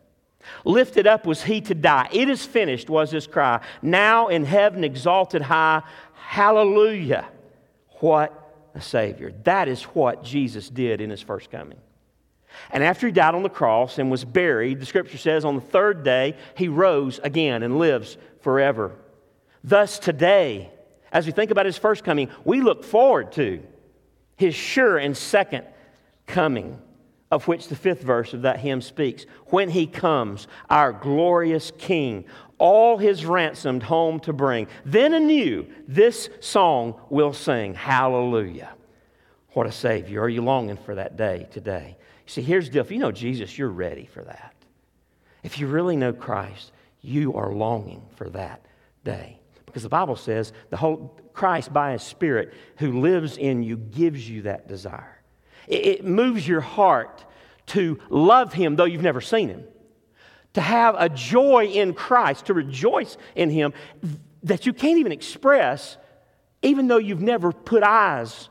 Lifted 0.64 1.06
up 1.06 1.26
was 1.26 1.42
he 1.42 1.60
to 1.62 1.74
die. 1.74 2.08
It 2.12 2.28
is 2.28 2.44
finished, 2.44 2.88
was 2.88 3.10
his 3.10 3.26
cry. 3.26 3.60
Now 3.82 4.28
in 4.28 4.44
heaven 4.44 4.84
exalted 4.84 5.42
high, 5.42 5.82
hallelujah, 6.28 7.26
what 8.00 8.70
a 8.74 8.82
Savior. 8.82 9.32
That 9.44 9.66
is 9.66 9.82
what 9.84 10.22
Jesus 10.22 10.68
did 10.68 11.00
in 11.00 11.08
his 11.08 11.22
first 11.22 11.50
coming. 11.50 11.78
And 12.70 12.84
after 12.84 13.06
he 13.06 13.12
died 13.12 13.34
on 13.34 13.42
the 13.42 13.48
cross 13.48 13.98
and 13.98 14.10
was 14.10 14.26
buried, 14.26 14.78
the 14.78 14.84
scripture 14.84 15.16
says 15.16 15.46
on 15.46 15.54
the 15.54 15.62
third 15.62 16.02
day, 16.02 16.36
he 16.54 16.68
rose 16.68 17.18
again 17.24 17.62
and 17.62 17.78
lives 17.78 18.18
forever. 18.42 18.94
Thus, 19.64 19.98
today, 19.98 20.70
as 21.10 21.24
we 21.24 21.32
think 21.32 21.50
about 21.50 21.64
his 21.64 21.78
first 21.78 22.04
coming, 22.04 22.28
we 22.44 22.60
look 22.60 22.84
forward 22.84 23.32
to 23.32 23.62
his 24.36 24.54
sure 24.54 24.98
and 24.98 25.16
second 25.16 25.64
coming, 26.26 26.78
of 27.30 27.46
which 27.46 27.68
the 27.68 27.76
fifth 27.76 28.02
verse 28.02 28.32
of 28.32 28.42
that 28.42 28.58
hymn 28.60 28.80
speaks. 28.80 29.26
When 29.46 29.68
he 29.68 29.86
comes, 29.86 30.48
our 30.70 30.92
glorious 30.92 31.72
King, 31.78 32.24
all 32.58 32.98
his 32.98 33.24
ransomed 33.24 33.82
home 33.82 34.20
to 34.20 34.32
bring. 34.32 34.66
Then 34.84 35.14
anew, 35.14 35.66
this 35.86 36.28
song 36.40 37.00
will 37.10 37.32
sing 37.32 37.74
Hallelujah. 37.74 38.70
What 39.52 39.66
a 39.66 39.72
Savior. 39.72 40.22
Are 40.22 40.28
you 40.28 40.42
longing 40.42 40.76
for 40.76 40.94
that 40.94 41.16
day 41.16 41.48
today? 41.50 41.96
You 42.26 42.30
see, 42.30 42.42
here's 42.42 42.66
the 42.66 42.74
deal. 42.74 42.82
If 42.82 42.90
you 42.90 42.98
know 42.98 43.12
Jesus, 43.12 43.56
you're 43.56 43.68
ready 43.68 44.06
for 44.06 44.22
that. 44.22 44.54
If 45.42 45.58
you 45.58 45.66
really 45.66 45.96
know 45.96 46.12
Christ, 46.12 46.72
you 47.00 47.34
are 47.34 47.52
longing 47.52 48.02
for 48.16 48.28
that 48.30 48.64
day. 49.04 49.40
Because 49.66 49.82
the 49.82 49.88
Bible 49.88 50.16
says 50.16 50.52
the 50.70 50.76
whole 50.76 51.16
Christ 51.32 51.72
by 51.72 51.92
his 51.92 52.02
Spirit 52.02 52.52
who 52.78 53.00
lives 53.00 53.36
in 53.36 53.62
you 53.62 53.76
gives 53.76 54.28
you 54.28 54.42
that 54.42 54.66
desire. 54.66 55.17
It, 55.66 55.86
it 55.86 56.04
moves 56.04 56.46
your 56.46 56.60
heart 56.60 57.24
to 57.66 57.98
love 58.08 58.52
him 58.52 58.76
though 58.76 58.84
you've 58.84 59.02
never 59.02 59.20
seen 59.20 59.48
him 59.48 59.64
to 60.54 60.60
have 60.60 60.96
a 60.98 61.08
joy 61.08 61.66
in 61.66 61.94
Christ, 61.94 62.46
to 62.46 62.54
rejoice 62.54 63.16
in 63.34 63.50
Him 63.50 63.72
that 64.42 64.66
you 64.66 64.72
can't 64.72 64.98
even 64.98 65.12
express, 65.12 65.96
even 66.62 66.88
though 66.88 66.98
you've 66.98 67.20
never 67.20 67.52
put 67.52 67.82
eyes 67.82 68.48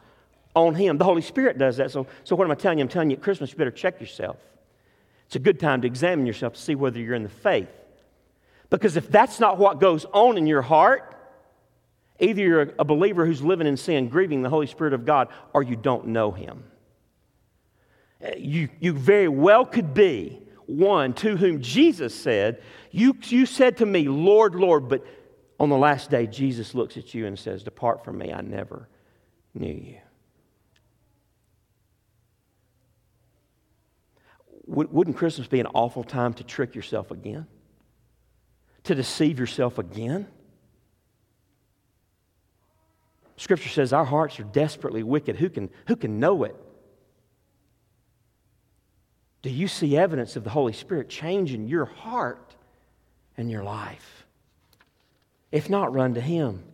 on 0.56 0.76
Him. 0.76 0.98
The 0.98 1.04
Holy 1.04 1.22
Spirit 1.22 1.58
does 1.58 1.78
that. 1.78 1.92
So, 1.92 2.08
so 2.24 2.36
what 2.36 2.46
am 2.46 2.52
I 2.52 2.56
telling 2.56 2.78
you? 2.78 2.84
I'm 2.84 2.90
telling 2.90 3.10
you 3.10 3.18
at 3.18 3.24
Christmas, 3.24 3.52
you 3.52 3.58
better 3.58 3.72
check 3.72 4.00
yourself. 4.00 4.38
It's 5.26 5.36
a 5.36 5.40
good 5.40 5.60
time 5.60 5.82
to 5.82 5.88
examine 5.88 6.26
yourself 6.26 6.54
to 6.54 6.62
see 6.62 6.76
whether 6.76 7.00
you're 7.00 7.16
in 7.16 7.24
the 7.24 7.30
faith. 7.30 7.70
Because 8.70 8.96
if 8.96 9.10
that's 9.10 9.40
not 9.40 9.58
what 9.58 9.80
goes 9.80 10.06
on 10.14 10.38
in 10.38 10.48
your 10.48 10.62
heart, 10.62 11.14
either 12.20 12.42
you're 12.42 12.74
a 12.80 12.86
believer 12.86 13.26
who's 13.26 13.42
living 13.42 13.68
in 13.68 13.76
sin, 13.76 14.08
grieving 14.08 14.42
the 14.42 14.50
Holy 14.50 14.68
Spirit 14.68 14.94
of 14.94 15.06
God, 15.06 15.28
or 15.54 15.64
you 15.64 15.76
don't 15.76 16.08
know 16.08 16.32
Him. 16.32 16.64
You, 18.38 18.70
you 18.80 18.94
very 18.94 19.28
well 19.28 19.66
could 19.66 19.94
be 19.94 20.42
one 20.66 21.14
to 21.14 21.38
whom 21.38 21.62
Jesus 21.62 22.14
said, 22.14 22.62
you, 22.92 23.16
you 23.24 23.46
said 23.46 23.78
to 23.78 23.86
me, 23.86 24.08
Lord, 24.08 24.56
Lord, 24.56 24.90
but 24.90 25.06
on 25.60 25.70
the 25.70 25.78
last 25.78 26.10
day, 26.10 26.28
Jesus 26.28 26.76
looks 26.76 26.98
at 26.98 27.14
you 27.14 27.26
and 27.26 27.38
says, 27.38 27.64
Depart 27.64 28.04
from 28.04 28.18
me, 28.18 28.32
I 28.34 28.42
never 28.42 28.88
knew 29.54 29.74
you. 29.74 29.98
Wouldn't 34.66 35.16
Christmas 35.16 35.48
be 35.48 35.62
an 35.62 35.68
awful 35.68 36.04
time 36.04 36.34
to 36.36 36.44
trick 36.44 36.76
yourself 36.76 37.12
again? 37.12 37.48
To 38.84 38.96
deceive 38.96 39.40
yourself 39.40 39.78
again? 39.78 40.28
Scripture 43.38 43.70
says 43.70 43.94
our 43.94 44.04
hearts 44.04 44.40
are 44.40 44.44
desperately 44.44 45.04
wicked. 45.04 45.38
Who 45.38 45.50
can, 45.50 45.70
who 45.88 45.96
can 45.96 46.20
know 46.20 46.44
it? 46.44 46.56
Do 49.48 49.54
you 49.54 49.70
see 49.70 49.96
evidence 49.96 50.36
of 50.36 50.44
the 50.44 50.50
Holy 50.50 50.74
Spirit 50.74 51.08
changing 51.08 51.70
your 51.70 51.86
heart 51.86 52.54
and 53.38 53.50
your 53.50 53.64
life? 53.64 54.26
If 55.54 55.70
not, 55.70 55.94
run 55.94 56.16
to 56.16 56.20
Him. 56.20 56.66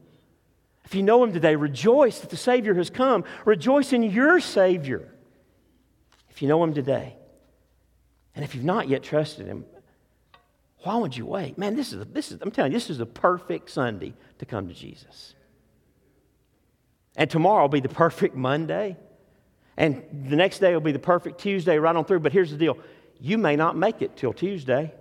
If 0.84 0.96
you 0.96 1.04
know 1.04 1.24
Him 1.24 1.34
today, 1.34 1.56
rejoice 1.56 2.22
that 2.22 2.32
the 2.32 2.36
Savior 2.36 2.74
has 2.74 2.90
come. 2.90 3.26
Rejoice 3.46 3.94
in 3.94 4.02
your 4.02 4.40
Savior. 4.40 5.14
If 6.32 6.42
you 6.42 6.48
know 6.48 6.64
Him 6.64 6.74
today. 6.74 7.16
And 8.34 8.44
if 8.44 8.56
you've 8.56 8.64
not 8.64 8.90
yet 8.90 9.04
trusted 9.04 9.46
Him, 9.46 9.66
why 10.80 10.96
would 10.96 11.16
you 11.16 11.28
wait? 11.28 11.60
Man, 11.60 11.76
this 11.76 11.94
is, 11.94 12.02
a, 12.02 12.06
this 12.06 12.32
is 12.32 12.42
I'm 12.42 12.50
telling 12.50 12.72
you, 12.72 12.78
this 12.80 12.90
is 12.90 13.00
a 13.00 13.06
perfect 13.06 13.70
Sunday 13.70 14.16
to 14.40 14.48
come 14.48 14.68
to 14.68 14.74
Jesus. 14.74 15.36
And 17.16 17.30
tomorrow 17.30 17.66
will 17.66 17.70
be 17.70 17.82
the 17.82 17.88
perfect 17.88 18.36
Monday. 18.36 18.98
And 19.78 20.04
the 20.30 20.36
next 20.36 20.60
day 20.60 20.74
will 20.74 20.82
be 20.82 20.92
the 20.92 21.00
perfect 21.00 21.40
Tuesday 21.40 21.80
right 21.80 21.96
on 21.96 22.06
through. 22.06 22.20
But 22.20 22.32
here's 22.32 22.52
the 22.52 22.58
deal 22.58 22.78
you 23.20 23.38
may 23.38 23.56
not 23.56 23.78
make 23.78 24.02
it 24.02 24.16
till 24.16 24.34
Tuesday. 24.34 24.94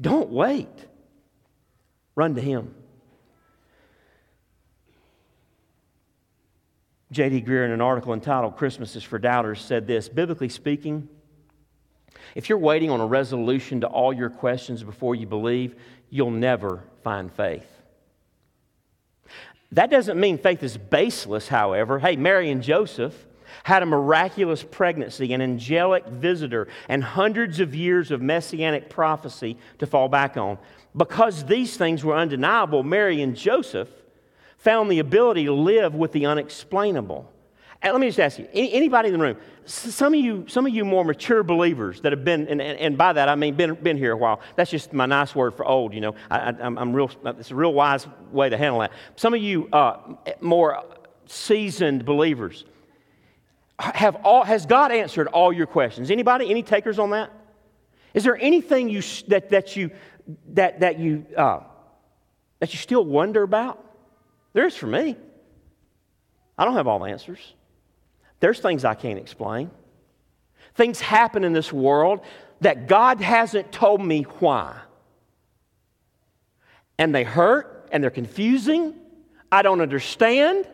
Don't 0.00 0.30
wait. 0.30 0.68
Run 2.14 2.34
to 2.34 2.40
Him. 2.40 2.74
J.D. 7.12 7.42
Greear, 7.42 7.66
in 7.66 7.70
an 7.70 7.80
article 7.80 8.14
entitled 8.14 8.56
Christmas 8.56 8.96
is 8.96 9.02
for 9.02 9.18
Doubters, 9.18 9.60
said 9.60 9.86
this 9.86 10.08
Biblically 10.08 10.48
speaking, 10.48 11.08
if 12.34 12.48
you're 12.48 12.58
waiting 12.58 12.90
on 12.90 13.00
a 13.00 13.06
resolution 13.06 13.82
to 13.82 13.86
all 13.86 14.12
your 14.12 14.30
questions 14.30 14.82
before 14.82 15.14
you 15.14 15.26
believe, 15.26 15.76
you'll 16.10 16.30
never 16.30 16.84
find 17.02 17.32
faith. 17.32 17.66
That 19.72 19.90
doesn't 19.90 20.20
mean 20.20 20.38
faith 20.38 20.62
is 20.62 20.76
baseless, 20.76 21.48
however. 21.48 21.98
Hey, 21.98 22.16
Mary 22.16 22.50
and 22.50 22.62
Joseph 22.62 23.26
had 23.64 23.82
a 23.82 23.86
miraculous 23.86 24.62
pregnancy, 24.62 25.32
an 25.32 25.40
angelic 25.40 26.06
visitor, 26.06 26.68
and 26.88 27.02
hundreds 27.02 27.60
of 27.60 27.74
years 27.74 28.10
of 28.10 28.20
messianic 28.20 28.88
prophecy 28.88 29.56
to 29.78 29.86
fall 29.86 30.08
back 30.08 30.36
on. 30.36 30.58
Because 30.96 31.44
these 31.44 31.76
things 31.76 32.04
were 32.04 32.16
undeniable, 32.16 32.82
Mary 32.82 33.22
and 33.22 33.36
Joseph 33.36 33.88
found 34.58 34.90
the 34.90 34.98
ability 34.98 35.44
to 35.44 35.52
live 35.52 35.94
with 35.94 36.12
the 36.12 36.26
unexplainable. 36.26 37.30
And 37.82 37.92
let 37.92 38.00
me 38.00 38.06
just 38.06 38.20
ask 38.20 38.38
you 38.38 38.46
anybody 38.52 39.08
in 39.08 39.14
the 39.14 39.18
room, 39.18 39.36
some 39.64 40.14
of 40.14 40.20
you, 40.20 40.44
some 40.48 40.66
of 40.66 40.74
you 40.74 40.84
more 40.84 41.04
mature 41.04 41.42
believers 41.42 42.00
that 42.02 42.12
have 42.12 42.24
been, 42.24 42.46
and, 42.46 42.62
and 42.62 42.96
by 42.96 43.12
that 43.12 43.28
I 43.28 43.34
mean 43.34 43.54
been, 43.54 43.74
been 43.74 43.96
here 43.96 44.12
a 44.12 44.16
while. 44.16 44.40
That's 44.54 44.70
just 44.70 44.92
my 44.92 45.06
nice 45.06 45.34
word 45.34 45.54
for 45.54 45.64
old, 45.64 45.92
you 45.92 46.00
know. 46.00 46.14
I, 46.30 46.54
am 46.60 46.92
real, 46.92 47.10
it's 47.24 47.50
a 47.50 47.54
real 47.56 47.74
wise 47.74 48.06
way 48.30 48.48
to 48.48 48.56
handle 48.56 48.80
that. 48.80 48.92
Some 49.16 49.34
of 49.34 49.42
you 49.42 49.68
uh, 49.72 49.98
more 50.40 50.84
seasoned 51.26 52.04
believers, 52.04 52.64
have 53.78 54.16
all, 54.24 54.44
has 54.44 54.64
God 54.64 54.92
answered 54.92 55.26
all 55.28 55.52
your 55.52 55.66
questions? 55.66 56.10
Anybody? 56.10 56.48
Any 56.50 56.62
takers 56.62 57.00
on 57.00 57.10
that? 57.10 57.32
Is 58.14 58.22
there 58.22 58.36
anything 58.36 58.88
you, 58.88 59.02
that, 59.28 59.50
that 59.50 59.74
you, 59.74 59.90
that, 60.50 60.80
that 60.80 61.00
you, 61.00 61.26
uh, 61.36 61.60
that 62.60 62.72
you 62.72 62.78
still 62.78 63.04
wonder 63.04 63.42
about? 63.42 63.84
There's 64.52 64.76
for 64.76 64.86
me. 64.86 65.16
I 66.56 66.64
don't 66.64 66.74
have 66.74 66.86
all 66.86 67.00
the 67.00 67.06
answers. 67.06 67.54
There's 68.42 68.58
things 68.58 68.84
I 68.84 68.94
can't 68.94 69.20
explain. 69.20 69.70
Things 70.74 71.00
happen 71.00 71.44
in 71.44 71.52
this 71.52 71.72
world 71.72 72.22
that 72.60 72.88
God 72.88 73.20
hasn't 73.20 73.70
told 73.70 74.04
me 74.04 74.22
why. 74.40 74.80
And 76.98 77.14
they 77.14 77.22
hurt 77.22 77.88
and 77.92 78.02
they're 78.02 78.10
confusing. 78.10 78.94
I 79.52 79.62
don't 79.62 79.80
understand. 79.80 80.66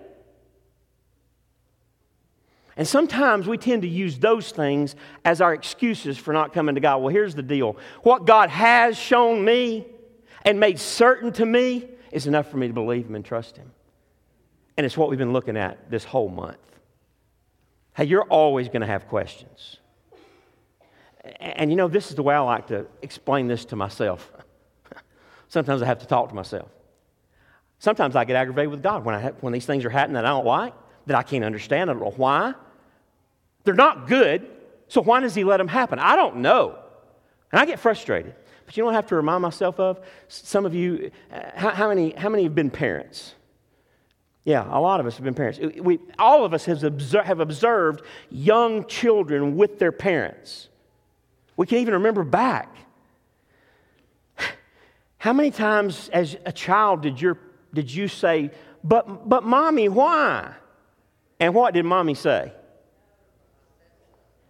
And 2.74 2.88
sometimes 2.88 3.46
we 3.46 3.58
tend 3.58 3.82
to 3.82 3.88
use 3.88 4.18
those 4.18 4.50
things 4.50 4.96
as 5.26 5.42
our 5.42 5.52
excuses 5.52 6.16
for 6.16 6.32
not 6.32 6.54
coming 6.54 6.74
to 6.74 6.80
God. 6.80 7.02
Well, 7.02 7.12
here's 7.12 7.34
the 7.34 7.42
deal 7.42 7.76
what 8.02 8.24
God 8.24 8.48
has 8.48 8.96
shown 8.96 9.44
me 9.44 9.86
and 10.40 10.58
made 10.58 10.78
certain 10.78 11.34
to 11.34 11.44
me 11.44 11.86
is 12.12 12.26
enough 12.26 12.50
for 12.50 12.56
me 12.56 12.68
to 12.68 12.72
believe 12.72 13.04
Him 13.04 13.14
and 13.14 13.24
trust 13.26 13.58
Him. 13.58 13.70
And 14.78 14.86
it's 14.86 14.96
what 14.96 15.10
we've 15.10 15.18
been 15.18 15.34
looking 15.34 15.58
at 15.58 15.90
this 15.90 16.04
whole 16.04 16.30
month. 16.30 16.56
Hey, 17.98 18.04
you're 18.04 18.22
always 18.22 18.68
going 18.68 18.82
to 18.82 18.86
have 18.86 19.08
questions. 19.08 19.78
And 21.40 21.68
you 21.68 21.76
know, 21.76 21.88
this 21.88 22.10
is 22.10 22.14
the 22.14 22.22
way 22.22 22.32
I 22.32 22.38
like 22.38 22.68
to 22.68 22.86
explain 23.02 23.48
this 23.48 23.64
to 23.66 23.76
myself. 23.76 24.30
Sometimes 25.48 25.82
I 25.82 25.86
have 25.86 25.98
to 25.98 26.06
talk 26.06 26.28
to 26.28 26.34
myself. 26.36 26.70
Sometimes 27.80 28.14
I 28.14 28.24
get 28.24 28.36
aggravated 28.36 28.70
with 28.70 28.84
God 28.84 29.04
when, 29.04 29.16
I 29.16 29.18
have, 29.18 29.34
when 29.40 29.52
these 29.52 29.66
things 29.66 29.84
are 29.84 29.90
happening 29.90 30.14
that 30.14 30.24
I 30.24 30.28
don't 30.28 30.46
like, 30.46 30.74
that 31.06 31.16
I 31.16 31.24
can't 31.24 31.42
understand. 31.42 31.90
I 31.90 31.94
don't 31.94 32.02
know 32.04 32.14
why. 32.16 32.54
They're 33.64 33.74
not 33.74 34.06
good, 34.06 34.48
so 34.86 35.00
why 35.00 35.18
does 35.18 35.34
He 35.34 35.42
let 35.42 35.56
them 35.56 35.66
happen? 35.66 35.98
I 35.98 36.14
don't 36.14 36.36
know. 36.36 36.78
And 37.50 37.60
I 37.60 37.64
get 37.64 37.80
frustrated. 37.80 38.36
But 38.64 38.76
you 38.76 38.86
I 38.86 38.92
have 38.92 39.08
to 39.08 39.16
remind 39.16 39.42
myself 39.42 39.80
of? 39.80 39.98
Some 40.28 40.66
of 40.66 40.72
you, 40.72 41.10
uh, 41.32 41.40
how, 41.52 41.70
how, 41.70 41.88
many, 41.88 42.10
how 42.10 42.28
many 42.28 42.44
have 42.44 42.54
been 42.54 42.70
parents? 42.70 43.34
Yeah, 44.44 44.66
a 44.70 44.80
lot 44.80 45.00
of 45.00 45.06
us 45.06 45.16
have 45.16 45.24
been 45.24 45.34
parents. 45.34 45.58
We, 45.80 45.98
all 46.18 46.44
of 46.44 46.54
us 46.54 46.66
observed, 46.66 47.26
have 47.26 47.40
observed 47.40 48.02
young 48.30 48.86
children 48.86 49.56
with 49.56 49.78
their 49.78 49.92
parents. 49.92 50.68
We 51.56 51.66
can 51.66 51.78
even 51.78 51.94
remember 51.94 52.24
back. 52.24 52.74
How 55.18 55.32
many 55.32 55.50
times 55.50 56.08
as 56.12 56.36
a 56.46 56.52
child 56.52 57.02
did, 57.02 57.20
your, 57.20 57.38
did 57.74 57.92
you 57.92 58.08
say, 58.08 58.50
but, 58.82 59.28
but 59.28 59.44
mommy, 59.44 59.88
why? 59.88 60.54
And 61.40 61.54
what 61.54 61.74
did 61.74 61.84
mommy 61.84 62.14
say? 62.14 62.52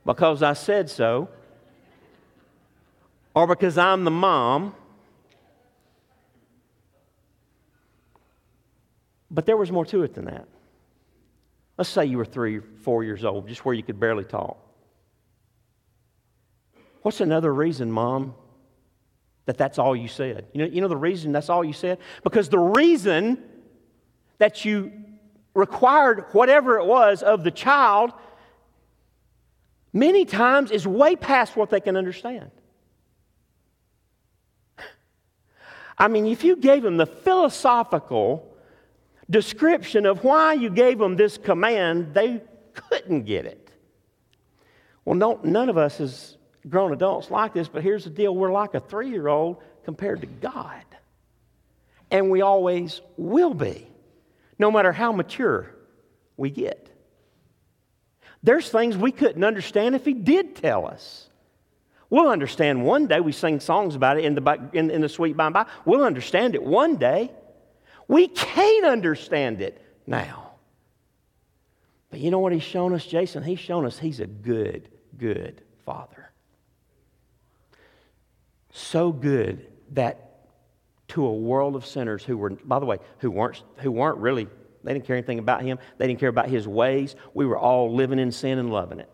Because 0.05 0.43
I 0.43 0.53
said 0.53 0.89
so 0.89 1.28
or 3.34 3.47
because 3.47 3.78
I'm 3.78 4.05
the 4.05 4.11
mom. 4.11 4.74
But 9.31 9.47
there 9.47 9.57
was 9.57 9.70
more 9.70 9.85
to 9.87 10.03
it 10.03 10.14
than 10.14 10.26
that. 10.26 10.49
Let's 11.76 11.91
say 11.91 12.07
you 12.07 12.18
were 12.18 12.24
three, 12.24 12.61
four 12.61 13.05
years 13.05 13.24
old, 13.24 13.47
just 13.49 13.64
where 13.64 13.74
you 13.74 13.83
could 13.83 14.01
barely 14.01 14.24
talk. 14.24 14.59
What's 17.03 17.20
another 17.20 17.53
reason, 17.55 17.93
Mom, 17.93 18.35
that 19.47 19.57
that's 19.57 19.79
all 19.79 19.95
you 19.95 20.09
said? 20.09 20.47
You 20.53 20.62
know, 20.62 20.66
you 20.66 20.81
know 20.81 20.89
the 20.89 20.97
reason 20.97 21.33
that's 21.33 21.49
all 21.49 21.64
you 21.64 21.72
said? 21.72 21.99
Because 22.24 22.49
the 22.49 22.59
reason 22.59 23.43
that 24.39 24.64
you 24.64 24.93
required 25.55 26.24
whatever 26.33 26.79
it 26.79 26.87
was 26.87 27.22
of 27.22 27.45
the 27.45 27.51
child 27.51 28.12
many 29.93 30.24
times 30.24 30.70
is 30.70 30.87
way 30.87 31.16
past 31.16 31.57
what 31.57 31.70
they 31.70 31.81
can 31.81 31.97
understand. 31.97 32.51
I 35.99 36.09
mean, 36.09 36.26
if 36.26 36.45
you 36.45 36.57
gave 36.57 36.83
them 36.83 36.97
the 36.97 37.07
philosophical 37.07 38.48
description 39.31 40.07
of 40.07 40.24
why 40.24 40.55
you 40.55 40.70
gave 40.70 40.99
them 40.99 41.16
this 41.16 41.39
command, 41.39 42.14
they 42.14 42.43
couldn't 42.74 43.24
get 43.24 43.45
it. 43.47 43.70
Well, 45.05 45.16
no, 45.16 45.41
none 45.43 45.68
of 45.68 45.79
us 45.79 46.01
as 46.01 46.37
grown 46.68 46.93
adults 46.93 47.31
like 47.31 47.55
this, 47.55 47.68
but 47.68 47.83
here's 47.83 48.05
the 48.05 48.11
deal 48.11 48.35
we're 48.35 48.53
like 48.53 48.74
a 48.74 48.81
three 48.81 49.11
year 49.11 49.29
old 49.29 49.62
compared 49.85 50.20
to 50.20 50.26
God. 50.26 50.85
And 52.11 52.31
we 52.31 52.43
always 52.43 53.01
will 53.16 53.55
be, 53.55 53.87
no 54.59 54.70
matter 54.70 54.93
how 54.93 55.12
mature 55.12 55.74
we 56.37 56.51
get. 56.51 56.89
There's 58.43 58.70
things 58.70 58.97
we 58.97 59.12
couldn't 59.12 59.45
understand 59.45 59.95
if 59.95 60.05
He 60.05 60.14
did 60.14 60.57
tell 60.57 60.87
us. 60.87 61.29
We'll 62.11 62.31
understand 62.31 62.85
one 62.85 63.07
day. 63.07 63.20
We 63.20 63.33
sing 63.33 63.61
songs 63.61 63.95
about 63.95 64.18
it 64.18 64.24
in 64.24 64.35
the, 64.35 64.70
in, 64.72 64.91
in 64.91 65.01
the 65.03 65.09
sweet 65.09 65.37
by 65.37 65.47
and 65.47 65.55
by. 65.55 65.66
We'll 65.85 66.05
understand 66.05 66.55
it 66.55 66.62
one 66.62 66.97
day. 66.97 67.31
We 68.09 68.27
can't 68.27 68.87
understand 68.87 69.61
it 69.61 69.81
now. 70.07 70.53
But 72.11 72.21
you 72.21 72.31
know 72.31 72.39
what 72.39 72.53
he's 72.53 72.63
shown 72.63 72.95
us, 72.95 73.05
Jason? 73.07 73.43
He's 73.43 73.61
shown 73.61 73.85
us 73.85 73.99
he's 73.99 74.21
a 74.21 74.27
good, 74.27 74.89
good 75.19 75.63
father. 75.85 76.31
So 78.73 79.13
good 79.13 79.67
that 79.93 80.25
to 81.09 81.27
a 81.27 81.33
world 81.33 81.77
of 81.77 81.85
sinners 81.85 82.25
who 82.25 82.37
were, 82.37 82.51
by 82.51 82.79
the 82.79 82.87
way, 82.87 82.99
who 83.19 83.31
weren't, 83.31 83.63
who 83.77 83.91
weren't 83.91 84.19
really, 84.19 84.49
they 84.85 84.95
didn't 84.95 85.07
care 85.07 85.17
anything 85.17 85.39
about 85.39 85.63
him, 85.63 85.79
they 85.99 86.07
didn't 86.07 86.21
care 86.21 86.29
about 86.29 86.49
his 86.49 86.67
ways. 86.67 87.15
We 87.35 87.45
were 87.45 87.59
all 87.59 87.95
living 87.95 88.19
in 88.19 88.33
sin 88.33 88.59
and 88.59 88.71
loving 88.71 89.01
it. 89.01 89.11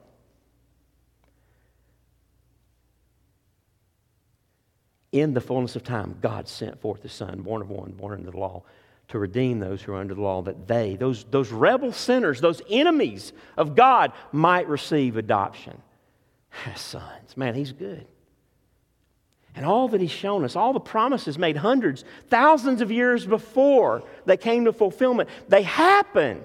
in 5.15 5.33
the 5.33 5.41
fullness 5.41 5.77
of 5.77 5.85
time, 5.85 6.17
God 6.21 6.49
sent 6.49 6.81
forth 6.81 7.03
the 7.03 7.09
Son, 7.09 7.43
born 7.43 7.63
of 7.63 7.71
one, 7.71 7.93
born 7.93 8.15
under 8.15 8.33
the 8.33 8.37
law, 8.37 8.65
to 9.15 9.19
redeem 9.21 9.61
those 9.61 9.81
who 9.81 9.93
are 9.93 10.01
under 10.01 10.13
the 10.13 10.21
law, 10.21 10.43
that 10.43 10.67
they, 10.67 10.97
those, 10.97 11.23
those 11.31 11.53
rebel 11.53 11.93
sinners, 11.93 12.41
those 12.41 12.61
enemies 12.69 13.33
of 13.57 13.77
God, 13.77 14.11
might 14.33 14.67
receive 14.69 15.17
adoption 15.17 15.81
sons. 16.75 17.37
Man, 17.37 17.55
he's 17.55 17.71
good. 17.71 18.09
And 19.55 19.65
all 19.65 19.87
that 19.87 20.01
he's 20.01 20.11
shown 20.11 20.45
us, 20.45 20.57
all 20.57 20.73
the 20.73 20.81
promises 20.81 21.39
made 21.39 21.57
hundreds, 21.57 22.05
thousands 22.27 22.81
of 22.81 22.91
years 22.91 23.25
before 23.25 24.03
they 24.27 24.37
came 24.37 24.65
to 24.65 24.73
fulfillment, 24.73 25.29
they 25.47 25.63
happened. 25.63 26.43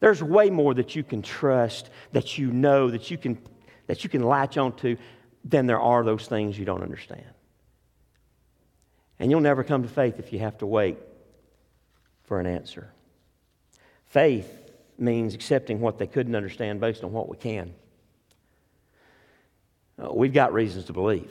There's 0.00 0.22
way 0.22 0.50
more 0.50 0.74
that 0.74 0.94
you 0.94 1.02
can 1.02 1.22
trust, 1.22 1.88
that 2.12 2.36
you 2.36 2.50
know, 2.50 2.90
that 2.90 3.10
you 3.10 3.16
can, 3.16 3.38
that 3.86 4.04
you 4.04 4.10
can 4.10 4.22
latch 4.22 4.58
onto 4.58 4.98
than 5.46 5.66
there 5.66 5.80
are 5.80 6.04
those 6.04 6.26
things 6.26 6.58
you 6.58 6.66
don't 6.66 6.82
understand. 6.82 7.24
And 9.18 9.30
you'll 9.30 9.40
never 9.40 9.64
come 9.64 9.82
to 9.82 9.88
faith 9.88 10.18
if 10.18 10.30
you 10.30 10.40
have 10.40 10.58
to 10.58 10.66
wait 10.66 10.98
for 12.24 12.40
an 12.40 12.46
answer. 12.46 12.90
Faith 14.06 14.64
means 14.98 15.34
accepting 15.34 15.80
what 15.80 15.98
they 15.98 16.06
couldn't 16.06 16.34
understand 16.34 16.80
based 16.80 17.04
on 17.04 17.12
what 17.12 17.28
we 17.28 17.36
can. 17.36 17.74
Uh, 20.02 20.12
we've 20.12 20.32
got 20.32 20.52
reasons 20.52 20.86
to 20.86 20.92
believe. 20.92 21.30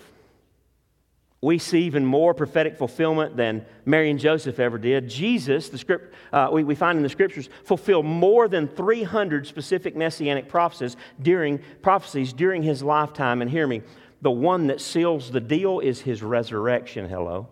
We 1.41 1.57
see 1.57 1.83
even 1.83 2.05
more 2.05 2.33
prophetic 2.33 2.77
fulfillment 2.77 3.35
than 3.35 3.65
Mary 3.85 4.09
and 4.09 4.17
Joseph 4.17 4.59
ever 4.59 4.77
did. 4.77 5.09
Jesus, 5.09 5.67
the 5.67 5.77
script, 5.77 6.13
uh, 6.31 6.49
we, 6.53 6.63
we 6.63 6.73
find 6.73 6.95
in 6.95 7.03
the 7.03 7.09
scriptures, 7.09 7.49
fulfilled 7.65 8.05
more 8.05 8.47
than 8.47 8.69
300 8.69 9.45
specific 9.45 9.93
messianic 9.93 10.47
prophecies 10.47 10.95
during, 11.21 11.59
prophecies 11.81 12.31
during 12.31 12.63
his 12.63 12.81
lifetime. 12.81 13.41
And 13.41 13.51
hear 13.51 13.67
me, 13.67 13.81
the 14.21 14.31
one 14.31 14.67
that 14.67 14.79
seals 14.79 15.31
the 15.31 15.41
deal 15.41 15.81
is 15.81 15.99
his 15.99 16.23
resurrection. 16.23 17.09
Hello. 17.09 17.49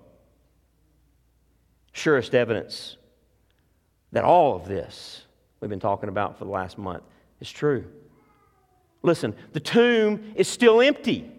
Surest 1.91 2.33
evidence 2.33 2.95
that 4.11 4.23
all 4.23 4.55
of 4.55 4.67
this 4.67 5.23
we've 5.59 5.69
been 5.69 5.79
talking 5.79 6.09
about 6.09 6.37
for 6.37 6.45
the 6.45 6.51
last 6.51 6.77
month 6.77 7.03
is 7.39 7.51
true. 7.51 7.85
Listen, 9.03 9.35
the 9.53 9.59
tomb 9.59 10.33
is 10.35 10.47
still 10.47 10.81
empty. 10.81 11.31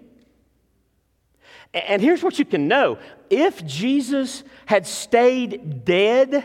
And 1.75 2.03
here's 2.03 2.23
what 2.23 2.39
you 2.39 2.45
can 2.45 2.69
know 2.69 2.99
if 3.31 3.65
Jesus 3.65 4.45
had 4.67 4.87
stayed 4.87 5.85
dead, 5.85 6.45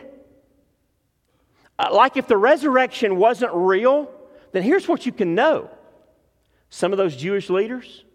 uh, 1.77 1.89
like 1.91 2.15
if 2.17 2.27
the 2.27 2.37
resurrection 2.37 3.17
wasn't 3.17 3.51
real, 3.53 4.09
then 4.53 4.63
here's 4.63 4.87
what 4.87 5.05
you 5.05 5.11
can 5.11 5.35
know. 5.35 5.69
Some 6.69 6.91
of 6.91 6.97
those 6.97 7.15
Jewish 7.15 7.49
leaders, 7.49 8.05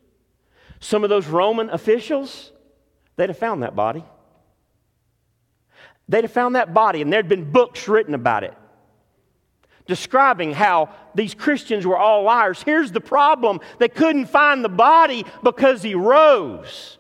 some 0.81 1.05
of 1.05 1.11
those 1.11 1.27
Roman 1.27 1.71
officials, 1.71 2.53
they'd 3.17 3.29
have 3.29 3.39
found 3.39 3.63
that 3.63 3.77
body. 3.77 4.05
They'd 6.09 6.25
have 6.25 6.33
found 6.33 6.57
that 6.57 6.75
body, 6.75 7.03
and 7.03 7.13
there'd 7.13 7.29
been 7.29 7.51
books 7.51 7.89
written 7.89 8.15
about 8.15 8.45
it 8.45 8.55
describing 9.87 10.53
how 10.53 10.89
these 11.15 11.35
Christians 11.35 11.87
were 11.87 11.99
all 11.99 12.23
liars. 12.23 12.63
Here's 12.63 12.93
the 12.93 13.01
problem 13.01 13.61
they 13.79 13.89
couldn't 13.89 14.27
find 14.27 14.65
the 14.65 14.69
body 14.69 15.25
because 15.43 15.83
he 15.83 15.95
rose 15.95 16.99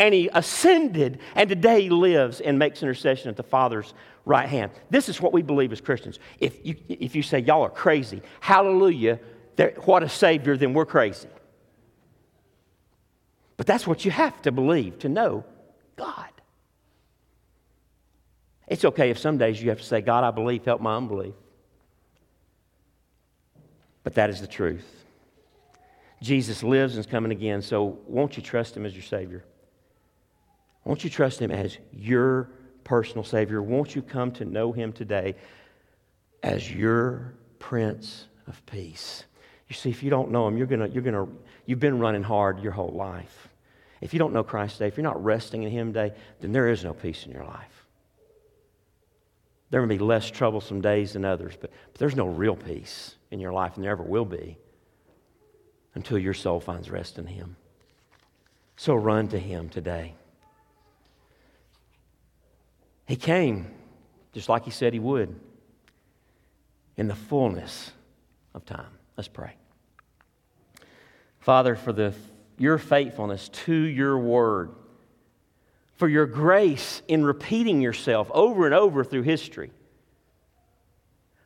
and 0.00 0.12
he 0.12 0.28
ascended, 0.32 1.20
and 1.36 1.48
today 1.48 1.82
he 1.82 1.90
lives 1.90 2.40
and 2.40 2.58
makes 2.58 2.82
intercession 2.82 3.28
at 3.28 3.36
the 3.36 3.44
Father's 3.44 3.94
right 4.24 4.48
hand. 4.48 4.72
This 4.90 5.08
is 5.08 5.20
what 5.20 5.32
we 5.32 5.42
believe 5.42 5.72
as 5.72 5.80
Christians. 5.80 6.18
If 6.40 6.66
you, 6.66 6.74
if 6.88 7.14
you 7.14 7.22
say, 7.22 7.38
y'all 7.38 7.62
are 7.62 7.70
crazy, 7.70 8.20
hallelujah, 8.40 9.20
what 9.84 10.02
a 10.02 10.08
Savior, 10.08 10.56
then 10.56 10.74
we're 10.74 10.86
crazy. 10.86 11.28
But 13.56 13.66
that's 13.68 13.86
what 13.86 14.04
you 14.04 14.10
have 14.10 14.42
to 14.42 14.50
believe 14.50 14.98
to 15.00 15.08
know 15.08 15.44
God. 15.94 16.33
It's 18.66 18.84
okay 18.84 19.10
if 19.10 19.18
some 19.18 19.38
days 19.38 19.62
you 19.62 19.68
have 19.70 19.78
to 19.78 19.84
say, 19.84 20.00
God, 20.00 20.24
I 20.24 20.30
believe, 20.30 20.64
help 20.64 20.80
my 20.80 20.96
unbelief. 20.96 21.34
But 24.02 24.14
that 24.14 24.30
is 24.30 24.40
the 24.40 24.46
truth. 24.46 24.86
Jesus 26.22 26.62
lives 26.62 26.94
and 26.94 27.04
is 27.04 27.10
coming 27.10 27.32
again, 27.32 27.60
so 27.60 27.98
won't 28.06 28.36
you 28.36 28.42
trust 28.42 28.76
him 28.76 28.86
as 28.86 28.94
your 28.94 29.02
Savior? 29.02 29.44
Won't 30.84 31.04
you 31.04 31.10
trust 31.10 31.40
him 31.40 31.50
as 31.50 31.78
your 31.92 32.50
personal 32.84 33.24
Savior? 33.24 33.62
Won't 33.62 33.94
you 33.94 34.02
come 34.02 34.30
to 34.32 34.44
know 34.44 34.72
him 34.72 34.92
today 34.92 35.34
as 36.42 36.72
your 36.72 37.34
Prince 37.58 38.26
of 38.46 38.64
Peace? 38.66 39.24
You 39.68 39.74
see, 39.74 39.90
if 39.90 40.02
you 40.02 40.10
don't 40.10 40.30
know 40.30 40.46
him, 40.46 40.56
you're 40.56 40.66
gonna, 40.66 40.88
you're 40.88 41.02
gonna, 41.02 41.26
you've 41.66 41.80
been 41.80 41.98
running 41.98 42.22
hard 42.22 42.60
your 42.60 42.72
whole 42.72 42.92
life. 42.92 43.48
If 44.00 44.12
you 44.12 44.18
don't 44.18 44.34
know 44.34 44.44
Christ 44.44 44.74
today, 44.74 44.88
if 44.88 44.96
you're 44.96 45.04
not 45.04 45.22
resting 45.22 45.62
in 45.62 45.70
him 45.70 45.92
today, 45.92 46.14
then 46.40 46.52
there 46.52 46.68
is 46.68 46.84
no 46.84 46.92
peace 46.92 47.24
in 47.24 47.32
your 47.32 47.44
life. 47.44 47.73
There 49.74 49.84
may 49.84 49.96
be 49.96 50.04
less 50.04 50.30
troublesome 50.30 50.82
days 50.82 51.14
than 51.14 51.24
others, 51.24 51.54
but, 51.60 51.72
but 51.90 51.98
there's 51.98 52.14
no 52.14 52.28
real 52.28 52.54
peace 52.54 53.16
in 53.32 53.40
your 53.40 53.52
life, 53.52 53.74
and 53.74 53.82
there 53.82 53.90
ever 53.90 54.04
will 54.04 54.24
be 54.24 54.56
until 55.94 56.16
your 56.16 56.32
soul 56.32 56.60
finds 56.60 56.88
rest 56.88 57.18
in 57.18 57.26
Him. 57.26 57.56
So 58.76 58.94
run 58.94 59.26
to 59.30 59.38
Him 59.40 59.68
today. 59.68 60.14
He 63.08 63.16
came 63.16 63.66
just 64.32 64.48
like 64.48 64.64
He 64.64 64.70
said 64.70 64.92
He 64.92 65.00
would 65.00 65.34
in 66.96 67.08
the 67.08 67.16
fullness 67.16 67.90
of 68.54 68.64
time. 68.64 68.96
Let's 69.16 69.26
pray. 69.26 69.56
Father, 71.40 71.74
for 71.74 71.92
the, 71.92 72.14
your 72.58 72.78
faithfulness 72.78 73.48
to 73.48 73.74
your 73.74 74.16
word, 74.20 74.70
for 76.04 76.08
your 76.10 76.26
grace 76.26 77.00
in 77.08 77.24
repeating 77.24 77.80
yourself 77.80 78.30
over 78.34 78.66
and 78.66 78.74
over 78.74 79.02
through 79.04 79.22
history, 79.22 79.70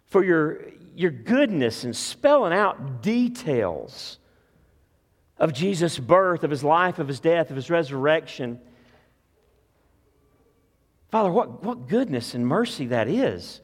for 0.07 0.25
your, 0.25 0.63
your 0.97 1.13
goodness 1.13 1.85
in 1.85 1.95
spelling 1.95 2.53
out 2.53 3.01
details 3.01 4.19
of 5.39 5.53
Jesus' 5.53 5.97
birth, 5.97 6.43
of 6.43 6.51
his 6.51 6.65
life, 6.65 6.99
of 6.99 7.07
his 7.07 7.21
death, 7.21 7.51
of 7.51 7.55
his 7.55 7.71
resurrection. 7.71 8.59
Father, 11.13 11.31
what, 11.31 11.63
what 11.63 11.87
goodness 11.87 12.35
and 12.35 12.45
mercy 12.45 12.87
that 12.87 13.07
is. 13.07 13.61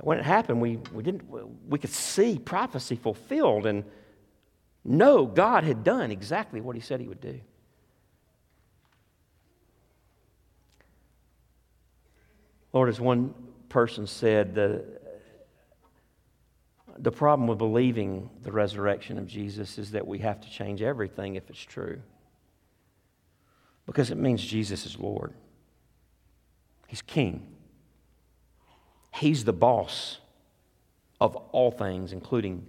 When 0.00 0.18
it 0.18 0.24
happened, 0.24 0.60
we, 0.60 0.78
we, 0.92 1.04
didn't, 1.04 1.22
we 1.68 1.78
could 1.78 1.90
see 1.90 2.36
prophecy 2.36 2.96
fulfilled 2.96 3.64
and 3.64 3.84
know 4.84 5.24
God 5.24 5.62
had 5.62 5.84
done 5.84 6.10
exactly 6.10 6.60
what 6.60 6.74
he 6.74 6.82
said 6.82 6.98
he 6.98 7.06
would 7.06 7.20
do. 7.20 7.38
Lord, 12.72 12.88
as 12.88 13.00
one 13.00 13.34
person 13.68 14.06
said, 14.06 14.54
the, 14.54 14.84
the 16.98 17.12
problem 17.12 17.48
with 17.48 17.58
believing 17.58 18.28
the 18.42 18.52
resurrection 18.52 19.18
of 19.18 19.26
Jesus 19.26 19.78
is 19.78 19.92
that 19.92 20.06
we 20.06 20.18
have 20.18 20.40
to 20.40 20.50
change 20.50 20.82
everything 20.82 21.36
if 21.36 21.48
it's 21.48 21.62
true. 21.62 22.00
Because 23.86 24.10
it 24.10 24.18
means 24.18 24.44
Jesus 24.44 24.84
is 24.84 24.98
Lord, 24.98 25.32
He's 26.86 27.02
King, 27.02 27.46
He's 29.14 29.44
the 29.44 29.52
boss 29.52 30.18
of 31.20 31.34
all 31.36 31.70
things, 31.70 32.12
including 32.12 32.66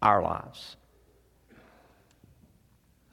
our 0.00 0.22
lives. 0.22 0.76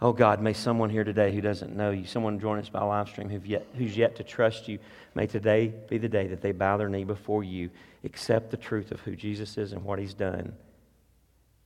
Oh 0.02 0.14
God, 0.14 0.42
may 0.42 0.54
someone 0.54 0.90
here 0.90 1.04
today 1.04 1.34
who 1.34 1.42
doesn't 1.42 1.76
know 1.76 1.92
you, 1.92 2.06
someone 2.06 2.40
join 2.40 2.58
us 2.58 2.70
by 2.70 2.82
live 2.82 3.10
stream 3.10 3.30
who've 3.30 3.46
yet, 3.46 3.66
who's 3.76 3.98
yet 3.98 4.16
to 4.16 4.24
trust 4.24 4.70
you, 4.70 4.80
may 5.14 5.28
today 5.28 5.74
be 5.90 5.98
the 5.98 6.08
day 6.08 6.28
that 6.28 6.42
they 6.42 6.54
bow 6.54 6.78
their 6.78 6.88
knee 6.88 7.04
before 7.04 7.44
you, 7.44 7.70
accept 8.06 8.50
the 8.50 8.58
truth 8.58 8.92
of 8.92 9.02
who 9.02 9.16
Jesus 9.16 9.58
is 9.58 9.74
and 9.74 9.84
what 9.84 10.00
he's 10.00 10.14
done, 10.14 10.54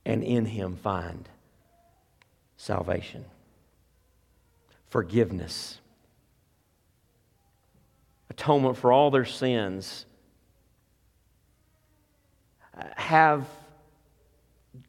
and 0.04 0.24
in 0.24 0.46
him 0.46 0.74
find 0.74 1.28
salvation, 2.56 3.24
forgiveness, 4.88 5.78
atonement 8.30 8.76
for 8.76 8.90
all 8.92 9.12
their 9.12 9.24
sins, 9.24 10.06
uh, 12.76 12.82
have 12.96 13.46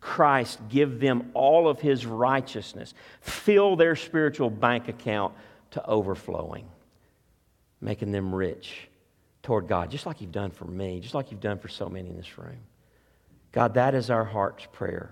Christ 0.06 0.60
give 0.70 1.00
them 1.00 1.32
all 1.34 1.68
of 1.68 1.80
his 1.80 2.06
righteousness, 2.06 2.94
fill 3.22 3.76
their 3.76 3.96
spiritual 3.96 4.52
bank 4.52 4.88
account 4.88 5.34
to 5.72 5.84
overflowing, 5.84 6.68
making 7.82 8.12
them 8.12 8.34
rich 8.34 8.88
toward 9.42 9.68
God, 9.68 9.90
just 9.90 10.06
like 10.06 10.22
you've 10.22 10.32
done 10.32 10.52
for 10.52 10.66
me, 10.66 11.00
just 11.00 11.16
like 11.16 11.32
you've 11.32 11.42
done 11.42 11.58
for 11.58 11.70
so 11.70 11.90
many 11.90 12.08
in 12.08 12.18
this 12.18 12.38
room. 12.38 12.60
God, 13.52 13.74
that 13.74 13.96
is 13.96 14.12
our 14.12 14.24
heart's 14.24 14.68
prayer. 14.72 15.12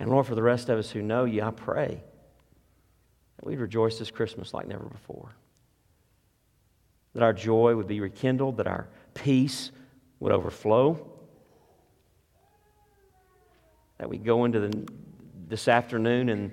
And 0.00 0.10
Lord, 0.10 0.26
for 0.26 0.34
the 0.34 0.42
rest 0.42 0.68
of 0.70 0.80
us 0.80 0.90
who 0.90 1.02
know 1.02 1.24
you, 1.24 1.40
I 1.42 1.52
pray 1.52 2.02
that 3.36 3.46
we'd 3.46 3.60
rejoice 3.60 4.00
this 4.00 4.10
Christmas 4.10 4.52
like 4.52 4.66
never 4.66 4.86
before. 4.86 5.30
That 7.14 7.22
our 7.22 7.32
joy 7.32 7.76
would 7.76 7.86
be 7.86 8.00
rekindled, 8.00 8.56
that 8.56 8.66
our 8.66 8.88
peace 9.14 9.70
would 10.18 10.32
overflow 10.32 11.11
that 14.02 14.08
we 14.08 14.18
go 14.18 14.44
into 14.44 14.58
the, 14.58 14.88
this 15.46 15.68
afternoon 15.68 16.28
and, 16.28 16.50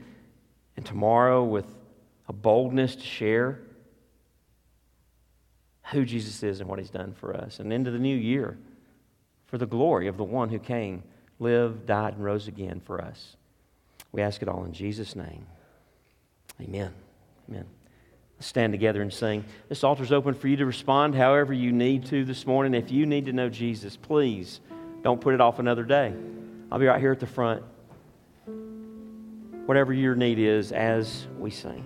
and 0.77 0.85
tomorrow 0.85 1.43
with 1.43 1.65
a 2.27 2.31
boldness 2.31 2.95
to 2.95 3.03
share 3.03 3.59
who 5.85 6.05
Jesus 6.05 6.43
is 6.43 6.59
and 6.59 6.69
what 6.69 6.77
he's 6.77 6.91
done 6.91 7.15
for 7.15 7.35
us, 7.35 7.59
and 7.59 7.73
into 7.73 7.89
the 7.89 7.97
new 7.97 8.15
year 8.15 8.55
for 9.47 9.57
the 9.57 9.65
glory 9.65 10.07
of 10.07 10.15
the 10.15 10.23
one 10.23 10.49
who 10.49 10.59
came 10.59 11.01
lived, 11.39 11.87
died, 11.87 12.13
and 12.13 12.23
rose 12.23 12.47
again 12.47 12.81
for 12.85 13.01
us. 13.01 13.35
We 14.11 14.21
ask 14.21 14.43
it 14.43 14.47
all 14.47 14.63
in 14.63 14.71
Jesus' 14.71 15.15
name. 15.15 15.47
Amen. 16.61 16.93
Amen. 17.49 17.65
Stand 18.39 18.73
together 18.73 19.01
and 19.01 19.11
sing. 19.11 19.43
This 19.69 19.83
altar's 19.83 20.11
open 20.11 20.35
for 20.35 20.47
you 20.47 20.57
to 20.57 20.67
respond 20.67 21.15
however 21.15 21.51
you 21.51 21.71
need 21.71 22.05
to 22.05 22.23
this 22.23 22.45
morning. 22.45 22.75
If 22.75 22.91
you 22.91 23.07
need 23.07 23.25
to 23.25 23.33
know 23.33 23.49
Jesus, 23.49 23.97
please 23.97 24.59
don't 25.01 25.19
put 25.19 25.33
it 25.33 25.41
off 25.41 25.57
another 25.57 25.83
day. 25.83 26.13
I'll 26.71 26.79
be 26.79 26.85
right 26.85 26.99
here 26.99 27.11
at 27.11 27.19
the 27.19 27.27
front. 27.27 27.63
Whatever 29.65 29.93
your 29.93 30.15
need 30.15 30.39
is 30.39 30.71
as 30.71 31.27
we 31.37 31.49
sing. 31.51 31.83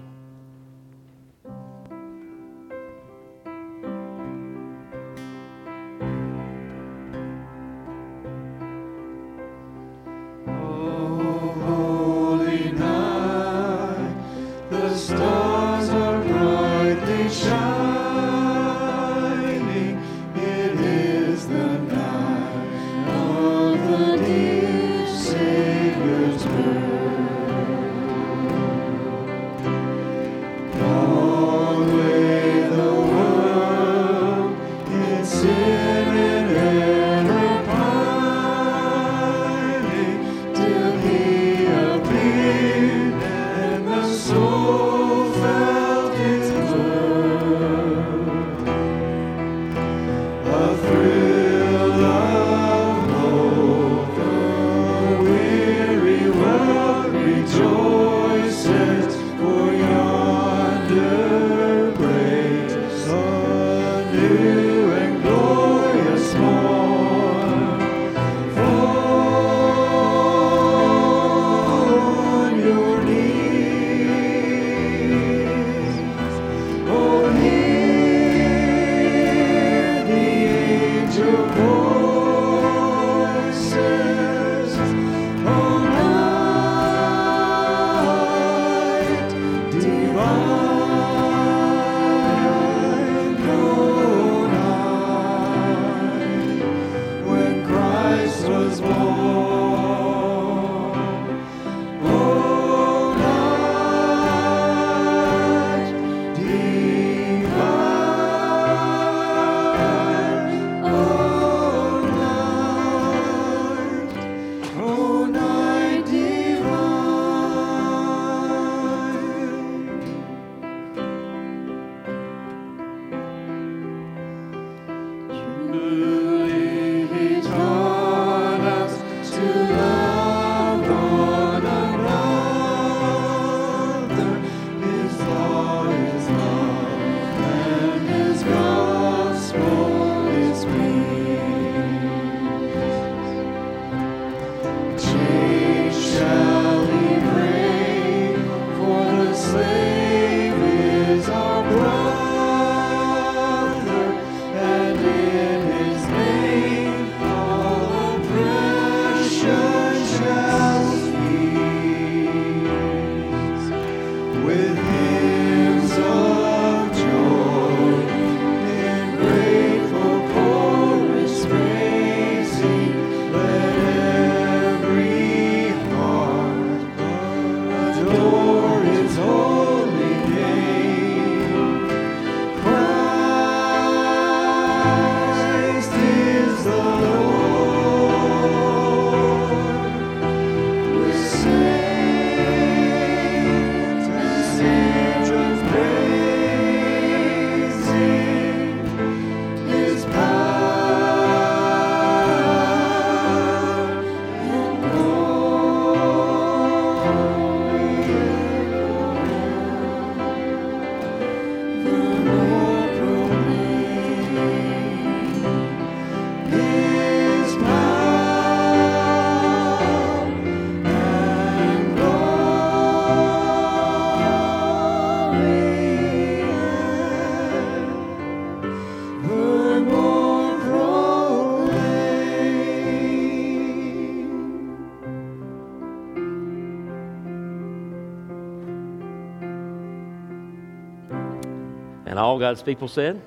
All 242.33 242.39
God's 242.39 242.63
people 242.63 242.87
said? 242.87 243.21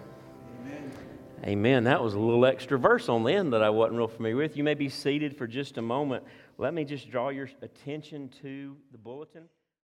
Amen. 0.65 0.93
Amen. 1.45 1.85
That 1.85 2.03
was 2.03 2.15
a 2.15 2.19
little 2.19 2.45
extra 2.45 2.77
verse 2.77 3.09
on 3.09 3.23
the 3.23 3.33
end 3.33 3.53
that 3.53 3.63
I 3.63 3.71
wasn't 3.71 3.99
real 3.99 4.09
familiar 4.09 4.35
with. 4.35 4.57
You 4.57 4.65
may 4.65 4.75
be 4.75 4.89
seated 4.89 5.37
for 5.37 5.47
just 5.47 5.79
a 5.79 5.83
moment. 5.83 6.25
Let 6.59 6.75
me 6.75 6.85
just 6.85 7.09
draw 7.09 7.29
your 7.29 7.49
attention 7.63 8.29
to 8.43 8.77
the. 8.91 8.96